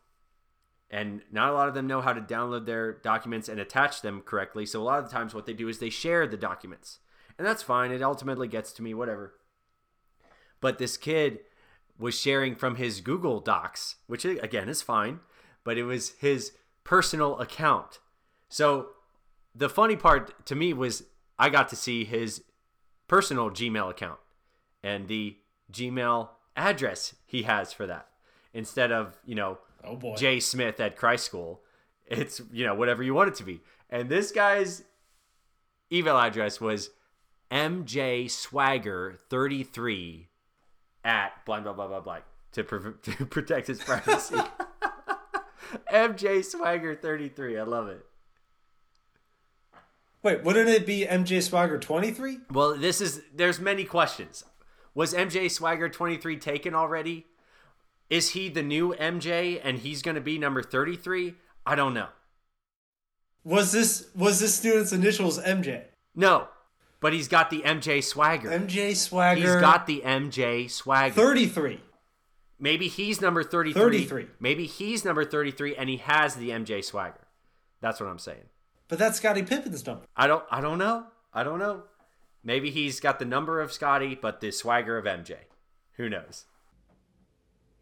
And 0.90 1.22
not 1.32 1.50
a 1.50 1.54
lot 1.54 1.68
of 1.68 1.74
them 1.74 1.88
know 1.88 2.02
how 2.02 2.14
to 2.14 2.22
download 2.22 2.66
their 2.66 2.94
documents 2.94 3.48
and 3.50 3.60
attach 3.60 4.02
them 4.02 4.22
correctly. 4.22 4.66
So 4.66 4.82
a 4.82 4.84
lot 4.84 5.00
of 5.00 5.06
the 5.06 5.12
times 5.12 5.34
what 5.34 5.46
they 5.46 5.54
do 5.54 5.68
is 5.70 5.80
they 5.80 5.90
share 5.90 6.28
the 6.28 6.38
documents. 6.38 7.00
And 7.38 7.48
that's 7.48 7.64
fine. 7.64 7.92
It 7.92 8.02
ultimately 8.02 8.48
gets 8.48 8.72
to 8.74 8.84
me, 8.84 8.94
whatever. 8.94 9.34
But 10.60 10.78
this 10.78 10.98
kid 10.98 11.40
was 11.98 12.20
sharing 12.20 12.56
from 12.56 12.76
his 12.76 13.02
Google 13.02 13.40
Docs, 13.40 13.96
which 14.08 14.26
again 14.26 14.70
is 14.70 14.82
fine, 14.82 15.22
but 15.64 15.78
it 15.78 15.84
was 15.84 16.12
his 16.20 16.52
personal 16.84 17.40
account. 17.40 18.00
So 18.50 18.90
the 19.56 19.70
funny 19.70 19.96
part 19.96 20.46
to 20.48 20.56
me 20.56 20.74
was 20.74 21.04
I 21.38 21.50
got 21.50 21.70
to 21.70 21.76
see 21.76 22.04
his 22.04 22.44
personal 23.08 23.50
Gmail 23.50 23.90
account 23.90 24.20
and 24.84 25.08
the 25.08 25.38
Gmail 25.72 26.30
address 26.56 27.16
he 27.26 27.44
has 27.44 27.74
for 27.74 27.86
that 27.88 28.08
instead 28.54 28.92
of, 28.92 29.18
you 29.26 29.36
know, 29.36 29.58
oh 29.84 29.96
boy. 29.96 30.16
J 30.16 30.40
Smith 30.40 30.80
at 30.80 30.96
Christ 30.96 31.26
School. 31.26 31.62
It's, 32.06 32.42
you 32.52 32.66
know, 32.66 32.76
whatever 32.76 33.04
you 33.04 33.14
want 33.14 33.30
it 33.30 33.36
to 33.36 33.44
be. 33.44 33.62
And 33.90 34.10
this 34.10 34.32
guy's 34.32 34.84
email 35.92 36.18
address 36.18 36.60
was 36.60 36.90
MJ 37.50 38.30
Swagger 38.30 39.20
33 39.30 40.28
at 41.04 41.46
blah, 41.46 41.60
blah, 41.62 41.74
blah, 41.74 41.88
blah, 41.88 42.00
blah, 42.00 42.20
to, 42.54 42.64
pre- 42.64 42.94
to 43.16 43.26
protect 43.26 43.68
his 43.68 43.80
privacy. 43.80 44.36
MJ 45.92 46.44
Swagger 46.44 46.96
33. 46.96 47.58
I 47.58 47.64
love 47.64 47.88
it. 47.88 48.06
Wait, 50.24 50.44
wouldn't 50.44 50.70
it 50.70 50.86
be 50.86 51.06
MJ 51.06 51.42
Swagger 51.42 51.80
23? 51.80 52.40
Well, 52.52 52.78
this 52.78 53.02
is 53.02 53.22
there's 53.34 53.60
many 53.60 53.84
questions. 53.84 54.44
Was 54.94 55.14
MJ 55.14 55.50
Swagger 55.50 55.90
23 55.90 56.38
taken 56.38 56.76
already? 56.76 57.26
Is 58.10 58.32
he 58.32 58.50
the 58.50 58.62
new 58.62 58.94
MJ 58.94 59.60
and 59.64 59.80
he's 59.80 60.02
going 60.02 60.16
to 60.16 60.22
be 60.22 60.38
number 60.38 60.62
33? 60.62 61.36
I 61.66 61.76
don't 61.76 61.94
know. 61.94 62.10
Was 63.44 63.72
this 63.72 64.10
was 64.16 64.40
this 64.40 64.54
student's 64.54 64.92
initials 64.92 65.40
MJ? 65.40 65.86
No. 66.16 66.50
But 67.00 67.14
he's 67.14 67.28
got 67.28 67.50
the 67.50 67.62
MJ 67.62 68.04
Swagger. 68.04 68.50
MJ 68.50 68.96
Swagger. 68.96 69.42
He's 69.42 69.56
got 69.56 69.88
the 69.88 70.04
MJ 70.06 70.70
Swagger. 70.70 71.16
33. 71.16 71.80
Maybe 72.62 72.88
he's 72.88 73.20
number 73.20 73.44
33. 73.44 73.82
33. 73.82 74.28
Maybe 74.40 74.68
he's 74.68 75.04
number 75.04 75.26
33 75.26 75.76
and 75.76 75.90
he 75.90 75.98
has 75.98 76.36
the 76.36 76.52
MJ 76.52 76.84
Swagger. 76.84 77.28
That's 77.82 78.00
what 78.00 78.08
I'm 78.08 78.20
saying. 78.20 78.46
But 78.88 79.00
that's 79.00 79.18
Scottie 79.18 79.42
Pippen's 79.42 79.86
number. 79.86 80.06
I 80.16 80.28
don't 80.28 80.46
I 80.52 80.62
don't 80.62 80.78
know. 80.78 81.08
I 81.34 81.44
don't 81.44 81.58
know. 81.58 81.84
Maybe 82.44 82.70
he's 82.70 83.00
got 83.00 83.18
the 83.20 83.26
number 83.26 83.60
of 83.60 83.74
Scottie 83.74 84.16
but 84.22 84.42
the 84.42 84.52
swagger 84.52 84.98
of 84.98 85.06
MJ. 85.06 85.38
Who 85.94 86.08
knows? 86.08 86.46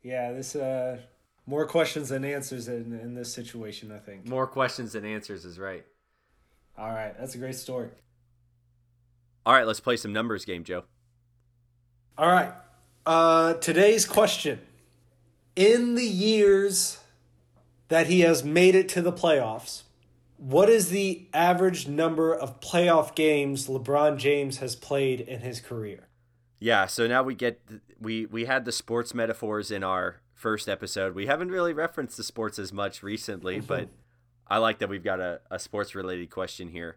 Yeah, 0.01 0.31
this 0.31 0.55
uh 0.55 0.99
more 1.45 1.65
questions 1.65 2.09
than 2.09 2.23
answers 2.23 2.69
in 2.69 2.97
in 2.97 3.15
this 3.15 3.33
situation, 3.33 3.91
I 3.91 3.99
think. 3.99 4.25
More 4.27 4.47
questions 4.47 4.93
than 4.93 5.03
answers 5.03 5.43
is 5.43 5.59
right. 5.59 5.85
All 6.77 6.89
right, 6.89 7.13
that's 7.19 7.35
a 7.35 7.37
great 7.37 7.55
story. 7.55 7.89
All 9.45 9.53
right, 9.53 9.67
let's 9.67 9.81
play 9.81 9.97
some 9.97 10.13
numbers 10.13 10.45
game, 10.45 10.63
Joe. 10.63 10.83
All 12.17 12.31
right. 12.31 12.53
Uh 13.05 13.55
today's 13.55 14.05
question. 14.05 14.61
In 15.59 15.95
the 15.95 16.07
years 16.07 16.99
that 17.89 18.07
he 18.07 18.21
has 18.21 18.45
made 18.45 18.75
it 18.75 18.87
to 18.89 19.01
the 19.01 19.11
playoffs, 19.11 19.81
what 20.37 20.69
is 20.69 20.89
the 20.89 21.27
average 21.33 21.85
number 21.85 22.33
of 22.33 22.61
playoff 22.61 23.13
games 23.13 23.67
LeBron 23.67 24.15
James 24.15 24.59
has 24.59 24.77
played 24.77 25.19
in 25.19 25.41
his 25.41 25.59
career? 25.59 26.07
Yeah, 26.59 26.85
so 26.85 27.07
now 27.07 27.23
we 27.23 27.35
get 27.35 27.59
we 27.99 28.25
we 28.25 28.45
had 28.45 28.63
the 28.63 28.71
sports 28.71 29.13
metaphors 29.13 29.69
in 29.69 29.83
our 29.83 30.21
first 30.33 30.69
episode. 30.69 31.13
We 31.13 31.25
haven't 31.25 31.49
really 31.49 31.73
referenced 31.73 32.15
the 32.15 32.23
sports 32.23 32.57
as 32.57 32.71
much 32.71 33.03
recently, 33.03 33.57
mm-hmm. 33.57 33.65
but 33.65 33.89
I 34.47 34.59
like 34.59 34.79
that 34.79 34.87
we've 34.87 35.03
got 35.03 35.19
a, 35.19 35.41
a 35.51 35.59
sports 35.59 35.93
related 35.93 36.29
question 36.29 36.69
here. 36.69 36.95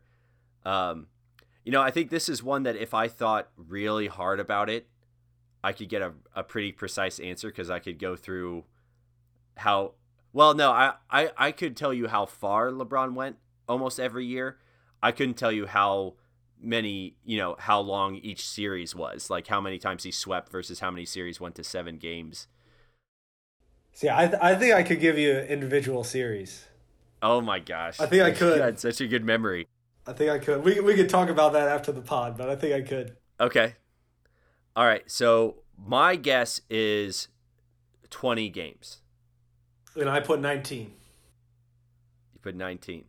Um, 0.64 1.08
you 1.64 1.72
know, 1.72 1.82
I 1.82 1.90
think 1.90 2.10
this 2.10 2.28
is 2.28 2.44
one 2.44 2.62
that 2.62 2.76
if 2.76 2.94
I 2.94 3.08
thought 3.08 3.48
really 3.56 4.06
hard 4.06 4.38
about 4.38 4.70
it, 4.70 4.86
I 5.64 5.72
could 5.72 5.88
get 5.88 6.02
a, 6.02 6.12
a 6.34 6.42
pretty 6.42 6.72
precise 6.72 7.18
answer 7.20 7.48
because 7.48 7.70
I 7.70 7.78
could 7.78 7.98
go 7.98 8.16
through 8.16 8.64
how 9.56 9.92
well, 10.32 10.54
no, 10.54 10.70
I, 10.70 10.94
I, 11.10 11.30
I 11.36 11.52
could 11.52 11.76
tell 11.76 11.92
you 11.92 12.08
how 12.08 12.24
far 12.24 12.70
LeBron 12.70 13.14
went 13.14 13.36
almost 13.68 14.00
every 14.00 14.24
year. 14.24 14.56
I 15.02 15.12
couldn't 15.12 15.34
tell 15.34 15.52
you 15.52 15.66
how 15.66 16.14
many, 16.60 17.16
you 17.24 17.36
know, 17.36 17.56
how 17.58 17.80
long 17.80 18.16
each 18.16 18.46
series 18.46 18.94
was, 18.94 19.28
like 19.28 19.48
how 19.48 19.60
many 19.60 19.78
times 19.78 20.04
he 20.04 20.10
swept 20.10 20.50
versus 20.50 20.80
how 20.80 20.90
many 20.90 21.04
series 21.04 21.40
went 21.40 21.54
to 21.56 21.64
seven 21.64 21.98
games. 21.98 22.46
See, 23.92 24.08
I, 24.08 24.26
th- 24.26 24.38
I 24.40 24.54
think 24.54 24.74
I 24.74 24.82
could 24.82 25.00
give 25.00 25.18
you 25.18 25.32
individual 25.32 26.02
series. 26.02 26.64
Oh 27.20 27.42
my 27.42 27.58
gosh. 27.58 28.00
I 28.00 28.06
think 28.06 28.22
I 28.22 28.30
could. 28.30 28.56
You 28.56 28.62
had 28.62 28.80
such 28.80 29.00
a 29.02 29.06
good 29.06 29.24
memory. 29.24 29.68
I 30.06 30.14
think 30.14 30.30
I 30.30 30.38
could. 30.38 30.64
We, 30.64 30.80
we 30.80 30.94
could 30.94 31.10
talk 31.10 31.28
about 31.28 31.52
that 31.52 31.68
after 31.68 31.92
the 31.92 32.00
pod, 32.00 32.38
but 32.38 32.48
I 32.48 32.56
think 32.56 32.74
I 32.74 32.80
could. 32.80 33.16
Okay. 33.38 33.74
All 34.74 34.86
right. 34.86 35.08
So 35.10 35.56
my 35.76 36.16
guess 36.16 36.60
is 36.70 37.28
20 38.10 38.48
games. 38.48 39.00
And 39.94 40.08
I 40.08 40.20
put 40.20 40.40
19. 40.40 40.92
You 42.32 42.40
put 42.40 42.54
19. 42.54 43.04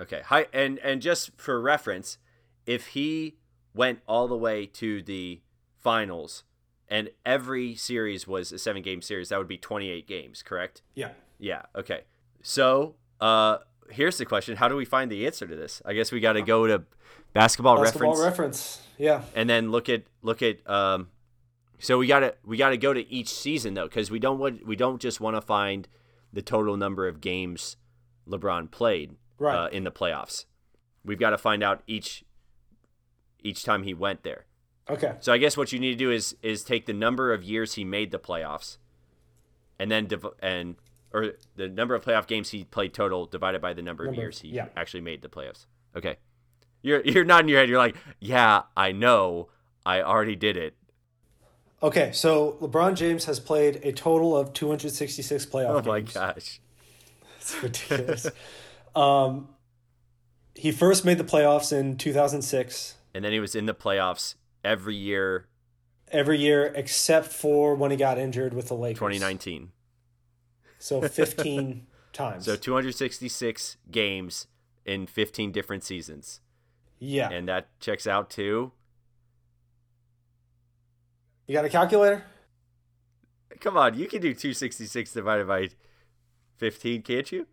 Okay. 0.00 0.22
Hi 0.26 0.46
and 0.52 0.78
and 0.80 1.00
just 1.00 1.30
for 1.36 1.60
reference, 1.60 2.18
if 2.66 2.88
he 2.88 3.36
went 3.74 4.00
all 4.08 4.26
the 4.26 4.36
way 4.36 4.66
to 4.66 5.02
the 5.02 5.40
finals 5.78 6.42
and 6.88 7.10
every 7.24 7.74
series 7.76 8.26
was 8.26 8.50
a 8.52 8.58
7 8.58 8.82
game 8.82 9.02
series, 9.02 9.28
that 9.28 9.38
would 9.38 9.48
be 9.48 9.56
28 9.56 10.06
games, 10.06 10.42
correct? 10.42 10.82
Yeah. 10.94 11.10
Yeah, 11.38 11.62
okay. 11.76 12.02
So, 12.42 12.96
uh 13.20 13.58
here's 13.90 14.18
the 14.18 14.24
question, 14.24 14.56
how 14.56 14.68
do 14.68 14.76
we 14.76 14.84
find 14.84 15.10
the 15.10 15.26
answer 15.26 15.46
to 15.46 15.56
this? 15.56 15.82
I 15.84 15.94
guess 15.94 16.12
we 16.12 16.20
got 16.20 16.34
to 16.34 16.42
go 16.42 16.66
to 16.66 16.82
basketball, 17.32 17.82
basketball 17.82 18.12
reference. 18.12 18.24
reference. 18.24 18.82
Yeah. 18.98 19.22
And 19.34 19.48
then 19.48 19.70
look 19.70 19.88
at 19.88 20.04
look 20.22 20.42
at 20.42 20.68
um 20.68 21.08
so 21.78 21.98
we 21.98 22.06
gotta 22.06 22.34
we 22.44 22.56
gotta 22.56 22.76
go 22.76 22.92
to 22.92 23.12
each 23.12 23.28
season 23.28 23.74
though, 23.74 23.86
because 23.86 24.10
we 24.10 24.18
don't 24.18 24.38
want 24.38 24.66
we 24.66 24.76
don't 24.76 25.00
just 25.00 25.20
want 25.20 25.36
to 25.36 25.40
find 25.40 25.88
the 26.32 26.42
total 26.42 26.76
number 26.76 27.06
of 27.06 27.20
games 27.20 27.76
LeBron 28.28 28.70
played 28.70 29.16
right. 29.38 29.64
uh, 29.64 29.68
in 29.68 29.84
the 29.84 29.90
playoffs. 29.90 30.46
We've 31.04 31.18
got 31.18 31.30
to 31.30 31.38
find 31.38 31.62
out 31.62 31.82
each 31.86 32.24
each 33.42 33.64
time 33.64 33.82
he 33.82 33.92
went 33.92 34.22
there. 34.22 34.46
Okay. 34.88 35.14
So 35.20 35.32
I 35.32 35.38
guess 35.38 35.56
what 35.56 35.72
you 35.72 35.78
need 35.78 35.90
to 35.92 35.96
do 35.96 36.10
is 36.10 36.36
is 36.42 36.62
take 36.62 36.86
the 36.86 36.92
number 36.92 37.32
of 37.32 37.42
years 37.42 37.74
he 37.74 37.84
made 37.84 38.10
the 38.10 38.18
playoffs, 38.18 38.78
and 39.78 39.90
then 39.90 40.06
div- 40.06 40.26
and 40.40 40.76
or 41.14 41.34
the 41.54 41.68
number 41.68 41.94
of 41.94 42.04
playoff 42.04 42.26
games 42.26 42.50
he 42.50 42.64
played 42.64 42.92
total 42.92 43.24
divided 43.24 43.62
by 43.62 43.72
the 43.72 43.80
number, 43.80 44.04
number 44.04 44.20
of 44.20 44.22
years 44.22 44.40
he 44.40 44.48
yeah. 44.48 44.66
actually 44.76 45.00
made 45.00 45.22
the 45.22 45.28
playoffs. 45.28 45.66
Okay. 45.96 46.16
You're 46.82 47.00
you're 47.02 47.24
nodding 47.24 47.48
your 47.48 47.60
head. 47.60 47.68
You're 47.68 47.78
like, 47.78 47.96
yeah, 48.20 48.62
I 48.76 48.92
know. 48.92 49.48
I 49.86 50.02
already 50.02 50.36
did 50.36 50.56
it. 50.56 50.74
Okay, 51.82 52.12
so 52.12 52.56
LeBron 52.60 52.96
James 52.96 53.26
has 53.26 53.38
played 53.38 53.80
a 53.82 53.92
total 53.92 54.36
of 54.36 54.52
266 54.54 55.46
playoff 55.46 55.68
oh 55.68 55.80
games. 55.80 56.16
Oh 56.16 56.20
my 56.20 56.32
gosh. 56.32 56.60
It's 57.38 57.62
ridiculous. 57.62 58.26
um, 58.96 59.48
he 60.54 60.72
first 60.72 61.04
made 61.04 61.18
the 61.18 61.24
playoffs 61.24 61.72
in 61.72 61.98
2006. 61.98 62.96
And 63.14 63.24
then 63.24 63.32
he 63.32 63.40
was 63.40 63.54
in 63.54 63.66
the 63.66 63.74
playoffs 63.74 64.34
every 64.64 64.96
year. 64.96 65.46
Every 66.08 66.38
year 66.38 66.72
except 66.74 67.26
for 67.26 67.74
when 67.74 67.90
he 67.90 67.98
got 67.98 68.18
injured 68.18 68.54
with 68.54 68.68
the 68.68 68.74
Lakers. 68.74 68.98
2019. 68.98 69.72
So 70.84 71.00
15 71.00 71.86
times. 72.12 72.44
So 72.44 72.56
266 72.56 73.78
games 73.90 74.48
in 74.84 75.06
15 75.06 75.50
different 75.50 75.82
seasons. 75.82 76.42
Yeah. 76.98 77.30
And 77.30 77.48
that 77.48 77.68
checks 77.80 78.06
out 78.06 78.28
to 78.30 78.72
you 81.46 81.54
got 81.54 81.64
a 81.64 81.70
calculator? 81.70 82.22
Come 83.60 83.78
on, 83.78 83.98
you 83.98 84.06
can 84.08 84.20
do 84.20 84.34
266 84.34 85.12
divided 85.12 85.48
by 85.48 85.70
15, 86.58 87.00
can't 87.00 87.32
you? 87.32 87.46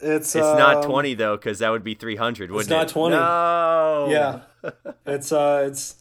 It's 0.00 0.36
it's 0.36 0.44
um, 0.44 0.58
not 0.58 0.82
20 0.82 1.14
though 1.14 1.38
cuz 1.38 1.60
that 1.60 1.70
would 1.70 1.84
be 1.84 1.94
300, 1.94 2.50
wouldn't 2.50 2.60
it's 2.60 2.70
not 2.70 2.90
it? 2.90 2.92
20. 2.92 3.16
No. 3.16 4.08
Yeah. 4.10 4.72
it's 5.06 5.32
uh 5.32 5.64
it's 5.66 5.96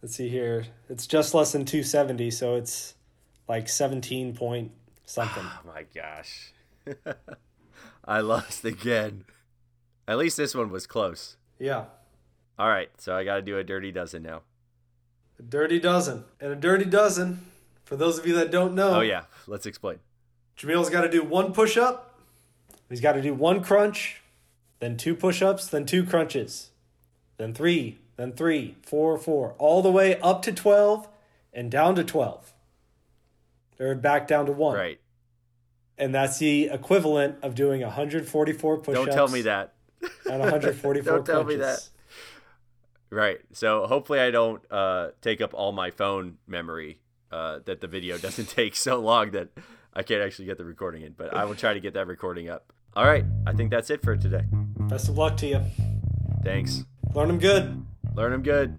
Let's 0.00 0.16
see 0.16 0.30
here. 0.30 0.64
It's 0.88 1.06
just 1.06 1.34
less 1.34 1.52
than 1.52 1.66
270, 1.66 2.30
so 2.30 2.54
it's 2.54 2.94
like 3.50 3.68
17 3.68 4.36
point 4.36 4.70
something. 5.04 5.42
Oh 5.44 5.60
my 5.74 5.84
gosh. 5.92 6.52
I 8.04 8.20
lost 8.20 8.64
again. 8.64 9.24
At 10.06 10.18
least 10.18 10.36
this 10.36 10.54
one 10.54 10.70
was 10.70 10.86
close. 10.86 11.36
Yeah. 11.58 11.86
All 12.58 12.68
right, 12.68 12.90
so 12.98 13.16
I 13.16 13.24
got 13.24 13.36
to 13.36 13.42
do 13.42 13.58
a 13.58 13.64
dirty 13.64 13.90
dozen 13.90 14.22
now. 14.22 14.42
A 15.40 15.42
dirty 15.42 15.80
dozen. 15.80 16.24
And 16.40 16.52
a 16.52 16.56
dirty 16.56 16.84
dozen, 16.84 17.46
for 17.84 17.96
those 17.96 18.18
of 18.18 18.26
you 18.26 18.34
that 18.34 18.52
don't 18.52 18.74
know. 18.74 18.98
Oh, 18.98 19.00
yeah. 19.00 19.24
Let's 19.48 19.66
explain. 19.66 19.98
Jameel's 20.56 20.88
got 20.88 21.00
to 21.00 21.10
do 21.10 21.24
one 21.24 21.52
push 21.52 21.76
up. 21.76 22.20
He's 22.88 23.00
got 23.00 23.14
to 23.14 23.22
do 23.22 23.34
one 23.34 23.64
crunch, 23.64 24.20
then 24.78 24.96
two 24.96 25.16
push 25.16 25.42
ups, 25.42 25.66
then 25.66 25.86
two 25.86 26.04
crunches, 26.04 26.70
then 27.36 27.52
three, 27.52 27.98
then 28.16 28.32
three, 28.32 28.76
four, 28.82 29.18
four, 29.18 29.54
all 29.58 29.82
the 29.82 29.90
way 29.90 30.20
up 30.20 30.42
to 30.42 30.52
12 30.52 31.08
and 31.52 31.68
down 31.68 31.96
to 31.96 32.04
12. 32.04 32.52
Or 33.80 33.94
back 33.94 34.28
down 34.28 34.46
to 34.46 34.52
one. 34.52 34.76
Right. 34.76 35.00
And 35.98 36.14
that's 36.14 36.38
the 36.38 36.66
equivalent 36.66 37.38
of 37.42 37.54
doing 37.54 37.80
144 37.80 38.78
push 38.78 38.96
ups. 38.96 39.06
Don't 39.06 39.14
tell 39.14 39.28
me 39.28 39.42
that. 39.42 39.74
And 40.30 40.40
144 40.40 41.02
Don't 41.16 41.24
tell 41.26 41.44
crunches. 41.44 41.58
me 41.58 41.62
that. 41.64 41.88
Right. 43.10 43.40
So 43.52 43.86
hopefully 43.86 44.20
I 44.20 44.30
don't 44.30 44.62
uh, 44.70 45.08
take 45.20 45.40
up 45.40 45.52
all 45.54 45.72
my 45.72 45.90
phone 45.90 46.36
memory. 46.46 47.00
Uh, 47.32 47.60
that 47.64 47.80
the 47.80 47.86
video 47.86 48.18
doesn't 48.18 48.48
take 48.56 48.74
so 48.74 48.98
long 48.98 49.30
that 49.30 49.50
I 49.94 50.02
can't 50.02 50.20
actually 50.20 50.46
get 50.46 50.58
the 50.58 50.64
recording 50.64 51.02
in. 51.02 51.12
But 51.12 51.32
I 51.34 51.44
will 51.44 51.54
try 51.54 51.74
to 51.74 51.80
get 51.80 51.94
that 51.94 52.06
recording 52.06 52.48
up. 52.48 52.72
All 52.96 53.04
right. 53.04 53.24
I 53.46 53.52
think 53.52 53.70
that's 53.70 53.88
it 53.90 54.02
for 54.02 54.16
today. 54.16 54.42
Best 54.50 55.08
of 55.08 55.16
luck 55.16 55.36
to 55.38 55.46
you. 55.46 55.60
Thanks. 56.42 56.84
Learn 57.14 57.28
them 57.28 57.38
good. 57.38 57.86
Learn 58.16 58.32
them 58.32 58.42
good. 58.42 58.78